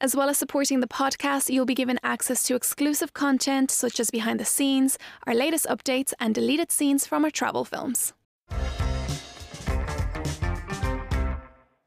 As 0.00 0.14
well 0.14 0.28
as 0.28 0.38
supporting 0.38 0.80
the 0.80 0.86
podcast, 0.86 1.50
you'll 1.50 1.66
be 1.66 1.74
given 1.74 1.98
access 2.04 2.44
to 2.44 2.54
exclusive 2.54 3.14
content 3.14 3.70
such 3.70 3.98
as 3.98 4.10
behind 4.10 4.38
the 4.38 4.44
scenes, 4.44 4.96
our 5.26 5.34
latest 5.34 5.66
updates, 5.66 6.12
and 6.20 6.34
deleted 6.34 6.70
scenes 6.70 7.06
from 7.06 7.24
our 7.24 7.30
travel 7.30 7.64
films. 7.64 8.12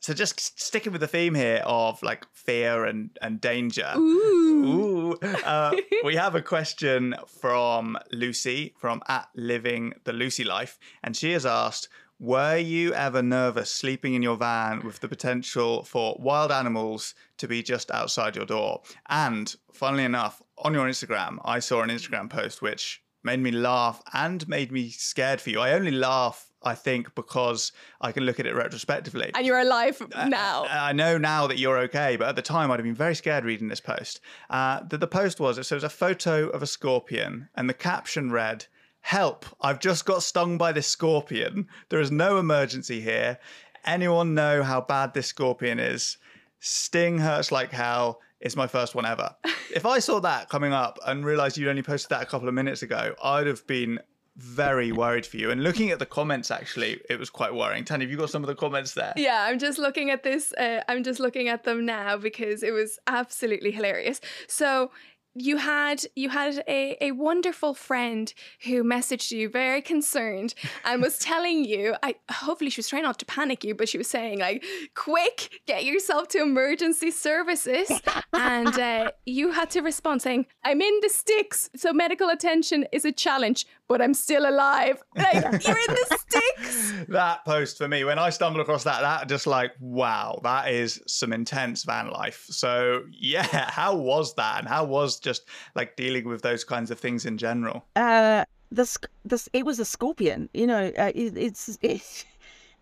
So 0.01 0.15
just 0.15 0.59
sticking 0.59 0.91
with 0.91 1.01
the 1.01 1.07
theme 1.07 1.35
here 1.35 1.61
of 1.63 2.01
like 2.01 2.25
fear 2.33 2.85
and 2.85 3.11
and 3.21 3.39
danger. 3.39 3.93
Ooh. 3.95 4.65
Ooh. 4.65 5.19
Uh, 5.45 5.75
we 6.03 6.15
have 6.15 6.33
a 6.33 6.41
question 6.41 7.15
from 7.27 7.97
Lucy 8.11 8.73
from 8.79 9.03
at 9.07 9.27
Living 9.35 9.93
the 10.03 10.13
Lucy 10.13 10.43
Life, 10.43 10.77
and 11.03 11.15
she 11.15 11.31
has 11.31 11.45
asked. 11.45 11.87
Were 12.19 12.57
you 12.57 12.93
ever 12.93 13.23
nervous 13.23 13.71
sleeping 13.71 14.13
in 14.13 14.21
your 14.21 14.37
van 14.37 14.81
with 14.85 14.99
the 14.99 15.07
potential 15.07 15.81
for 15.81 16.15
wild 16.19 16.51
animals 16.51 17.15
to 17.37 17.47
be 17.47 17.63
just 17.63 17.89
outside 17.89 18.35
your 18.35 18.45
door? 18.45 18.83
And 19.09 19.55
funnily 19.73 20.03
enough, 20.03 20.39
on 20.59 20.75
your 20.75 20.87
Instagram, 20.87 21.39
I 21.43 21.57
saw 21.57 21.81
an 21.81 21.89
Instagram 21.89 22.29
post 22.29 22.61
which 22.61 23.01
made 23.23 23.39
me 23.39 23.51
laugh 23.51 24.01
and 24.13 24.47
made 24.47 24.71
me 24.71 24.89
scared 24.89 25.41
for 25.41 25.49
you. 25.49 25.59
I 25.59 25.73
only 25.73 25.91
laugh 25.91 26.47
I 26.63 26.75
think 26.75 27.15
because 27.15 27.71
I 28.01 28.11
can 28.11 28.23
look 28.23 28.39
at 28.39 28.45
it 28.45 28.53
retrospectively. 28.53 29.31
And 29.33 29.45
you're 29.47 29.57
alive 29.59 29.99
Uh, 30.13 30.27
now. 30.27 30.65
I 30.69 30.91
know 30.91 31.17
now 31.17 31.47
that 31.47 31.57
you're 31.57 31.79
okay, 31.79 32.17
but 32.17 32.27
at 32.27 32.35
the 32.35 32.43
time 32.43 32.69
I'd 32.69 32.77
have 32.79 32.83
been 32.85 32.93
very 32.93 33.15
scared 33.15 33.45
reading 33.45 33.67
this 33.67 33.79
post. 33.79 34.19
Uh, 34.49 34.81
the, 34.87 34.97
the 34.99 35.07
post 35.07 35.39
was 35.39 35.57
it 35.57 35.71
was 35.71 35.83
a 35.83 35.89
photo 35.89 36.49
of 36.49 36.61
a 36.61 36.67
scorpion, 36.67 37.49
and 37.55 37.67
the 37.67 37.73
caption 37.73 38.31
read, 38.31 38.67
"Help! 39.01 39.45
I've 39.59 39.79
just 39.79 40.05
got 40.05 40.21
stung 40.21 40.59
by 40.59 40.71
this 40.71 40.85
scorpion. 40.87 41.67
There 41.89 41.99
is 41.99 42.11
no 42.11 42.37
emergency 42.37 43.01
here. 43.01 43.39
Anyone 43.83 44.35
know 44.35 44.61
how 44.61 44.81
bad 44.81 45.15
this 45.15 45.25
scorpion 45.27 45.79
is? 45.79 46.17
Sting 46.59 47.17
hurts 47.19 47.51
like 47.51 47.71
hell." 47.71 48.19
It's 48.41 48.55
my 48.55 48.67
first 48.67 48.95
one 48.95 49.05
ever. 49.05 49.35
if 49.73 49.85
I 49.85 49.99
saw 49.99 50.19
that 50.21 50.49
coming 50.49 50.73
up 50.73 50.99
and 51.05 51.23
realized 51.23 51.57
you'd 51.57 51.69
only 51.69 51.83
posted 51.83 52.09
that 52.09 52.23
a 52.23 52.25
couple 52.25 52.47
of 52.47 52.53
minutes 52.53 52.81
ago, 52.81 53.15
I'd 53.23 53.47
have 53.47 53.65
been 53.67 53.99
very 54.37 54.91
worried 54.91 55.25
for 55.25 55.37
you. 55.37 55.51
And 55.51 55.61
looking 55.61 55.91
at 55.91 55.99
the 55.99 56.05
comments, 56.05 56.51
actually, 56.51 57.01
it 57.09 57.19
was 57.19 57.29
quite 57.29 57.53
worrying. 57.53 57.83
Tanya, 57.83 58.05
have 58.05 58.11
you 58.11 58.17
got 58.17 58.29
some 58.29 58.43
of 58.43 58.47
the 58.47 58.55
comments 58.55 58.93
there? 58.93 59.13
Yeah, 59.15 59.43
I'm 59.43 59.59
just 59.59 59.77
looking 59.77 60.09
at 60.09 60.23
this. 60.23 60.53
Uh, 60.53 60.81
I'm 60.87 61.03
just 61.03 61.19
looking 61.19 61.49
at 61.49 61.63
them 61.63 61.85
now 61.85 62.17
because 62.17 62.63
it 62.63 62.71
was 62.71 62.97
absolutely 63.07 63.71
hilarious. 63.71 64.21
So 64.47 64.91
you 65.35 65.57
had 65.57 66.03
you 66.15 66.29
had 66.29 66.63
a, 66.67 66.97
a 67.01 67.11
wonderful 67.11 67.73
friend 67.73 68.33
who 68.65 68.83
messaged 68.83 69.31
you 69.31 69.47
very 69.49 69.81
concerned 69.81 70.53
and 70.83 71.01
was 71.01 71.17
telling 71.17 71.63
you 71.63 71.95
I 72.03 72.15
hopefully 72.29 72.69
she 72.69 72.79
was 72.79 72.89
trying 72.89 73.03
not 73.03 73.19
to 73.19 73.25
panic 73.25 73.63
you 73.63 73.73
but 73.73 73.87
she 73.87 73.97
was 73.97 74.07
saying 74.07 74.39
like 74.39 74.63
quick 74.95 75.61
get 75.67 75.85
yourself 75.85 76.27
to 76.29 76.41
emergency 76.41 77.11
services. 77.11 77.91
And 78.33 78.79
uh, 78.79 79.11
you 79.25 79.51
had 79.51 79.69
to 79.71 79.81
respond 79.81 80.21
saying 80.21 80.47
I'm 80.63 80.81
in 80.81 80.99
the 81.01 81.09
sticks. 81.09 81.69
So 81.75 81.93
medical 81.93 82.29
attention 82.29 82.85
is 82.91 83.05
a 83.05 83.11
challenge 83.11 83.65
but 83.91 84.01
I'm 84.01 84.13
still 84.13 84.49
alive. 84.49 85.03
Like 85.17 85.33
you're 85.67 85.77
in 85.77 85.95
the 85.95 86.17
sticks. 86.17 86.93
That 87.09 87.43
post 87.43 87.77
for 87.77 87.89
me 87.89 88.05
when 88.05 88.17
i 88.17 88.29
stumbled 88.29 88.61
across 88.61 88.85
that 88.85 89.01
that 89.01 89.27
just 89.27 89.45
like 89.45 89.73
wow 89.81 90.39
that 90.43 90.71
is 90.71 91.01
some 91.07 91.33
intense 91.33 91.83
van 91.83 92.09
life. 92.09 92.45
So 92.49 93.03
yeah 93.11 93.43
how 93.69 93.95
was 93.97 94.33
that? 94.35 94.59
And 94.59 94.67
how 94.67 94.85
was 94.85 95.19
just 95.19 95.43
like 95.75 95.97
dealing 95.97 96.25
with 96.25 96.41
those 96.41 96.63
kinds 96.63 96.89
of 96.89 96.99
things 96.99 97.25
in 97.25 97.37
general? 97.37 97.85
Uh 97.97 98.45
this 98.71 98.97
this 99.25 99.49
it 99.51 99.65
was 99.65 99.79
a 99.79 99.85
scorpion 99.85 100.47
you 100.53 100.65
know 100.65 100.93
uh, 100.97 101.11
it, 101.13 101.37
it's 101.37 101.77
it's 101.81 102.23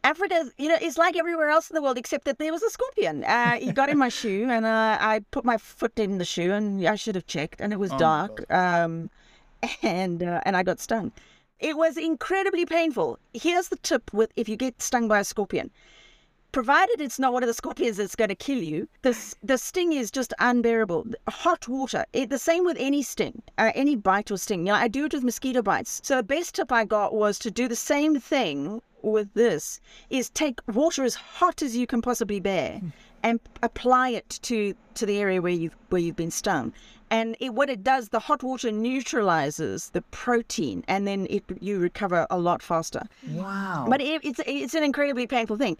Africa, 0.03 0.49
you 0.57 0.69
know, 0.69 0.77
it's 0.79 0.97
like 0.97 1.17
everywhere 1.17 1.49
else 1.49 1.69
in 1.69 1.75
the 1.75 1.81
world, 1.81 1.97
except 1.97 2.23
that 2.23 2.39
there 2.39 2.53
was 2.53 2.63
a 2.63 2.69
scorpion. 2.69 3.25
Uh, 3.25 3.55
he 3.55 3.73
got 3.73 3.89
in 3.89 3.97
my 3.97 4.07
shoe, 4.07 4.47
and 4.49 4.65
uh, 4.65 4.97
I 4.97 5.19
put 5.31 5.43
my 5.43 5.57
foot 5.57 5.99
in 5.99 6.19
the 6.19 6.23
shoe, 6.23 6.53
and 6.53 6.87
I 6.87 6.95
should 6.95 7.15
have 7.15 7.27
checked, 7.27 7.59
and 7.59 7.73
it 7.73 7.79
was 7.79 7.91
Oh, 7.91 7.97
dark, 7.97 8.45
um, 8.49 9.09
and 9.83 10.23
uh, 10.23 10.41
and 10.45 10.55
I 10.55 10.63
got 10.63 10.79
stung. 10.79 11.11
It 11.59 11.75
was 11.77 11.97
incredibly 11.97 12.65
painful. 12.65 13.19
Here's 13.33 13.69
the 13.69 13.75
tip: 13.77 14.13
with 14.13 14.31
if 14.35 14.47
you 14.47 14.55
get 14.55 14.81
stung 14.81 15.07
by 15.07 15.19
a 15.19 15.23
scorpion, 15.23 15.71
provided 16.51 16.99
it's 16.99 17.19
not 17.19 17.33
one 17.33 17.43
of 17.43 17.47
the 17.47 17.53
scorpions 17.53 17.97
that's 17.97 18.15
going 18.15 18.29
to 18.29 18.35
kill 18.35 18.61
you, 18.61 18.87
the, 19.01 19.35
the 19.43 19.57
sting 19.57 19.93
is 19.93 20.11
just 20.11 20.33
unbearable. 20.39 21.05
Hot 21.27 21.67
water, 21.67 22.05
it, 22.13 22.29
the 22.29 22.39
same 22.39 22.65
with 22.65 22.77
any 22.79 23.03
sting, 23.03 23.41
uh, 23.57 23.71
any 23.75 23.95
bite 23.95 24.31
or 24.31 24.37
sting. 24.37 24.65
You 24.65 24.73
know, 24.73 24.79
I 24.79 24.87
do 24.87 25.05
it 25.05 25.13
with 25.13 25.23
mosquito 25.23 25.61
bites. 25.61 26.01
So 26.03 26.17
the 26.17 26.23
best 26.23 26.55
tip 26.55 26.71
I 26.71 26.85
got 26.85 27.13
was 27.13 27.39
to 27.39 27.51
do 27.51 27.67
the 27.67 27.75
same 27.75 28.19
thing 28.19 28.81
with 29.01 29.33
this, 29.33 29.79
is 30.09 30.29
take 30.29 30.59
water 30.67 31.03
as 31.03 31.15
hot 31.15 31.61
as 31.61 31.75
you 31.75 31.87
can 31.87 32.01
possibly 32.01 32.39
bear 32.39 32.81
and 33.23 33.39
apply 33.63 34.09
it 34.09 34.39
to, 34.41 34.75
to 34.95 35.05
the 35.05 35.19
area 35.19 35.41
where 35.41 35.51
you've, 35.51 35.75
where 35.89 36.01
you've 36.01 36.15
been 36.15 36.31
stung. 36.31 36.73
And 37.11 37.35
it, 37.39 37.53
what 37.53 37.69
it 37.69 37.83
does, 37.83 38.09
the 38.09 38.19
hot 38.19 38.43
water 38.43 38.71
neutralizes 38.71 39.89
the 39.89 40.01
protein 40.03 40.83
and 40.87 41.07
then 41.07 41.27
it, 41.29 41.43
you 41.59 41.79
recover 41.79 42.27
a 42.29 42.37
lot 42.37 42.61
faster. 42.61 43.03
wow 43.29 43.87
But 43.89 44.01
it, 44.01 44.21
it's 44.23 44.39
it's 44.45 44.73
an 44.73 44.83
incredibly 44.83 45.27
painful 45.27 45.57
thing. 45.57 45.77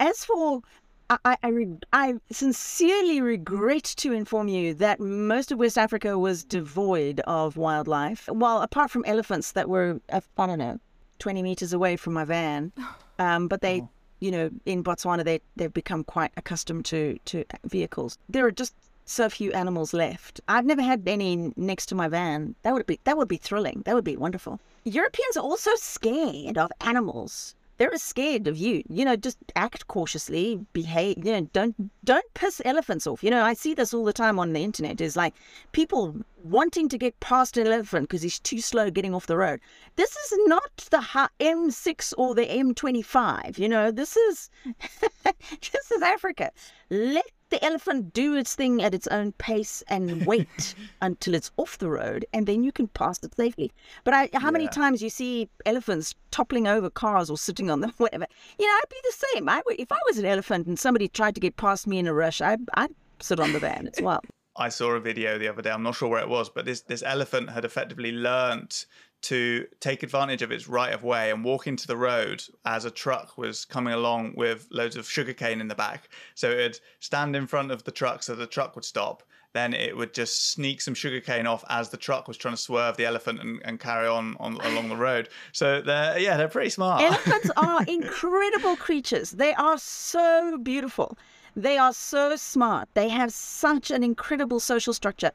As 0.00 0.24
for 0.24 0.62
I, 1.08 1.36
I, 1.42 1.66
I 1.92 2.14
sincerely 2.32 3.20
regret 3.20 3.84
to 3.98 4.12
inform 4.12 4.48
you 4.48 4.74
that 4.74 4.98
most 4.98 5.52
of 5.52 5.58
West 5.58 5.78
Africa 5.78 6.18
was 6.18 6.44
devoid 6.44 7.20
of 7.20 7.56
wildlife. 7.56 8.28
Well, 8.28 8.60
apart 8.60 8.90
from 8.90 9.04
elephants 9.06 9.52
that 9.52 9.68
were, 9.68 10.00
uh, 10.10 10.20
I 10.36 10.46
don't 10.46 10.58
know, 10.58 10.80
20 11.20 11.42
meters 11.42 11.72
away 11.72 11.96
from 11.96 12.14
my 12.14 12.24
van. 12.24 12.72
Um, 13.18 13.48
but 13.48 13.62
they, 13.62 13.82
you 14.20 14.30
know, 14.30 14.50
in 14.66 14.84
Botswana, 14.84 15.24
they, 15.24 15.40
they've 15.56 15.72
become 15.72 16.04
quite 16.04 16.32
accustomed 16.36 16.84
to, 16.84 17.18
to 17.24 17.46
vehicles. 17.64 18.18
There 18.28 18.44
are 18.44 18.50
just 18.50 18.74
so 19.06 19.28
few 19.30 19.52
animals 19.52 19.94
left. 19.94 20.40
I've 20.48 20.66
never 20.66 20.82
had 20.82 21.02
any 21.06 21.52
next 21.56 21.86
to 21.86 21.94
my 21.94 22.08
van. 22.08 22.54
That 22.62 22.74
would 22.74 22.86
be 22.86 23.00
that 23.04 23.16
would 23.16 23.28
be 23.28 23.36
thrilling. 23.36 23.82
That 23.86 23.94
would 23.94 24.04
be 24.04 24.16
wonderful. 24.16 24.60
Europeans 24.84 25.36
are 25.36 25.42
also 25.42 25.70
scared 25.76 26.58
of 26.58 26.70
animals. 26.80 27.54
They're 27.78 27.96
scared 27.98 28.46
of 28.46 28.56
you. 28.56 28.82
You 28.88 29.04
know, 29.04 29.16
just 29.16 29.36
act 29.54 29.86
cautiously, 29.86 30.64
behave. 30.72 31.18
You 31.18 31.32
know, 31.32 31.48
don't 31.52 31.90
don't 32.04 32.34
piss 32.34 32.62
elephants 32.64 33.06
off. 33.06 33.22
You 33.22 33.30
know, 33.30 33.44
I 33.44 33.52
see 33.52 33.74
this 33.74 33.92
all 33.92 34.04
the 34.04 34.12
time 34.12 34.38
on 34.38 34.52
the 34.52 34.62
internet. 34.64 35.00
Is 35.00 35.16
like 35.16 35.34
people 35.72 36.16
wanting 36.42 36.88
to 36.88 36.98
get 36.98 37.18
past 37.20 37.56
an 37.56 37.66
elephant 37.66 38.08
because 38.08 38.22
he's 38.22 38.38
too 38.38 38.60
slow 38.60 38.90
getting 38.90 39.14
off 39.14 39.26
the 39.26 39.36
road. 39.36 39.60
This 39.96 40.16
is 40.16 40.32
not 40.46 40.76
the 40.90 41.28
M6 41.40 42.14
or 42.16 42.34
the 42.34 42.46
M25. 42.46 43.58
You 43.58 43.68
know, 43.68 43.90
this 43.90 44.16
is 44.16 44.48
this 45.24 45.90
is 45.90 46.02
Africa. 46.02 46.50
Let 46.88 47.26
the 47.50 47.64
elephant 47.64 48.12
do 48.12 48.34
its 48.34 48.54
thing 48.54 48.82
at 48.82 48.94
its 48.94 49.06
own 49.08 49.32
pace 49.32 49.82
and 49.88 50.26
wait 50.26 50.74
until 51.00 51.34
it's 51.34 51.50
off 51.56 51.78
the 51.78 51.88
road, 51.88 52.24
and 52.32 52.46
then 52.46 52.64
you 52.64 52.72
can 52.72 52.88
pass 52.88 53.22
it 53.22 53.34
safely. 53.34 53.72
But 54.04 54.14
I, 54.14 54.28
how 54.34 54.50
many 54.50 54.68
times 54.68 55.02
you 55.02 55.10
see 55.10 55.48
elephants 55.64 56.14
toppling 56.30 56.66
over 56.66 56.90
cars 56.90 57.30
or 57.30 57.38
sitting 57.38 57.70
on 57.70 57.80
them, 57.80 57.92
whatever? 57.98 58.26
You 58.58 58.66
know, 58.66 58.72
I'd 58.72 58.88
be 58.90 58.96
the 59.02 59.26
same. 59.32 59.48
I 59.48 59.62
would, 59.66 59.78
if 59.78 59.92
I 59.92 59.98
was 60.06 60.18
an 60.18 60.26
elephant 60.26 60.66
and 60.66 60.78
somebody 60.78 61.08
tried 61.08 61.34
to 61.34 61.40
get 61.40 61.56
past 61.56 61.86
me 61.86 61.98
in 61.98 62.06
a 62.06 62.14
rush, 62.14 62.40
I, 62.40 62.56
I'd 62.74 62.94
sit 63.20 63.40
on 63.40 63.52
the 63.52 63.58
van 63.58 63.88
as 63.92 64.02
well. 64.02 64.20
I 64.58 64.70
saw 64.70 64.92
a 64.92 65.00
video 65.00 65.38
the 65.38 65.48
other 65.48 65.60
day. 65.60 65.70
I'm 65.70 65.82
not 65.82 65.96
sure 65.96 66.08
where 66.08 66.22
it 66.22 66.28
was, 66.30 66.48
but 66.48 66.64
this 66.64 66.80
this 66.80 67.02
elephant 67.02 67.50
had 67.50 67.66
effectively 67.66 68.10
learnt 68.10 68.86
to 69.26 69.66
take 69.80 70.04
advantage 70.04 70.40
of 70.40 70.52
its 70.52 70.68
right 70.68 70.92
of 70.92 71.02
way 71.02 71.32
and 71.32 71.44
walk 71.44 71.66
into 71.66 71.88
the 71.88 71.96
road 71.96 72.44
as 72.64 72.84
a 72.84 72.92
truck 72.92 73.36
was 73.36 73.64
coming 73.64 73.92
along 73.92 74.32
with 74.36 74.68
loads 74.70 74.94
of 74.94 75.10
sugarcane 75.10 75.60
in 75.60 75.66
the 75.66 75.74
back. 75.74 76.08
So 76.36 76.48
it'd 76.48 76.78
stand 77.00 77.34
in 77.34 77.48
front 77.48 77.72
of 77.72 77.82
the 77.82 77.90
truck 77.90 78.22
so 78.22 78.36
the 78.36 78.46
truck 78.46 78.76
would 78.76 78.84
stop. 78.84 79.24
Then 79.52 79.74
it 79.74 79.96
would 79.96 80.14
just 80.14 80.52
sneak 80.52 80.80
some 80.80 80.94
sugarcane 80.94 81.48
off 81.48 81.64
as 81.68 81.88
the 81.88 81.96
truck 81.96 82.28
was 82.28 82.36
trying 82.36 82.54
to 82.54 82.60
swerve 82.60 82.96
the 82.96 83.04
elephant 83.04 83.40
and, 83.40 83.60
and 83.64 83.80
carry 83.80 84.06
on, 84.06 84.36
on 84.38 84.54
along 84.58 84.90
the 84.90 84.96
road. 84.96 85.28
So 85.50 85.80
they're 85.80 86.20
yeah, 86.20 86.36
they're 86.36 86.46
pretty 86.46 86.70
smart. 86.70 87.02
Elephants 87.02 87.50
are 87.56 87.82
incredible 87.88 88.76
creatures. 88.76 89.32
They 89.32 89.54
are 89.54 89.78
so 89.78 90.56
beautiful. 90.58 91.18
They 91.56 91.78
are 91.78 91.92
so 91.92 92.36
smart. 92.36 92.90
They 92.94 93.08
have 93.08 93.32
such 93.32 93.90
an 93.90 94.04
incredible 94.04 94.60
social 94.60 94.92
structure. 94.92 95.32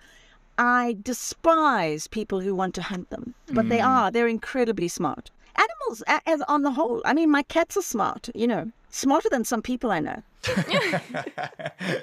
I 0.62 0.96
despise 1.02 2.06
people 2.06 2.40
who 2.40 2.54
want 2.54 2.76
to 2.76 2.84
hunt 2.84 3.10
them, 3.10 3.34
but 3.52 3.68
they 3.68 3.80
hmm. 3.80 3.88
are. 3.88 4.12
They're 4.12 4.28
incredibly 4.28 4.88
smart. 4.88 5.32
Animals, 5.56 6.04
as 6.28 6.42
on 6.44 6.62
the 6.62 6.72
whole. 6.72 7.02
I 7.04 7.16
mean, 7.16 7.32
my 7.32 7.42
cats 7.42 7.76
are 7.78 7.82
smart. 7.82 8.30
You 8.36 8.46
know, 8.46 8.72
smarter 8.92 9.28
than 9.28 9.44
some 9.44 9.64
people 9.64 9.92
I 9.92 10.00
know. 10.00 10.22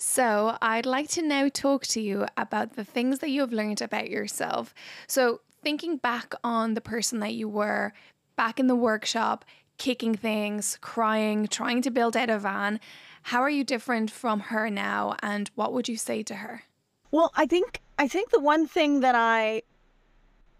So, 0.00 0.56
I'd 0.62 0.86
like 0.86 1.08
to 1.10 1.22
now 1.22 1.48
talk 1.52 1.84
to 1.88 2.00
you 2.00 2.26
about 2.36 2.76
the 2.76 2.84
things 2.84 3.18
that 3.18 3.30
you 3.30 3.40
have 3.40 3.52
learned 3.52 3.82
about 3.82 4.08
yourself. 4.08 4.72
So, 5.08 5.40
thinking 5.60 5.96
back 5.96 6.34
on 6.44 6.74
the 6.74 6.80
person 6.80 7.18
that 7.18 7.34
you 7.34 7.48
were 7.48 7.92
back 8.36 8.60
in 8.60 8.68
the 8.68 8.76
workshop, 8.76 9.44
kicking 9.76 10.14
things, 10.14 10.78
crying, 10.80 11.48
trying 11.48 11.82
to 11.82 11.90
build 11.90 12.16
out 12.16 12.30
a 12.30 12.38
van, 12.38 12.78
how 13.24 13.40
are 13.40 13.50
you 13.50 13.64
different 13.64 14.08
from 14.08 14.40
her 14.40 14.70
now 14.70 15.16
and 15.20 15.50
what 15.56 15.72
would 15.72 15.88
you 15.88 15.96
say 15.96 16.22
to 16.22 16.36
her? 16.36 16.62
Well, 17.10 17.32
I 17.34 17.46
think 17.46 17.80
I 17.98 18.08
think 18.08 18.30
the 18.30 18.40
one 18.40 18.66
thing 18.66 19.00
that 19.00 19.14
I 19.14 19.62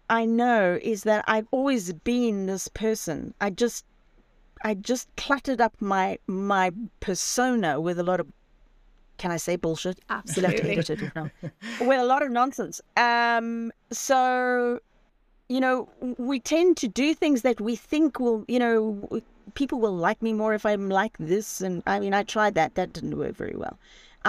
I 0.09 0.25
know 0.25 0.79
is 0.81 1.03
that 1.03 1.23
I've 1.27 1.47
always 1.51 1.93
been 1.93 2.47
this 2.47 2.67
person. 2.67 3.33
I 3.39 3.49
just 3.51 3.85
I 4.63 4.73
just 4.73 5.07
cluttered 5.15 5.61
up 5.61 5.73
my 5.79 6.17
my 6.27 6.71
persona 6.99 7.79
with 7.79 7.99
a 7.99 8.03
lot 8.03 8.19
of 8.19 8.27
can 9.19 9.31
I 9.31 9.37
say 9.37 9.57
bullshit? 9.57 9.99
Absolutely. 10.09 10.77
Edit 10.77 10.89
it, 10.89 11.15
no. 11.15 11.29
with 11.81 11.99
a 11.99 12.05
lot 12.05 12.23
of 12.23 12.31
nonsense. 12.31 12.81
Um, 12.95 13.71
so, 13.91 14.79
you 15.49 15.59
know, 15.59 15.89
we 16.17 16.39
tend 16.39 16.77
to 16.77 16.87
do 16.87 17.13
things 17.13 17.41
that 17.41 17.59
we 17.59 17.75
think 17.75 18.19
will, 18.19 18.45
you 18.47 18.57
know, 18.57 19.21
people 19.55 19.79
will 19.81 19.95
like 19.95 20.21
me 20.21 20.31
more 20.31 20.53
if 20.53 20.65
I'm 20.65 20.89
like 20.89 21.17
this. 21.19 21.59
And 21.59 21.83
I 21.85 21.99
mean, 21.99 22.13
I 22.13 22.23
tried 22.23 22.55
that. 22.55 22.75
That 22.75 22.93
didn't 22.93 23.17
work 23.17 23.35
very 23.35 23.55
well. 23.57 23.77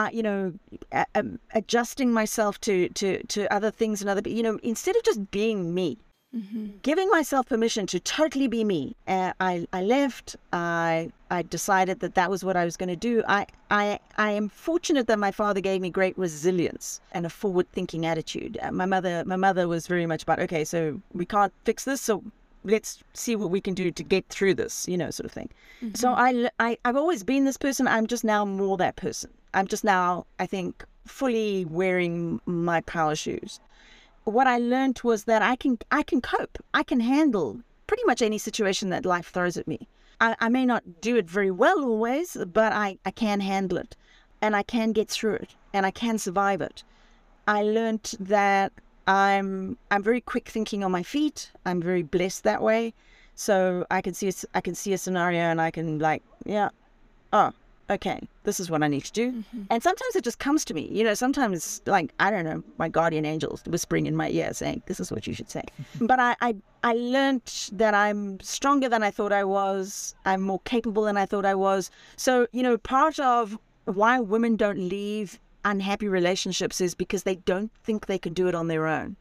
Uh, 0.00 0.10
you 0.18 0.22
know, 0.22 0.52
uh, 0.92 1.04
um, 1.14 1.38
adjusting 1.60 2.10
myself 2.20 2.54
to, 2.66 2.88
to, 3.00 3.08
to 3.34 3.40
other 3.56 3.70
things 3.80 4.00
and 4.00 4.08
other, 4.10 4.22
people, 4.22 4.36
you 4.36 4.42
know, 4.42 4.58
instead 4.62 4.96
of 4.96 5.02
just 5.02 5.20
being 5.30 5.74
me, 5.74 5.98
Mm-hmm. 6.32 6.66
Giving 6.82 7.10
myself 7.10 7.48
permission 7.48 7.86
to 7.88 7.98
totally 7.98 8.46
be 8.46 8.62
me. 8.62 8.94
Uh, 9.08 9.32
I, 9.40 9.66
I 9.72 9.82
left. 9.82 10.36
I 10.52 11.10
I 11.28 11.42
decided 11.42 11.98
that 12.00 12.14
that 12.14 12.30
was 12.30 12.44
what 12.44 12.56
I 12.56 12.64
was 12.64 12.76
going 12.76 12.88
to 12.88 12.94
do. 12.94 13.24
I, 13.26 13.46
I 13.68 13.98
I 14.16 14.30
am 14.30 14.48
fortunate 14.48 15.08
that 15.08 15.18
my 15.18 15.32
father 15.32 15.60
gave 15.60 15.80
me 15.80 15.90
great 15.90 16.16
resilience 16.16 17.00
and 17.10 17.26
a 17.26 17.30
forward-thinking 17.30 18.06
attitude. 18.06 18.58
Uh, 18.62 18.70
my 18.70 18.86
mother 18.86 19.24
my 19.26 19.34
mother 19.34 19.66
was 19.66 19.88
very 19.88 20.06
much 20.06 20.22
about 20.22 20.38
okay, 20.38 20.64
so 20.64 21.00
we 21.12 21.26
can't 21.26 21.52
fix 21.64 21.84
this, 21.84 22.00
so 22.00 22.22
let's 22.62 23.02
see 23.12 23.34
what 23.34 23.50
we 23.50 23.60
can 23.60 23.74
do 23.74 23.90
to 23.90 24.02
get 24.04 24.24
through 24.28 24.54
this, 24.54 24.86
you 24.86 24.96
know, 24.96 25.10
sort 25.10 25.24
of 25.24 25.32
thing. 25.32 25.50
Mm-hmm. 25.82 25.96
So 25.96 26.12
I, 26.12 26.48
I 26.60 26.78
I've 26.84 26.96
always 26.96 27.24
been 27.24 27.44
this 27.44 27.56
person. 27.56 27.88
I'm 27.88 28.06
just 28.06 28.22
now 28.22 28.44
more 28.44 28.76
that 28.76 28.94
person. 28.94 29.30
I'm 29.54 29.66
just 29.66 29.84
now 29.84 30.26
I 30.38 30.46
think 30.46 30.84
fully 31.06 31.64
wearing 31.64 32.40
my 32.46 32.80
power 32.82 33.16
shoes 33.16 33.60
what 34.24 34.46
I 34.46 34.58
learned 34.58 35.00
was 35.02 35.24
that 35.24 35.42
I 35.42 35.56
can 35.56 35.78
I 35.90 36.02
can 36.02 36.20
cope. 36.20 36.58
I 36.74 36.82
can 36.82 37.00
handle 37.00 37.60
pretty 37.86 38.04
much 38.04 38.22
any 38.22 38.38
situation 38.38 38.90
that 38.90 39.04
life 39.04 39.30
throws 39.30 39.56
at 39.56 39.66
me. 39.66 39.88
I, 40.20 40.36
I 40.38 40.48
may 40.48 40.66
not 40.66 41.00
do 41.00 41.16
it 41.16 41.28
very 41.28 41.50
well 41.50 41.82
always, 41.82 42.36
but 42.52 42.72
I, 42.72 42.98
I 43.04 43.10
can 43.10 43.40
handle 43.40 43.78
it 43.78 43.96
and 44.42 44.54
I 44.54 44.62
can 44.62 44.92
get 44.92 45.08
through 45.08 45.34
it 45.34 45.54
and 45.72 45.86
I 45.86 45.90
can 45.90 46.18
survive 46.18 46.60
it. 46.60 46.84
I 47.48 47.62
learned 47.62 48.14
that 48.20 48.72
I'm 49.06 49.76
I'm 49.90 50.02
very 50.02 50.20
quick 50.20 50.48
thinking 50.48 50.84
on 50.84 50.92
my 50.92 51.02
feet. 51.02 51.50
I'm 51.64 51.80
very 51.80 52.02
blessed 52.02 52.44
that 52.44 52.62
way. 52.62 52.94
So 53.34 53.86
I 53.90 54.02
can 54.02 54.14
see 54.14 54.28
a, 54.28 54.32
I 54.54 54.60
can 54.60 54.74
see 54.74 54.92
a 54.92 54.98
scenario 54.98 55.40
and 55.40 55.60
I 55.60 55.70
can 55.70 55.98
like, 55.98 56.22
yeah, 56.44 56.68
oh, 57.32 57.52
okay, 57.90 58.28
this 58.44 58.60
is 58.60 58.70
what 58.70 58.82
I 58.82 58.88
need 58.88 59.04
to 59.04 59.12
do. 59.12 59.32
Mm-hmm. 59.32 59.62
And 59.68 59.82
sometimes 59.82 60.14
it 60.16 60.24
just 60.24 60.38
comes 60.38 60.64
to 60.66 60.74
me. 60.74 60.88
You 60.90 61.04
know, 61.04 61.14
sometimes 61.14 61.82
like, 61.86 62.12
I 62.20 62.30
don't 62.30 62.44
know, 62.44 62.62
my 62.78 62.88
guardian 62.88 63.26
angels 63.26 63.62
whispering 63.66 64.06
in 64.06 64.16
my 64.16 64.30
ear 64.30 64.54
saying, 64.54 64.82
this 64.86 65.00
is 65.00 65.10
what 65.10 65.26
you 65.26 65.34
should 65.34 65.50
say. 65.50 65.64
but 66.00 66.20
I, 66.20 66.36
I, 66.40 66.54
I 66.84 66.94
learned 66.94 67.70
that 67.72 67.94
I'm 67.94 68.38
stronger 68.40 68.88
than 68.88 69.02
I 69.02 69.10
thought 69.10 69.32
I 69.32 69.44
was. 69.44 70.14
I'm 70.24 70.40
more 70.40 70.60
capable 70.60 71.02
than 71.02 71.16
I 71.16 71.26
thought 71.26 71.44
I 71.44 71.54
was. 71.54 71.90
So, 72.16 72.46
you 72.52 72.62
know, 72.62 72.78
part 72.78 73.18
of 73.18 73.58
why 73.84 74.20
women 74.20 74.56
don't 74.56 74.78
leave 74.78 75.40
unhappy 75.64 76.08
relationships 76.08 76.80
is 76.80 76.94
because 76.94 77.24
they 77.24 77.34
don't 77.34 77.70
think 77.82 78.06
they 78.06 78.18
can 78.18 78.32
do 78.32 78.46
it 78.48 78.54
on 78.54 78.68
their 78.68 78.86
own. 78.86 79.16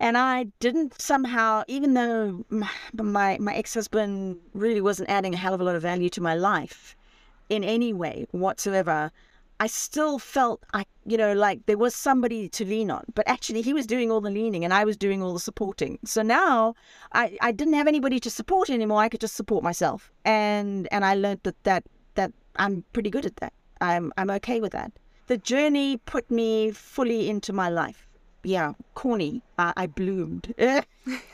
And 0.00 0.16
I 0.16 0.44
didn't 0.60 1.00
somehow, 1.00 1.64
even 1.66 1.94
though 1.94 2.44
my, 2.92 3.36
my 3.40 3.54
ex 3.54 3.74
husband 3.74 4.38
really 4.52 4.80
wasn't 4.80 5.08
adding 5.08 5.34
a 5.34 5.36
hell 5.36 5.54
of 5.54 5.60
a 5.60 5.64
lot 5.64 5.74
of 5.74 5.82
value 5.82 6.08
to 6.10 6.20
my 6.20 6.34
life, 6.34 6.94
in 7.48 7.64
any 7.64 7.92
way 7.92 8.26
whatsoever, 8.30 9.10
I 9.60 9.66
still 9.66 10.18
felt 10.18 10.62
I, 10.72 10.84
you 11.04 11.16
know, 11.16 11.32
like 11.32 11.66
there 11.66 11.78
was 11.78 11.94
somebody 11.94 12.48
to 12.50 12.64
lean 12.64 12.90
on. 12.90 13.04
But 13.14 13.26
actually, 13.28 13.62
he 13.62 13.74
was 13.74 13.86
doing 13.86 14.10
all 14.10 14.20
the 14.20 14.30
leaning 14.30 14.64
and 14.64 14.72
I 14.72 14.84
was 14.84 14.96
doing 14.96 15.22
all 15.22 15.32
the 15.32 15.40
supporting. 15.40 15.98
So 16.04 16.22
now 16.22 16.74
I, 17.12 17.36
I 17.40 17.52
didn't 17.52 17.74
have 17.74 17.88
anybody 17.88 18.20
to 18.20 18.30
support 18.30 18.70
anymore. 18.70 19.00
I 19.00 19.08
could 19.08 19.20
just 19.20 19.34
support 19.34 19.64
myself, 19.64 20.12
and 20.24 20.88
and 20.92 21.04
I 21.04 21.14
learned 21.14 21.40
that 21.42 21.62
that 21.64 21.84
that 22.14 22.32
I'm 22.56 22.84
pretty 22.92 23.10
good 23.10 23.26
at 23.26 23.36
that. 23.36 23.52
I'm 23.80 24.12
I'm 24.16 24.30
okay 24.30 24.60
with 24.60 24.72
that. 24.72 24.92
The 25.26 25.38
journey 25.38 25.98
put 25.98 26.30
me 26.30 26.70
fully 26.70 27.28
into 27.28 27.52
my 27.52 27.68
life 27.68 28.07
yeah, 28.48 28.72
corny. 28.94 29.42
I 29.58 29.86
bloomed. 29.86 30.54
I 30.58 30.84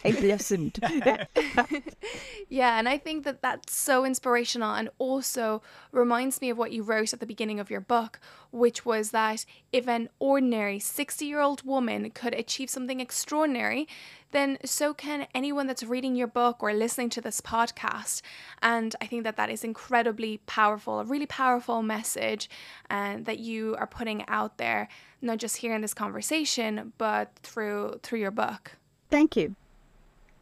blossomed. 0.05 0.81
yeah, 2.49 2.79
and 2.79 2.89
I 2.89 2.99
think 2.99 3.25
that 3.25 3.41
that's 3.41 3.73
so 3.73 4.05
inspirational 4.05 4.75
and 4.75 4.89
also 4.99 5.63
reminds 5.93 6.41
me 6.41 6.51
of 6.51 6.59
what 6.59 6.73
you 6.73 6.83
wrote 6.83 7.13
at 7.13 7.21
the 7.21 7.27
beginning 7.27 7.61
of 7.61 7.71
your 7.71 7.81
book, 7.81 8.19
which 8.51 8.85
was 8.85 9.13
that 9.13 9.45
if 9.73 9.87
an 9.87 10.09
ordinary 10.19 10.81
60 10.81 11.25
year 11.25 11.41
old 11.41 11.63
woman 11.63 12.11
could 12.11 12.35
achieve 12.35 12.69
something 12.69 12.99
extraordinary, 12.99 13.87
then 14.35 14.59
so 14.65 14.93
can 14.93 15.27
anyone 15.35 15.67
that's 15.67 15.83
reading 15.83 16.17
your 16.17 16.27
book 16.27 16.63
or 16.63 16.75
listening 16.75 17.09
to 17.11 17.21
this 17.21 17.41
podcast. 17.41 18.21
And 18.61 18.95
I 19.01 19.07
think 19.07 19.23
that 19.25 19.37
that 19.37 19.49
is 19.49 19.65
incredibly 19.65 20.39
powerful, 20.47 20.99
a 20.99 21.05
really 21.05 21.27
powerful 21.27 21.83
message 21.83 22.51
uh, 22.91 23.19
that 23.21 23.39
you 23.39 23.77
are 23.79 23.87
putting 23.87 24.29
out 24.29 24.59
there, 24.59 24.89
not 25.23 25.39
just 25.39 25.59
here 25.59 25.75
in 25.75 25.81
this 25.81 25.95
conversation, 25.95 26.93
but 26.99 27.31
through 27.43 28.01
through 28.03 28.19
your 28.19 28.33
book. 28.33 28.73
Thank 29.09 29.37
you. 29.37 29.55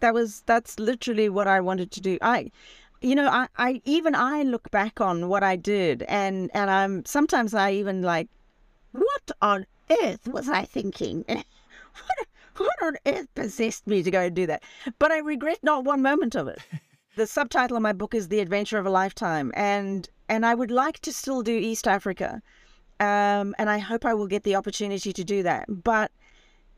That 0.01 0.15
was 0.15 0.43
that's 0.47 0.79
literally 0.79 1.29
what 1.29 1.47
I 1.47 1.61
wanted 1.61 1.91
to 1.93 2.01
do. 2.01 2.19
I 2.23 2.51
you 3.03 3.15
know, 3.15 3.29
I, 3.29 3.49
I 3.59 3.83
even 3.85 4.15
I 4.15 4.43
look 4.43 4.71
back 4.71 5.01
on 5.01 5.29
what 5.29 5.43
I 5.43 5.57
did 5.57 6.03
and 6.05 6.51
and 6.55 6.71
I'm 6.71 7.05
sometimes 7.05 7.53
I 7.53 7.73
even 7.73 8.01
like 8.03 8.29
what 8.93 9.31
on 9.43 9.67
earth 9.91 10.27
was 10.29 10.49
I 10.49 10.65
thinking? 10.65 11.25
what 11.29 12.27
what 12.63 12.83
on 12.83 12.97
earth 13.07 13.29
possessed 13.35 13.87
me 13.87 14.03
to 14.03 14.11
go 14.11 14.21
and 14.21 14.35
do 14.35 14.47
that? 14.47 14.63
But 14.99 15.13
I 15.13 15.19
regret 15.19 15.59
not 15.63 15.85
one 15.85 16.03
moment 16.03 16.35
of 16.35 16.49
it. 16.49 16.59
the 17.17 17.27
subtitle 17.27 17.77
of 17.77 17.83
my 17.83 17.93
book 17.93 18.15
is 18.15 18.29
The 18.29 18.41
Adventure 18.41 18.79
of 18.79 18.87
a 18.87 18.91
Lifetime, 18.91 19.53
and 19.55 20.09
and 20.29 20.47
I 20.47 20.55
would 20.55 20.71
like 20.71 21.01
to 21.01 21.13
still 21.13 21.43
do 21.43 21.53
East 21.53 21.87
Africa, 21.87 22.41
um, 23.01 23.55
and 23.59 23.69
I 23.69 23.79
hope 23.79 24.05
I 24.05 24.15
will 24.15 24.27
get 24.27 24.45
the 24.45 24.57
opportunity 24.57 25.13
to 25.13 25.25
do 25.25 25.43
that. 25.43 25.67
But 25.69 26.11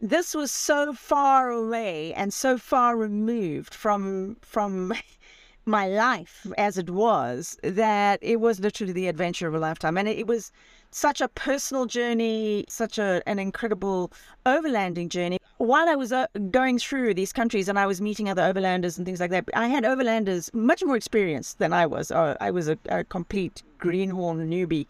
this 0.00 0.34
was 0.34 0.50
so 0.50 0.92
far 0.92 1.50
away 1.50 2.12
and 2.14 2.34
so 2.34 2.58
far 2.58 2.96
removed 2.96 3.74
from 3.74 4.36
from 4.40 4.92
my 5.66 5.86
life 5.86 6.46
as 6.58 6.76
it 6.76 6.90
was 6.90 7.56
that 7.62 8.18
it 8.20 8.40
was 8.40 8.60
literally 8.60 8.92
the 8.92 9.08
adventure 9.08 9.48
of 9.48 9.54
a 9.54 9.58
lifetime, 9.58 9.96
and 9.96 10.08
it, 10.08 10.18
it 10.18 10.26
was 10.26 10.50
such 10.94 11.20
a 11.20 11.26
personal 11.26 11.86
journey, 11.86 12.64
such 12.68 12.98
a, 12.98 13.20
an 13.26 13.40
incredible 13.40 14.12
overlanding 14.46 15.08
journey. 15.08 15.40
While 15.58 15.88
I 15.88 15.96
was 15.96 16.12
uh, 16.12 16.28
going 16.52 16.78
through 16.78 17.14
these 17.14 17.32
countries 17.32 17.68
and 17.68 17.80
I 17.80 17.86
was 17.86 18.00
meeting 18.00 18.28
other 18.28 18.42
overlanders 18.42 18.96
and 18.96 19.04
things 19.04 19.18
like 19.18 19.32
that, 19.32 19.44
I 19.54 19.66
had 19.66 19.82
overlanders 19.82 20.54
much 20.54 20.84
more 20.84 20.94
experienced 20.94 21.58
than 21.58 21.72
I 21.72 21.84
was. 21.84 22.12
Uh, 22.12 22.36
I 22.40 22.52
was 22.52 22.68
a, 22.68 22.78
a 22.88 23.02
complete 23.02 23.64
greenhorn 23.78 24.48
newbie 24.48 24.86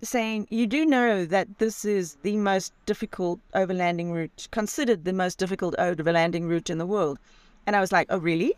saying, 0.00 0.46
You 0.48 0.66
do 0.66 0.86
know 0.86 1.26
that 1.26 1.58
this 1.58 1.84
is 1.84 2.16
the 2.22 2.38
most 2.38 2.72
difficult 2.86 3.38
overlanding 3.54 4.10
route, 4.10 4.48
considered 4.52 5.04
the 5.04 5.12
most 5.12 5.36
difficult 5.36 5.74
overlanding 5.78 6.48
route 6.48 6.70
in 6.70 6.78
the 6.78 6.86
world. 6.86 7.18
And 7.66 7.76
I 7.76 7.80
was 7.80 7.92
like, 7.92 8.06
Oh, 8.08 8.18
really? 8.18 8.54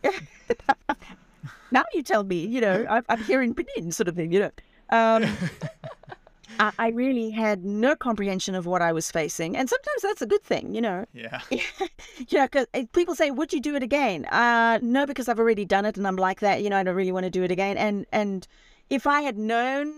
now 1.73 1.83
you 1.93 2.05
tell 2.05 2.23
me, 2.23 2.47
you 2.47 2.61
know, 2.61 2.87
I'm, 2.89 3.05
I'm 3.09 3.23
here 3.25 3.43
in 3.43 3.53
Benin, 3.53 3.91
sort 3.91 4.07
of 4.07 4.15
thing, 4.15 4.31
you 4.31 4.39
know. 4.39 4.51
Um, 4.91 5.25
I, 6.59 6.73
I, 6.79 6.89
really 6.89 7.31
had 7.31 7.65
no 7.65 7.97
comprehension 7.97 8.55
of 8.55 8.67
what 8.67 8.83
I 8.83 8.93
was 8.93 9.11
facing, 9.11 9.57
and 9.57 9.69
sometimes 9.69 10.03
that's 10.03 10.23
a 10.23 10.27
good 10.27 10.43
thing, 10.43 10.75
you 10.75 10.81
know. 10.81 11.05
Yeah. 11.13 11.41
yeah, 12.29 12.47
because 12.47 12.67
eh, 12.75 12.85
people 12.93 13.15
say, 13.15 13.31
"Would 13.31 13.53
you 13.53 13.61
do 13.61 13.75
it 13.75 13.83
again?" 13.83 14.25
Uh, 14.27 14.79
no, 14.83 15.07
because 15.07 15.29
I've 15.29 15.39
already 15.39 15.65
done 15.65 15.85
it, 15.85 15.97
and 15.97 16.07
I'm 16.07 16.17
like 16.17 16.41
that. 16.41 16.63
You 16.63 16.71
know, 16.71 16.77
I 16.77 16.83
don't 16.83 16.97
really 16.97 17.13
want 17.13 17.25
to 17.25 17.31
do 17.31 17.43
it 17.43 17.51
again. 17.51 17.77
And 17.77 18.07
and 18.13 18.47
if 18.91 19.07
I 19.07 19.23
had 19.23 19.39
known 19.39 19.93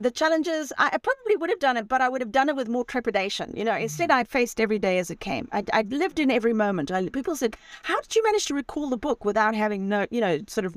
the 0.00 0.10
challenges, 0.10 0.72
I, 0.78 0.90
I 0.92 0.98
probably 0.98 1.36
would 1.36 1.50
have 1.50 1.58
done 1.58 1.76
it, 1.76 1.86
but 1.86 2.00
I 2.00 2.08
would 2.08 2.20
have 2.22 2.32
done 2.32 2.48
it 2.48 2.56
with 2.56 2.68
more 2.68 2.84
trepidation. 2.84 3.52
You 3.56 3.64
know, 3.64 3.76
instead 3.76 4.10
mm-hmm. 4.10 4.20
I 4.20 4.24
faced 4.24 4.60
every 4.60 4.78
day 4.78 4.98
as 4.98 5.10
it 5.10 5.20
came. 5.20 5.48
I, 5.52 5.64
I 5.72 5.82
lived 5.82 6.18
in 6.18 6.30
every 6.30 6.54
moment. 6.54 6.90
I, 6.90 7.08
people 7.08 7.36
said, 7.36 7.56
"How 7.82 8.00
did 8.00 8.16
you 8.16 8.22
manage 8.24 8.46
to 8.46 8.54
recall 8.54 8.88
the 8.88 8.96
book 8.96 9.24
without 9.24 9.54
having 9.54 9.88
no, 9.88 10.06
you 10.10 10.20
know, 10.20 10.40
sort 10.46 10.64
of 10.64 10.74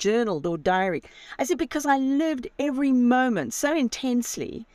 journaled 0.00 0.46
or 0.46 0.58
diary. 0.58 1.02
I 1.38 1.44
said, 1.44 1.58
because 1.58 1.86
I 1.86 1.98
lived 1.98 2.48
every 2.58 2.90
moment 2.90 3.54
so 3.54 3.72
intensely 3.72 4.66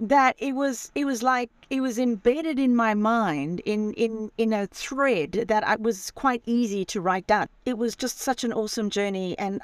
that 0.00 0.34
it 0.38 0.54
was 0.54 0.90
it 0.94 1.04
was 1.04 1.22
like 1.22 1.50
it 1.70 1.80
was 1.80 1.98
embedded 1.98 2.58
in 2.58 2.74
my 2.74 2.94
mind 2.94 3.60
in 3.64 3.92
in 3.94 4.32
in 4.36 4.52
a 4.52 4.66
thread 4.66 5.32
that 5.46 5.62
I 5.64 5.76
was 5.76 6.10
quite 6.10 6.42
easy 6.44 6.84
to 6.86 7.00
write 7.00 7.26
down. 7.26 7.48
It 7.66 7.78
was 7.78 7.94
just 7.94 8.18
such 8.18 8.42
an 8.42 8.52
awesome 8.52 8.90
journey 8.90 9.38
and 9.38 9.60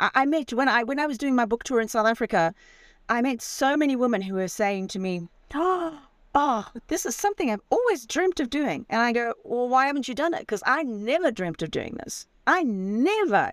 I, 0.00 0.10
I 0.14 0.24
met 0.24 0.52
when 0.52 0.68
I 0.68 0.84
when 0.84 0.98
I 0.98 1.06
was 1.06 1.18
doing 1.18 1.34
my 1.34 1.44
book 1.44 1.64
tour 1.64 1.80
in 1.80 1.88
South 1.88 2.06
Africa, 2.06 2.54
I 3.10 3.20
met 3.20 3.42
so 3.42 3.76
many 3.76 3.94
women 3.96 4.22
who 4.22 4.34
were 4.34 4.48
saying 4.48 4.88
to 4.88 4.98
me, 4.98 5.28
"Oh, 5.54 5.98
oh, 6.34 6.66
this 6.86 7.04
is 7.04 7.14
something 7.16 7.50
I've 7.50 7.60
always 7.68 8.06
dreamt 8.06 8.40
of 8.40 8.48
doing." 8.48 8.86
And 8.88 9.02
I 9.02 9.12
go, 9.12 9.34
"Well, 9.44 9.68
why 9.68 9.86
haven't 9.86 10.08
you 10.08 10.14
done 10.14 10.34
it? 10.34 10.40
Because 10.40 10.62
I 10.64 10.82
never 10.82 11.30
dreamt 11.30 11.62
of 11.62 11.70
doing 11.70 11.98
this. 12.02 12.26
I 12.48 12.62
never 12.64 13.52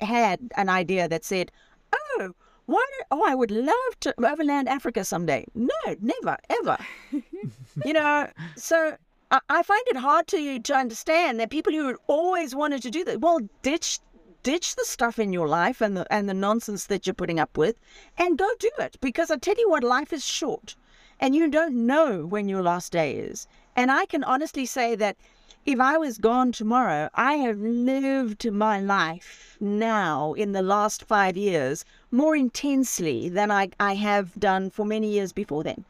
had 0.00 0.40
an 0.56 0.68
idea 0.68 1.08
that 1.08 1.24
said, 1.24 1.50
oh." 1.94 2.34
Why? 2.66 2.86
Oh, 3.10 3.24
I 3.26 3.34
would 3.34 3.50
love 3.50 4.00
to 4.00 4.14
overland 4.24 4.68
Africa 4.68 5.04
someday. 5.04 5.44
No, 5.52 5.80
never, 6.00 6.36
ever. 6.48 6.78
you 7.84 7.92
know, 7.92 8.30
so 8.54 8.96
I, 9.32 9.40
I 9.48 9.62
find 9.62 9.82
it 9.88 9.96
hard 9.96 10.26
to 10.28 10.60
to 10.60 10.74
understand 10.74 11.40
that 11.40 11.50
people 11.50 11.72
who 11.72 11.96
always 12.06 12.54
wanted 12.54 12.82
to 12.82 12.90
do 12.90 13.02
that, 13.04 13.20
well, 13.20 13.40
ditch 13.62 13.98
ditch 14.42 14.76
the 14.76 14.84
stuff 14.84 15.18
in 15.18 15.32
your 15.32 15.48
life 15.48 15.80
and 15.80 15.96
the 15.96 16.06
and 16.12 16.28
the 16.28 16.34
nonsense 16.34 16.86
that 16.86 17.06
you're 17.06 17.14
putting 17.14 17.40
up 17.40 17.56
with, 17.56 17.76
and 18.18 18.38
go 18.38 18.50
do 18.58 18.70
it. 18.78 18.96
Because 19.00 19.30
I 19.30 19.36
tell 19.36 19.58
you 19.58 19.70
what, 19.70 19.82
life 19.82 20.12
is 20.12 20.24
short, 20.24 20.76
and 21.18 21.34
you 21.34 21.48
don't 21.48 21.86
know 21.86 22.26
when 22.26 22.48
your 22.48 22.62
last 22.62 22.92
day 22.92 23.14
is. 23.16 23.48
And 23.74 23.90
I 23.90 24.04
can 24.06 24.22
honestly 24.22 24.66
say 24.66 24.94
that 24.96 25.16
if 25.64 25.78
I 25.78 25.96
was 25.96 26.18
gone 26.18 26.50
tomorrow, 26.50 27.08
I 27.14 27.34
have 27.34 27.60
lived 27.60 28.50
my 28.50 28.80
life 28.80 29.56
now 29.60 30.32
in 30.32 30.50
the 30.50 30.62
last 30.62 31.04
five 31.04 31.36
years 31.36 31.84
more 32.10 32.34
intensely 32.34 33.28
than 33.28 33.52
I, 33.52 33.68
I 33.78 33.94
have 33.94 34.34
done 34.40 34.70
for 34.70 34.84
many 34.84 35.08
years 35.08 35.32
before 35.32 35.62
then. 35.62 35.84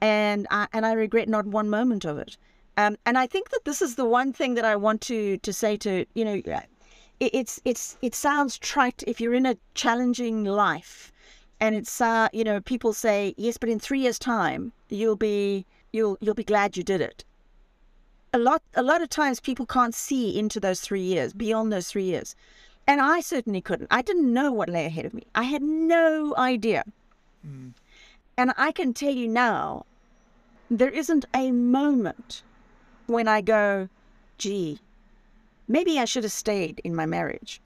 And 0.00 0.46
I, 0.52 0.68
and 0.72 0.86
I 0.86 0.92
regret 0.92 1.28
not 1.28 1.44
one 1.46 1.68
moment 1.68 2.04
of 2.04 2.18
it. 2.18 2.36
Um, 2.76 2.96
and 3.04 3.18
I 3.18 3.26
think 3.26 3.50
that 3.50 3.64
this 3.64 3.82
is 3.82 3.96
the 3.96 4.04
one 4.04 4.32
thing 4.32 4.54
that 4.54 4.64
I 4.64 4.76
want 4.76 5.00
to, 5.02 5.38
to 5.38 5.52
say 5.52 5.76
to, 5.78 6.06
you 6.14 6.24
know, 6.24 6.40
it, 6.44 6.68
it's, 7.18 7.60
it's, 7.64 7.98
it 8.02 8.14
sounds 8.14 8.58
trite 8.58 9.02
if 9.08 9.20
you're 9.20 9.34
in 9.34 9.46
a 9.46 9.58
challenging 9.74 10.44
life 10.44 11.10
and 11.58 11.74
it's, 11.74 12.00
uh, 12.00 12.28
you 12.32 12.44
know, 12.44 12.60
people 12.60 12.92
say, 12.92 13.34
yes, 13.36 13.56
but 13.56 13.70
in 13.70 13.80
three 13.80 14.00
years 14.00 14.20
time, 14.20 14.72
you'll 14.88 15.16
be, 15.16 15.66
you'll, 15.92 16.16
you'll 16.20 16.34
be 16.34 16.44
glad 16.44 16.76
you 16.76 16.84
did 16.84 17.00
it 17.00 17.24
a 18.36 18.38
lot 18.38 18.62
a 18.74 18.82
lot 18.82 19.00
of 19.02 19.08
times 19.08 19.40
people 19.40 19.66
can't 19.66 19.94
see 19.94 20.38
into 20.38 20.60
those 20.60 20.80
three 20.82 21.00
years 21.12 21.32
beyond 21.32 21.72
those 21.72 21.88
three 21.88 22.04
years. 22.04 22.36
And 22.86 23.00
i 23.00 23.20
certainly 23.20 23.62
couldn't. 23.62 23.88
I 23.90 24.02
didn't 24.02 24.32
know 24.38 24.52
what 24.52 24.68
lay 24.68 24.84
ahead 24.86 25.06
of 25.06 25.14
me. 25.14 25.24
I 25.34 25.44
had 25.44 25.62
no 25.62 26.34
idea. 26.36 26.84
Mm. 27.46 27.72
and 28.36 28.52
i 28.58 28.72
can 28.78 28.92
tell 28.92 29.16
you 29.20 29.28
now 29.28 29.86
there 30.80 30.94
isn't 31.02 31.24
a 31.32 31.52
moment 31.52 32.42
when 33.14 33.28
i 33.28 33.40
go 33.40 33.88
gee 34.36 34.80
maybe 35.68 35.98
i 35.98 36.04
should 36.04 36.24
have 36.24 36.32
stayed 36.44 36.80
in 36.82 36.94
my 37.00 37.06
marriage. 37.06 37.60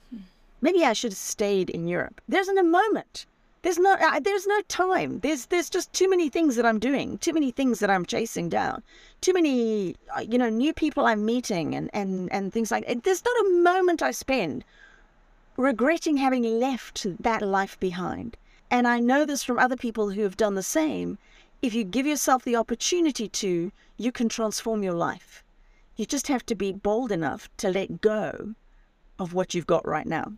Maybe 0.61 0.85
i 0.85 0.93
should 0.93 1.13
have 1.13 1.27
stayed 1.33 1.69
in 1.71 1.87
europe. 1.87 2.21
There 2.29 2.41
isn't 2.45 2.65
a 2.65 2.71
moment 2.79 3.25
there's 3.63 3.77
no 3.77 3.93
uh, 3.93 4.19
there's 4.19 4.47
no 4.47 4.59
time. 4.61 5.19
There's 5.19 5.45
there's 5.45 5.69
just 5.69 5.93
too 5.93 6.09
many 6.09 6.29
things 6.29 6.55
that 6.55 6.65
i'm 6.65 6.79
doing 6.79 7.19
too 7.19 7.31
many 7.31 7.51
things 7.51 7.79
that 7.79 7.91
i'm 7.91 8.05
chasing 8.05 8.49
down 8.49 8.81
too 9.21 9.33
many 9.33 9.95
uh, 10.17 10.21
you 10.21 10.39
know 10.39 10.49
new 10.49 10.73
people 10.73 11.05
i'm 11.05 11.23
meeting 11.23 11.75
and 11.75 11.89
and 11.93 12.31
and 12.31 12.51
things 12.51 12.71
like 12.71 12.87
that. 12.87 13.03
there's 13.03 13.23
not 13.23 13.45
a 13.45 13.49
moment 13.61 14.01
i 14.01 14.09
spend 14.09 14.63
regretting 15.57 16.17
having 16.17 16.43
left 16.59 17.05
that 17.21 17.43
life 17.43 17.79
behind. 17.79 18.35
And 18.71 18.87
i 18.87 18.99
know 18.99 19.25
this 19.25 19.43
from 19.43 19.59
other 19.59 19.77
people 19.77 20.09
who 20.09 20.23
have 20.23 20.37
done 20.37 20.55
the 20.55 20.63
same. 20.63 21.19
If 21.61 21.75
you 21.75 21.83
give 21.83 22.07
yourself 22.07 22.43
the 22.43 22.55
opportunity 22.55 23.29
to 23.29 23.71
you 23.97 24.11
can 24.11 24.27
transform 24.27 24.81
your 24.81 24.93
life. 24.93 25.43
You 25.97 26.07
just 26.07 26.29
have 26.29 26.43
to 26.47 26.55
be 26.55 26.71
bold 26.71 27.11
enough 27.11 27.47
to 27.57 27.69
let 27.69 28.01
go 28.01 28.55
of 29.19 29.35
what 29.35 29.53
you've 29.53 29.67
got 29.67 29.87
right 29.87 30.07
now 30.07 30.33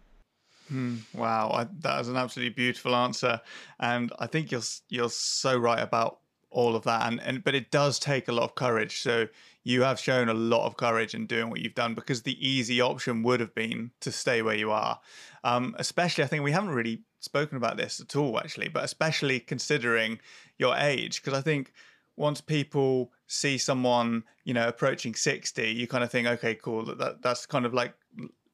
Mm, 0.72 0.99
wow, 1.14 1.49
I, 1.49 1.68
that 1.82 2.01
is 2.01 2.09
an 2.09 2.16
absolutely 2.16 2.53
beautiful 2.53 2.95
answer, 2.95 3.41
and 3.80 4.11
I 4.20 4.28
think 4.28 4.51
you're 4.51 4.61
you're 4.89 5.09
so 5.09 5.57
right 5.57 5.82
about 5.82 6.20
all 6.49 6.76
of 6.76 6.84
that. 6.84 7.07
And 7.07 7.22
and 7.22 7.43
but 7.43 7.55
it 7.55 7.72
does 7.72 7.99
take 7.99 8.28
a 8.28 8.32
lot 8.32 8.43
of 8.43 8.55
courage. 8.55 9.01
So 9.01 9.28
you 9.64 9.82
have 9.84 9.99
shown 9.99 10.30
a 10.30 10.34
lot 10.34 10.66
of 10.66 10.78
courage 10.78 11.14
in 11.14 11.26
doing 11.26 11.49
what 11.49 11.59
you've 11.59 11.76
done 11.76 11.93
because 11.95 12.22
the 12.22 12.47
easy 12.47 12.82
option 12.82 13.24
would 13.24 13.39
have 13.39 13.55
been 13.55 13.91
to 14.01 14.11
stay 14.11 14.41
where 14.41 14.55
you 14.55 14.72
are. 14.72 14.99
Um, 15.43 15.76
especially, 15.80 16.24
I 16.24 16.28
think 16.28 16.43
we 16.43 16.51
haven't 16.51 16.72
really 16.72 17.01
spoken 17.20 17.57
about 17.57 17.78
this 17.78 17.99
at 17.99 18.16
all, 18.16 18.39
actually, 18.39 18.70
but 18.70 18.84
especially 18.84 19.39
considering 19.39 20.20
your 20.57 20.76
age, 20.76 21.22
because 21.22 21.38
I 21.38 21.41
think 21.41 21.74
once 22.16 22.41
people 22.41 23.11
see 23.28 23.57
someone 23.57 24.24
you 24.43 24.53
know 24.53 24.68
approaching 24.68 25.16
60 25.16 25.68
you 25.68 25.88
kind 25.88 26.03
of 26.03 26.11
think 26.11 26.28
okay 26.28 26.53
cool 26.53 26.86
that, 26.86 27.22
that's 27.24 27.47
kind 27.47 27.66
of 27.66 27.74
like 27.74 27.95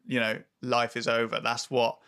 you 0.09 0.19
know 0.19 0.39
life 0.61 0.97
is 0.97 1.07
over. 1.07 1.39
That's 1.41 1.69
what 1.69 1.99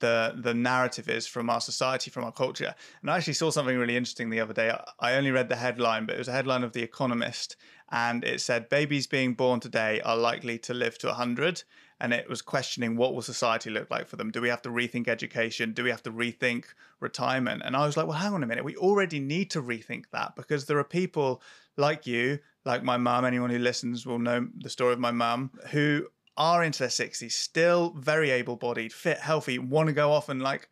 the 0.00 0.34
the 0.36 0.52
narrative 0.54 1.08
is 1.08 1.26
from 1.26 1.48
our 1.48 1.60
society 1.60 2.10
from 2.10 2.24
our 2.24 2.32
culture. 2.32 2.74
And 3.00 3.10
i 3.10 3.16
actually 3.16 3.32
saw 3.32 3.50
something 3.50 3.76
really 3.76 3.96
interesting 3.96 4.30
the 4.30 4.40
other 4.40 4.52
day. 4.52 4.70
I 5.00 5.14
only 5.14 5.30
read 5.30 5.48
the 5.48 5.56
headline 5.56 6.04
but 6.06 6.14
it 6.14 6.18
was 6.18 6.28
a 6.28 6.32
headline 6.32 6.62
of 6.62 6.72
the 6.72 6.82
economist 6.82 7.56
and 7.90 8.22
it 8.24 8.40
said 8.40 8.68
babies 8.68 9.06
being 9.06 9.32
born 9.34 9.60
today 9.60 10.00
are 10.02 10.16
likely 10.16 10.58
to 10.58 10.74
live 10.74 10.98
to 10.98 11.06
100 11.08 11.64
and 11.98 12.12
it 12.12 12.28
was 12.28 12.42
questioning 12.42 12.96
what 12.96 13.14
will 13.14 13.22
society 13.22 13.70
look 13.70 13.90
like 13.90 14.06
for 14.06 14.16
them. 14.16 14.30
Do 14.30 14.42
we 14.42 14.50
have 14.50 14.60
to 14.62 14.68
rethink 14.68 15.08
education? 15.08 15.72
Do 15.72 15.82
we 15.84 15.90
have 15.90 16.02
to 16.02 16.12
rethink 16.12 16.64
retirement? 17.00 17.62
And 17.64 17.74
i 17.74 17.86
was 17.86 17.96
like 17.96 18.06
well 18.06 18.18
hang 18.18 18.34
on 18.34 18.42
a 18.42 18.46
minute. 18.46 18.64
We 18.64 18.76
already 18.76 19.18
need 19.18 19.50
to 19.52 19.62
rethink 19.62 20.04
that 20.12 20.36
because 20.36 20.66
there 20.66 20.78
are 20.78 20.84
people 20.84 21.40
like 21.78 22.06
you 22.06 22.38
like 22.66 22.82
my 22.82 22.98
mum. 22.98 23.24
Anyone 23.24 23.48
who 23.48 23.58
listens 23.58 24.04
will 24.04 24.18
know 24.18 24.46
the 24.58 24.68
story 24.68 24.92
of 24.92 24.98
my 24.98 25.10
mum 25.10 25.52
who 25.70 26.08
are 26.36 26.64
into 26.64 26.80
their 26.80 26.88
60s, 26.88 27.32
still 27.32 27.94
very 27.96 28.30
able 28.30 28.56
bodied, 28.56 28.92
fit, 28.92 29.18
healthy, 29.18 29.58
want 29.58 29.88
to 29.88 29.92
go 29.92 30.12
off 30.12 30.28
and 30.28 30.42
like 30.42 30.68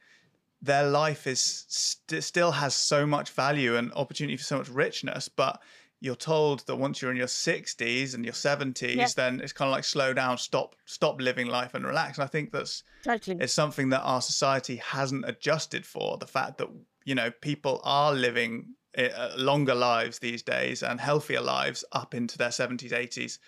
their 0.63 0.87
life 0.87 1.27
is 1.27 1.67
st- 1.69 2.25
still 2.25 2.51
has 2.51 2.75
so 2.75 3.07
much 3.07 3.31
value 3.31 3.77
and 3.77 3.93
opportunity 3.95 4.37
for 4.37 4.45
so 4.45 4.59
much 4.59 4.69
richness. 4.69 5.29
But 5.29 5.61
you're 6.01 6.15
told 6.15 6.67
that 6.67 6.77
once 6.77 7.01
you're 7.01 7.11
in 7.11 7.17
your 7.17 7.27
60s 7.27 8.15
and 8.15 8.25
your 8.25 8.35
70s, 8.35 8.95
yeah. 8.95 9.09
then 9.17 9.41
it's 9.41 9.53
kind 9.53 9.69
of 9.69 9.73
like 9.73 9.85
slow 9.85 10.13
down, 10.13 10.37
stop, 10.39 10.75
stop 10.85 11.21
living 11.21 11.47
life 11.47 11.75
and 11.75 11.85
relax. 11.85 12.19
And 12.19 12.25
I 12.25 12.29
think 12.29 12.53
that's 12.53 12.83
totally. 13.03 13.39
it's 13.41 13.53
something 13.53 13.89
that 13.91 14.03
our 14.03 14.21
society 14.21 14.77
hasn't 14.77 15.27
adjusted 15.27 15.87
for. 15.87 16.19
The 16.19 16.27
fact 16.27 16.59
that 16.59 16.69
you 17.05 17.15
know 17.15 17.31
people 17.31 17.81
are 17.85 18.13
living 18.13 18.75
eh, 18.95 19.09
longer 19.37 19.75
lives 19.75 20.19
these 20.19 20.43
days 20.43 20.83
and 20.83 21.01
healthier 21.01 21.41
lives 21.41 21.85
up 21.93 22.15
into 22.15 22.39
their 22.39 22.51
70s, 22.51 22.93
80s. 22.93 23.39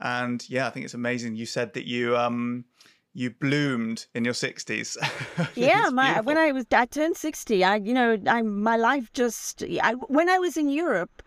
And 0.00 0.48
yeah, 0.48 0.66
I 0.66 0.70
think 0.70 0.84
it's 0.84 0.94
amazing. 0.94 1.36
You 1.36 1.46
said 1.46 1.72
that 1.74 1.86
you 1.86 2.16
um 2.16 2.64
you 3.14 3.30
bloomed 3.30 4.06
in 4.14 4.24
your 4.26 4.34
60s. 4.34 4.96
yeah, 5.56 5.88
my 5.90 6.20
when 6.20 6.36
I 6.36 6.52
was 6.52 6.66
I 6.70 6.84
turned 6.84 7.16
60, 7.16 7.64
I 7.64 7.76
you 7.76 7.94
know, 7.94 8.18
I 8.26 8.42
my 8.42 8.76
life 8.76 9.12
just 9.12 9.62
I 9.82 9.92
when 9.94 10.28
I 10.28 10.38
was 10.38 10.56
in 10.56 10.68
Europe, 10.68 11.22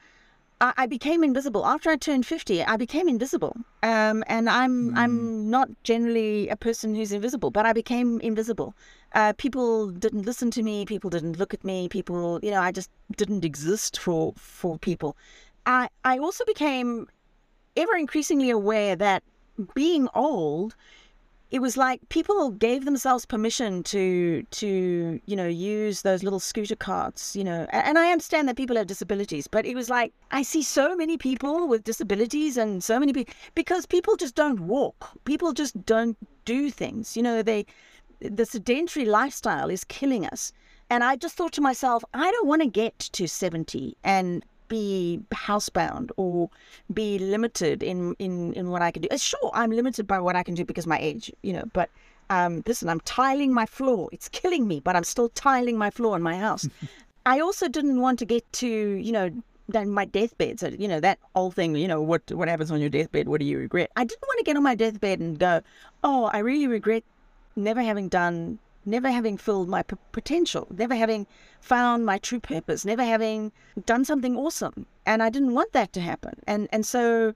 I, 0.62 0.74
I 0.78 0.86
became 0.86 1.24
invisible. 1.24 1.66
After 1.66 1.90
I 1.90 1.96
turned 1.96 2.28
50, 2.28 2.64
I 2.64 2.78
became 2.78 3.10
invisible. 3.10 3.56
Um 3.82 4.24
and 4.28 4.50
I'm 4.50 4.92
mm. 4.92 4.98
I'm 4.98 5.50
not 5.50 5.70
generally 5.84 6.48
a 6.50 6.56
person 6.56 6.94
who's 6.94 7.12
invisible, 7.12 7.50
but 7.50 7.66
I 7.66 7.74
became 7.74 8.20
invisible. 8.20 8.76
Uh, 9.14 9.34
people 9.38 9.90
didn't 9.90 10.28
listen 10.28 10.52
to 10.52 10.62
me, 10.62 10.86
people 10.86 11.10
didn't 11.10 11.40
look 11.40 11.56
at 11.56 11.64
me, 11.64 11.90
people, 11.90 12.40
you 12.44 12.52
know, 12.52 12.62
I 12.62 12.72
just 12.72 12.92
didn't 13.18 13.44
exist 13.44 14.00
for 14.00 14.34
for 14.38 14.78
people. 14.78 15.18
I 15.66 15.90
I 16.04 16.20
also 16.20 16.46
became 16.46 17.08
ever 17.76 17.96
increasingly 17.96 18.50
aware 18.50 18.96
that 18.96 19.24
being 19.74 20.08
old 20.14 20.76
it 21.52 21.60
was 21.60 21.76
like 21.76 22.08
people 22.10 22.52
gave 22.52 22.86
themselves 22.86 23.26
permission 23.26 23.82
to 23.82 24.44
to 24.52 25.20
you 25.26 25.36
know 25.36 25.48
use 25.48 26.04
those 26.04 26.22
little 26.24 26.40
scooter 26.40 26.76
carts 26.76 27.36
you 27.36 27.44
know 27.44 27.66
and 27.72 27.98
i 27.98 28.12
understand 28.12 28.48
that 28.48 28.56
people 28.56 28.76
have 28.76 28.88
disabilities 28.88 29.48
but 29.48 29.66
it 29.66 29.76
was 29.76 29.90
like 29.90 30.14
i 30.32 30.42
see 30.42 30.62
so 30.62 30.96
many 30.96 31.18
people 31.18 31.68
with 31.68 31.84
disabilities 31.84 32.56
and 32.58 32.84
so 32.84 33.00
many 33.00 33.14
people 33.14 33.34
because 33.56 33.86
people 33.86 34.16
just 34.16 34.36
don't 34.36 34.60
walk. 34.62 35.12
People 35.26 35.54
just 35.54 35.86
don't 35.86 36.18
do 36.46 36.70
things 36.70 37.18
you 37.18 37.24
know 37.24 37.42
they 37.42 37.66
the 38.22 38.46
sedentary 38.46 39.06
lifestyle 39.06 39.70
is 39.70 39.84
killing 39.86 40.26
us. 40.26 40.52
And 40.92 41.04
i 41.04 41.16
just 41.16 41.36
thought 41.36 41.54
to 41.54 41.62
myself 41.62 42.04
i 42.14 42.32
don't 42.32 42.48
want 42.48 42.62
to 42.62 42.68
get 42.68 42.98
to 43.00 43.28
70 43.28 43.96
and 44.04 44.44
be 44.70 45.20
housebound 45.32 46.12
or 46.16 46.50
be 46.94 47.20
limited 47.20 47.84
in, 47.84 48.16
in, 48.20 48.54
in 48.54 48.70
what 48.70 48.82
I 48.82 48.92
can 48.92 49.02
do. 49.02 49.10
Uh, 49.12 49.18
sure, 49.18 49.52
I'm 49.54 49.72
limited 49.72 50.08
by 50.08 50.20
what 50.20 50.36
I 50.36 50.44
can 50.44 50.56
do 50.56 50.64
because 50.64 50.88
my 50.88 51.00
age, 51.00 51.32
you 51.42 51.52
know, 51.52 51.66
but 51.74 51.90
um, 52.30 52.64
listen, 52.66 52.88
I'm 52.88 53.02
tiling 53.02 53.54
my 53.54 53.66
floor. 53.66 54.10
It's 54.12 54.30
killing 54.30 54.68
me, 54.68 54.80
but 54.80 54.96
I'm 54.96 55.04
still 55.04 55.30
tiling 55.30 55.78
my 55.78 55.90
floor 55.90 56.16
in 56.16 56.22
my 56.22 56.38
house. 56.38 56.70
I 57.26 57.40
also 57.40 57.68
didn't 57.68 58.00
want 58.00 58.20
to 58.20 58.26
get 58.26 58.52
to, 58.54 58.68
you 58.68 59.12
know, 59.12 59.30
then 59.68 59.90
my 59.90 60.06
deathbed. 60.06 60.60
So, 60.60 60.68
you 60.68 60.88
know, 60.88 61.00
that 61.00 61.20
old 61.36 61.56
thing, 61.56 61.76
you 61.76 61.88
know, 61.88 62.02
what 62.02 62.32
what 62.32 62.48
happens 62.48 62.72
on 62.72 62.80
your 62.80 62.90
deathbed? 62.90 63.28
What 63.28 63.40
do 63.40 63.46
you 63.46 63.60
regret? 63.60 63.92
I 63.96 64.04
didn't 64.04 64.22
want 64.22 64.40
to 64.40 64.44
get 64.44 64.58
on 64.58 64.64
my 64.64 64.76
deathbed 64.76 65.20
and 65.20 65.38
go, 65.38 65.62
oh, 66.04 66.26
I 66.26 66.40
really 66.40 66.68
regret 66.68 67.04
never 67.56 67.82
having 67.82 68.08
done 68.10 68.58
never 68.90 69.10
having 69.12 69.38
filled 69.38 69.70
my 69.70 69.84
p- 69.84 69.96
potential, 70.12 70.68
never 70.72 70.96
having 70.96 71.28
found 71.62 72.06
my 72.06 72.18
true 72.18 72.40
purpose, 72.40 72.86
never 72.86 73.04
having 73.04 73.52
done 73.86 74.06
something 74.06 74.36
awesome. 74.36 74.86
And 75.06 75.22
I 75.24 75.30
didn't 75.30 75.54
want 75.54 75.74
that 75.74 75.94
to 75.94 76.02
happen. 76.02 76.40
And 76.48 76.68
and 76.72 76.86
so 76.86 77.34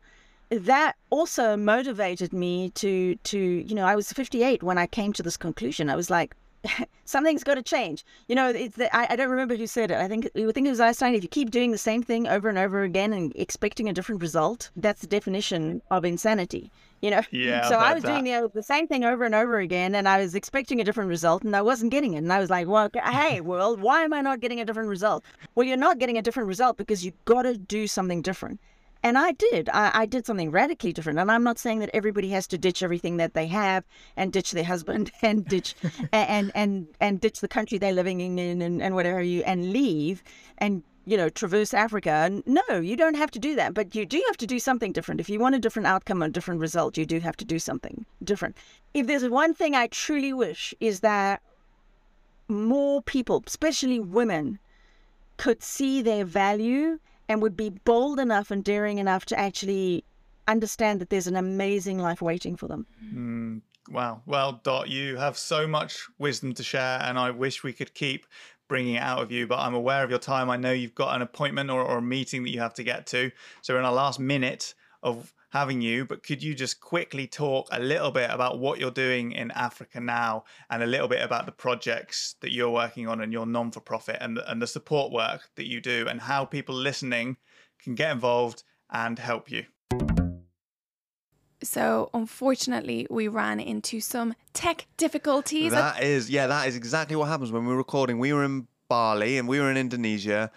that 0.50 0.96
also 1.10 1.58
motivated 1.58 2.34
me 2.34 2.70
to 2.72 3.16
to 3.16 3.40
you 3.40 3.76
know 3.76 3.86
I 3.86 3.96
was 3.96 4.12
58 4.12 4.64
when 4.64 4.78
I 4.78 4.88
came 4.88 5.14
to 5.14 5.24
this 5.24 5.38
conclusion. 5.38 5.90
I 5.90 5.96
was 5.96 6.10
like, 6.10 6.36
something's 7.06 7.44
got 7.44 7.56
to 7.56 7.64
change. 7.64 8.06
You 8.28 8.36
know, 8.36 8.50
it's 8.50 8.76
the, 8.76 8.96
I, 8.96 9.08
I 9.12 9.16
don't 9.16 9.30
remember 9.30 9.56
who 9.56 9.68
said 9.68 9.92
it. 9.92 9.98
I 9.98 10.08
think 10.08 10.26
I 10.36 10.52
think 10.52 10.68
it 10.68 10.70
was 10.70 10.80
Einstein. 10.80 11.16
If 11.16 11.24
you 11.24 11.30
keep 11.30 11.52
doing 11.52 11.72
the 11.72 11.78
same 11.78 12.04
thing 12.04 12.28
over 12.28 12.50
and 12.50 12.58
over 12.58 12.84
again 12.84 13.14
and 13.14 13.34
expecting 13.36 13.90
a 13.90 13.94
different 13.94 14.22
result, 14.22 14.72
that's 14.76 15.02
the 15.02 15.08
definition 15.08 15.82
of 15.92 16.06
insanity. 16.06 16.72
You 17.02 17.12
know. 17.12 17.22
Yeah. 17.32 17.68
So 17.68 17.76
I 17.76 17.94
was 17.94 18.04
that. 18.04 18.10
doing 18.10 18.24
the, 18.24 18.50
the 18.54 18.64
same 18.64 18.88
thing 18.88 19.04
over 19.04 19.26
and 19.26 19.36
over 19.36 19.58
again, 19.60 19.96
and 19.96 20.08
I 20.08 20.20
was 20.20 20.36
expecting 20.36 20.80
a 20.80 20.84
different 20.84 21.10
result, 21.10 21.44
and 21.44 21.56
I 21.56 21.62
wasn't 21.62 21.92
getting 21.92 22.14
it. 22.14 22.20
And 22.20 22.32
I 22.32 22.40
was 22.40 22.50
like, 22.50 22.68
"Well, 22.68 22.90
hey, 22.94 23.42
world, 23.52 23.82
why 23.82 24.04
am 24.04 24.14
I 24.14 24.22
not 24.22 24.40
getting 24.40 24.62
a 24.62 24.66
different 24.66 24.88
result?" 24.88 25.24
Well, 25.56 25.66
you're 25.66 25.78
not 25.78 26.00
getting 26.00 26.18
a 26.18 26.22
different 26.22 26.48
result 26.48 26.78
because 26.78 27.04
you've 27.04 27.26
got 27.26 27.42
to 27.42 27.58
do 27.58 27.88
something 27.88 28.22
different. 28.22 28.60
And 29.04 29.18
I 29.18 29.34
did. 29.34 29.70
I, 29.70 29.92
I 29.94 30.06
did 30.06 30.26
something 30.26 30.50
radically 30.50 30.94
different. 30.94 31.20
And 31.20 31.30
I'm 31.30 31.44
not 31.44 31.60
saying 31.60 31.80
that 31.80 31.90
everybody 31.94 32.30
has 32.30 32.48
to 32.48 32.58
ditch 32.58 32.82
everything 32.82 33.18
that 33.18 33.34
they 33.34 33.48
have 33.48 33.84
and 34.16 34.32
ditch 34.32 34.52
their 34.52 34.64
husband 34.64 35.12
and 35.22 35.46
ditch 35.46 35.76
and 36.14 36.52
and 36.56 36.88
and 37.02 37.20
ditch 37.20 37.42
the 37.42 37.50
country 37.50 37.78
they're 37.78 37.92
living 37.92 38.22
in 38.22 38.62
and, 38.62 38.82
and 38.82 38.96
whatever 38.96 39.22
you 39.22 39.44
and 39.44 39.74
leave 39.74 40.24
and 40.58 40.84
you 41.06 41.18
know 41.18 41.28
traverse 41.28 41.74
Africa. 41.74 42.42
No, 42.46 42.80
you 42.80 42.96
don't 42.96 43.18
have 43.18 43.30
to 43.32 43.40
do 43.40 43.56
that. 43.56 43.74
But 43.74 43.94
you 43.94 44.06
do 44.06 44.24
have 44.28 44.38
to 44.38 44.48
do 44.48 44.58
something 44.58 44.94
different. 44.94 45.20
If 45.20 45.30
you 45.30 45.38
want 45.38 45.56
a 45.56 45.60
different 45.60 45.88
outcome 45.88 46.24
or 46.24 46.28
a 46.28 46.32
different 46.32 46.62
result, 46.62 46.98
you 46.98 47.06
do 47.06 47.20
have 47.20 47.36
to 47.38 47.46
do 47.46 47.60
something 47.60 48.06
different. 48.24 48.56
If 48.94 49.08
there's 49.08 49.28
one 49.28 49.54
thing 49.54 49.76
I 49.76 49.88
truly 49.88 50.32
wish 50.32 50.74
is 50.80 51.02
that 51.02 51.42
more 52.48 53.02
people, 53.02 53.44
especially 53.46 54.00
women, 54.00 54.60
could 55.38 55.62
see 55.62 56.02
their 56.02 56.24
value 56.24 57.00
and 57.30 57.42
would 57.42 57.58
be 57.58 57.70
bold 57.70 58.20
enough 58.20 58.52
and 58.52 58.64
daring 58.64 58.98
enough 58.98 59.26
to 59.26 59.40
actually 59.40 60.04
understand 60.48 61.00
that 61.02 61.10
there's 61.10 61.28
an 61.28 61.36
amazing 61.36 62.00
life 62.00 62.22
waiting 62.22 62.56
for 62.56 62.68
them. 62.68 62.86
Mm, 63.14 63.62
wow. 63.90 64.22
Well, 64.26 64.62
Dot, 64.64 64.90
you 64.90 65.18
have 65.18 65.38
so 65.38 65.68
much 65.68 66.08
wisdom 66.18 66.54
to 66.54 66.64
share, 66.64 67.00
and 67.02 67.18
I 67.18 67.32
wish 67.32 67.64
we 67.64 67.74
could 67.74 67.94
keep 67.94 68.26
bringing 68.68 68.96
it 68.96 69.02
out 69.02 69.22
of 69.22 69.32
you, 69.32 69.48
but 69.48 69.60
I'm 69.60 69.74
aware 69.74 70.04
of 70.04 70.10
your 70.10 70.20
time. 70.20 70.50
I 70.50 70.58
know 70.58 70.72
you've 70.72 70.96
got 70.96 71.16
an 71.16 71.22
appointment 71.22 71.70
or, 71.70 71.82
or 71.82 71.98
a 71.98 72.02
meeting 72.02 72.44
that 72.44 72.50
you 72.50 72.60
have 72.60 72.74
to 72.76 72.84
get 72.84 73.06
to. 73.08 73.32
So, 73.62 73.78
in 73.78 73.86
our 73.86 73.94
last 73.94 74.20
minute 74.20 74.74
of 75.02 75.34
having 75.54 75.82
you, 75.82 76.04
but 76.04 76.24
could 76.24 76.42
you 76.42 76.56
just 76.56 76.82
quickly 76.82 77.28
talk 77.28 77.68
a 77.72 77.80
little 77.80 78.10
bit 78.10 78.28
about 78.32 78.58
what 78.58 78.80
you're 78.80 78.90
doing 78.90 79.34
in 79.34 79.52
Africa 79.52 80.00
now 80.00 80.44
and 80.72 80.82
a 80.82 80.88
little 80.88 81.08
bit 81.08 81.22
about 81.22 81.46
the 81.46 81.52
projects 81.52 82.36
that 82.42 82.52
you're 82.52 82.72
working 82.72 83.08
on 83.08 83.22
and 83.22 83.32
your 83.32 83.46
non 83.46 83.70
for 83.70 83.80
profit 83.80 84.18
and, 84.20 84.40
and 84.48 84.60
the 84.60 84.66
support 84.66 85.12
work 85.12 85.42
that 85.56 85.68
you 85.68 85.80
do 85.80 86.08
and 86.10 86.20
how 86.22 86.44
people 86.44 86.74
listening 86.74 87.38
can 87.80 87.94
get 87.94 88.12
involved 88.12 88.64
and 88.92 89.20
help 89.20 89.52
you? 89.52 89.64
So, 91.62 92.10
unfortunately, 92.16 93.06
we 93.12 93.28
ran 93.28 93.60
into 93.60 94.00
some 94.00 94.34
tech 94.54 94.88
difficulties. 94.98 95.72
That 95.72 96.02
is, 96.02 96.32
yeah, 96.32 96.48
that 96.48 96.68
is 96.68 96.76
exactly 96.76 97.16
what 97.16 97.28
happens 97.28 97.52
when 97.52 97.68
we're 97.68 97.78
recording. 97.78 98.18
We 98.18 98.34
were 98.34 98.44
in 98.44 98.68
Bali 98.90 99.38
and 99.38 99.48
we 99.48 99.60
were 99.60 99.70
in 99.70 99.78
Indonesia. 99.78 100.52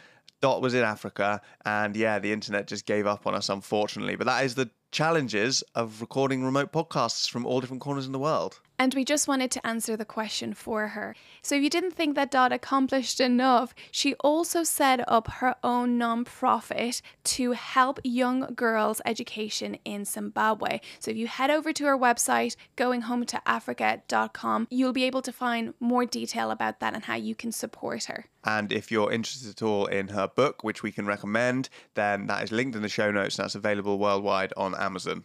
Dot 0.46 0.62
was 0.62 0.74
in 0.74 0.84
Africa, 0.84 1.40
and 1.64 1.96
yeah, 1.96 2.20
the 2.20 2.32
internet 2.32 2.68
just 2.68 2.86
gave 2.86 3.04
up 3.04 3.26
on 3.26 3.34
us, 3.34 3.48
unfortunately. 3.48 4.14
But 4.14 4.28
that 4.28 4.44
is 4.44 4.54
the 4.54 4.70
challenges 4.92 5.64
of 5.74 6.00
recording 6.00 6.44
remote 6.44 6.70
podcasts 6.70 7.28
from 7.28 7.44
all 7.44 7.60
different 7.60 7.82
corners 7.82 8.06
in 8.06 8.12
the 8.12 8.20
world. 8.20 8.60
And 8.78 8.94
we 8.94 9.04
just 9.04 9.26
wanted 9.26 9.50
to 9.52 9.66
answer 9.66 9.96
the 9.96 10.04
question 10.04 10.52
for 10.52 10.88
her. 10.88 11.14
So 11.42 11.54
if 11.54 11.62
you 11.62 11.70
didn't 11.70 11.92
think 11.92 12.14
that 12.14 12.30
Dot 12.30 12.52
accomplished 12.52 13.20
enough, 13.20 13.74
she 13.90 14.14
also 14.16 14.64
set 14.64 15.00
up 15.08 15.28
her 15.28 15.54
own 15.64 15.98
nonprofit 15.98 17.00
to 17.24 17.52
help 17.52 18.00
young 18.04 18.52
girls' 18.54 19.00
education 19.04 19.78
in 19.84 20.04
Zimbabwe. 20.04 20.80
So 20.98 21.10
if 21.10 21.16
you 21.16 21.26
head 21.26 21.50
over 21.50 21.72
to 21.72 21.84
her 21.84 21.96
website, 21.96 22.56
goinghometoafrica.com, 22.76 24.68
you'll 24.70 24.92
be 24.92 25.04
able 25.04 25.22
to 25.22 25.32
find 25.32 25.74
more 25.80 26.04
detail 26.04 26.50
about 26.50 26.80
that 26.80 26.94
and 26.94 27.04
how 27.04 27.16
you 27.16 27.34
can 27.34 27.52
support 27.52 28.04
her. 28.04 28.26
And 28.44 28.72
if 28.72 28.90
you're 28.90 29.10
interested 29.10 29.50
at 29.50 29.62
all 29.62 29.86
in 29.86 30.08
her 30.08 30.28
book, 30.28 30.62
which 30.62 30.82
we 30.82 30.92
can 30.92 31.06
recommend, 31.06 31.68
then 31.94 32.26
that 32.26 32.44
is 32.44 32.52
linked 32.52 32.76
in 32.76 32.82
the 32.82 32.88
show 32.88 33.10
notes 33.10 33.38
and 33.38 33.44
that's 33.44 33.54
available 33.54 33.98
worldwide 33.98 34.52
on 34.56 34.74
Amazon. 34.74 35.24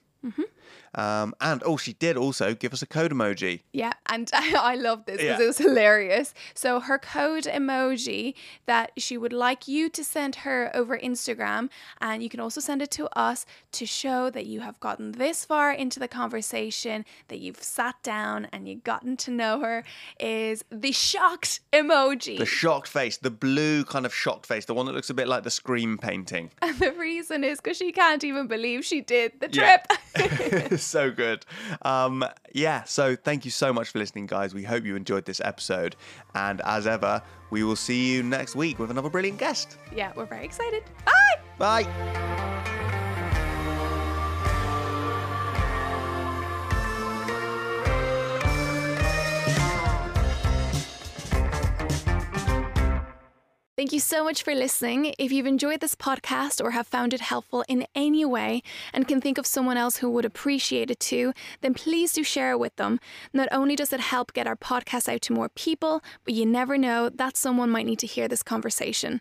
Um, 0.93 1.33
and 1.39 1.63
oh, 1.65 1.77
she 1.77 1.93
did 1.93 2.17
also 2.17 2.53
give 2.53 2.73
us 2.73 2.81
a 2.81 2.85
code 2.85 3.11
emoji. 3.11 3.61
Yeah, 3.71 3.93
and 4.07 4.29
I 4.33 4.75
love 4.75 5.05
this 5.05 5.17
because 5.17 5.39
Yeah. 5.39 5.43
it 5.43 5.47
was 5.47 5.57
hilarious. 5.57 6.33
So 6.53 6.81
her 6.81 6.97
code 6.99 7.45
emoji 7.45 8.33
that 8.65 8.91
she 8.97 9.17
would 9.17 9.31
like 9.31 9.69
you 9.69 9.89
to 9.89 10.03
send 10.03 10.35
her 10.37 10.69
over 10.73 10.97
Instagram, 10.99 11.69
and 12.01 12.21
you 12.21 12.27
can 12.29 12.41
also 12.41 12.59
send 12.59 12.81
it 12.81 12.91
to 12.91 13.07
us 13.17 13.45
to 13.71 13.85
show 13.85 14.29
that 14.31 14.45
you 14.47 14.59
have 14.59 14.79
gotten 14.81 15.13
this 15.13 15.45
far 15.45 15.71
into 15.71 15.97
the 15.97 16.09
conversation, 16.09 17.05
that 17.29 17.39
you've 17.39 17.63
sat 17.63 17.95
down 18.03 18.47
and 18.51 18.67
you've 18.67 18.83
gotten 18.83 19.15
to 19.17 19.31
know 19.31 19.61
her, 19.61 19.85
is 20.19 20.65
the 20.69 20.91
shocked 20.91 21.61
emoji. 21.71 22.37
The 22.37 22.45
shocked 22.45 22.89
face, 22.89 23.15
the 23.15 23.31
blue 23.31 23.85
kind 23.85 24.05
of 24.05 24.13
shocked 24.13 24.45
face, 24.45 24.65
the 24.65 24.73
one 24.73 24.85
that 24.87 24.93
looks 24.93 25.09
a 25.09 25.13
bit 25.13 25.29
like 25.29 25.43
the 25.43 25.51
scream 25.51 25.97
painting. 25.97 26.51
and 26.61 26.77
the 26.79 26.91
reason 26.91 27.45
is 27.45 27.61
because 27.61 27.77
she 27.77 27.93
can't 27.93 28.25
even 28.25 28.47
believe 28.47 28.83
she 28.83 28.99
did 28.99 29.31
the 29.39 29.49
Yeah. 29.51 29.81
so 30.77 31.11
good. 31.11 31.45
Um, 31.83 32.25
yeah, 32.53 32.83
so 32.83 33.15
thank 33.15 33.45
you 33.45 33.51
so 33.51 33.71
much 33.73 33.89
for 33.89 33.99
listening, 33.99 34.27
guys. 34.27 34.53
We 34.53 34.63
hope 34.63 34.83
you 34.85 34.95
enjoyed 34.95 35.25
this 35.25 35.41
episode. 35.43 35.95
And 36.35 36.61
as 36.65 36.87
ever, 36.87 37.21
we 37.49 37.63
will 37.63 37.75
see 37.75 38.13
you 38.13 38.23
next 38.23 38.55
week 38.55 38.79
with 38.79 38.91
another 38.91 39.09
brilliant 39.09 39.37
guest. 39.37 39.77
yeah, 39.95 40.11
we're 40.15 40.25
very 40.25 40.45
excited. 40.45 40.83
Bye. 41.05 41.83
Bye. 41.83 42.87
Thank 53.81 53.93
you 53.93 53.99
so 53.99 54.23
much 54.23 54.43
for 54.43 54.53
listening. 54.53 55.15
If 55.17 55.31
you've 55.31 55.47
enjoyed 55.47 55.79
this 55.79 55.95
podcast 55.95 56.63
or 56.63 56.69
have 56.69 56.85
found 56.85 57.15
it 57.15 57.19
helpful 57.19 57.65
in 57.67 57.87
any 57.95 58.23
way 58.23 58.61
and 58.93 59.07
can 59.07 59.19
think 59.19 59.39
of 59.39 59.47
someone 59.47 59.75
else 59.75 59.97
who 59.97 60.09
would 60.11 60.23
appreciate 60.23 60.91
it 60.91 60.99
too, 60.99 61.33
then 61.61 61.73
please 61.73 62.13
do 62.13 62.23
share 62.23 62.51
it 62.51 62.59
with 62.59 62.75
them. 62.75 62.99
Not 63.33 63.47
only 63.51 63.75
does 63.75 63.91
it 63.91 63.99
help 63.99 64.33
get 64.33 64.45
our 64.45 64.55
podcast 64.55 65.11
out 65.11 65.23
to 65.23 65.33
more 65.33 65.49
people, 65.49 66.03
but 66.25 66.35
you 66.35 66.45
never 66.45 66.77
know 66.77 67.09
that 67.09 67.35
someone 67.35 67.71
might 67.71 67.87
need 67.87 67.97
to 67.97 68.05
hear 68.05 68.27
this 68.27 68.43
conversation. 68.43 69.19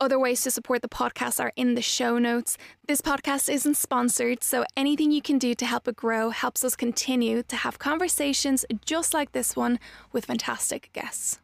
Other 0.00 0.20
ways 0.20 0.40
to 0.42 0.52
support 0.52 0.82
the 0.82 0.88
podcast 0.88 1.40
are 1.40 1.52
in 1.56 1.74
the 1.74 1.82
show 1.82 2.16
notes. 2.16 2.56
This 2.86 3.00
podcast 3.00 3.52
isn't 3.52 3.76
sponsored, 3.76 4.44
so 4.44 4.64
anything 4.76 5.10
you 5.10 5.20
can 5.20 5.36
do 5.36 5.52
to 5.56 5.66
help 5.66 5.88
it 5.88 5.96
grow 5.96 6.30
helps 6.30 6.62
us 6.62 6.76
continue 6.76 7.42
to 7.42 7.56
have 7.56 7.80
conversations 7.80 8.64
just 8.84 9.12
like 9.12 9.32
this 9.32 9.56
one 9.56 9.80
with 10.12 10.26
fantastic 10.26 10.90
guests. 10.92 11.40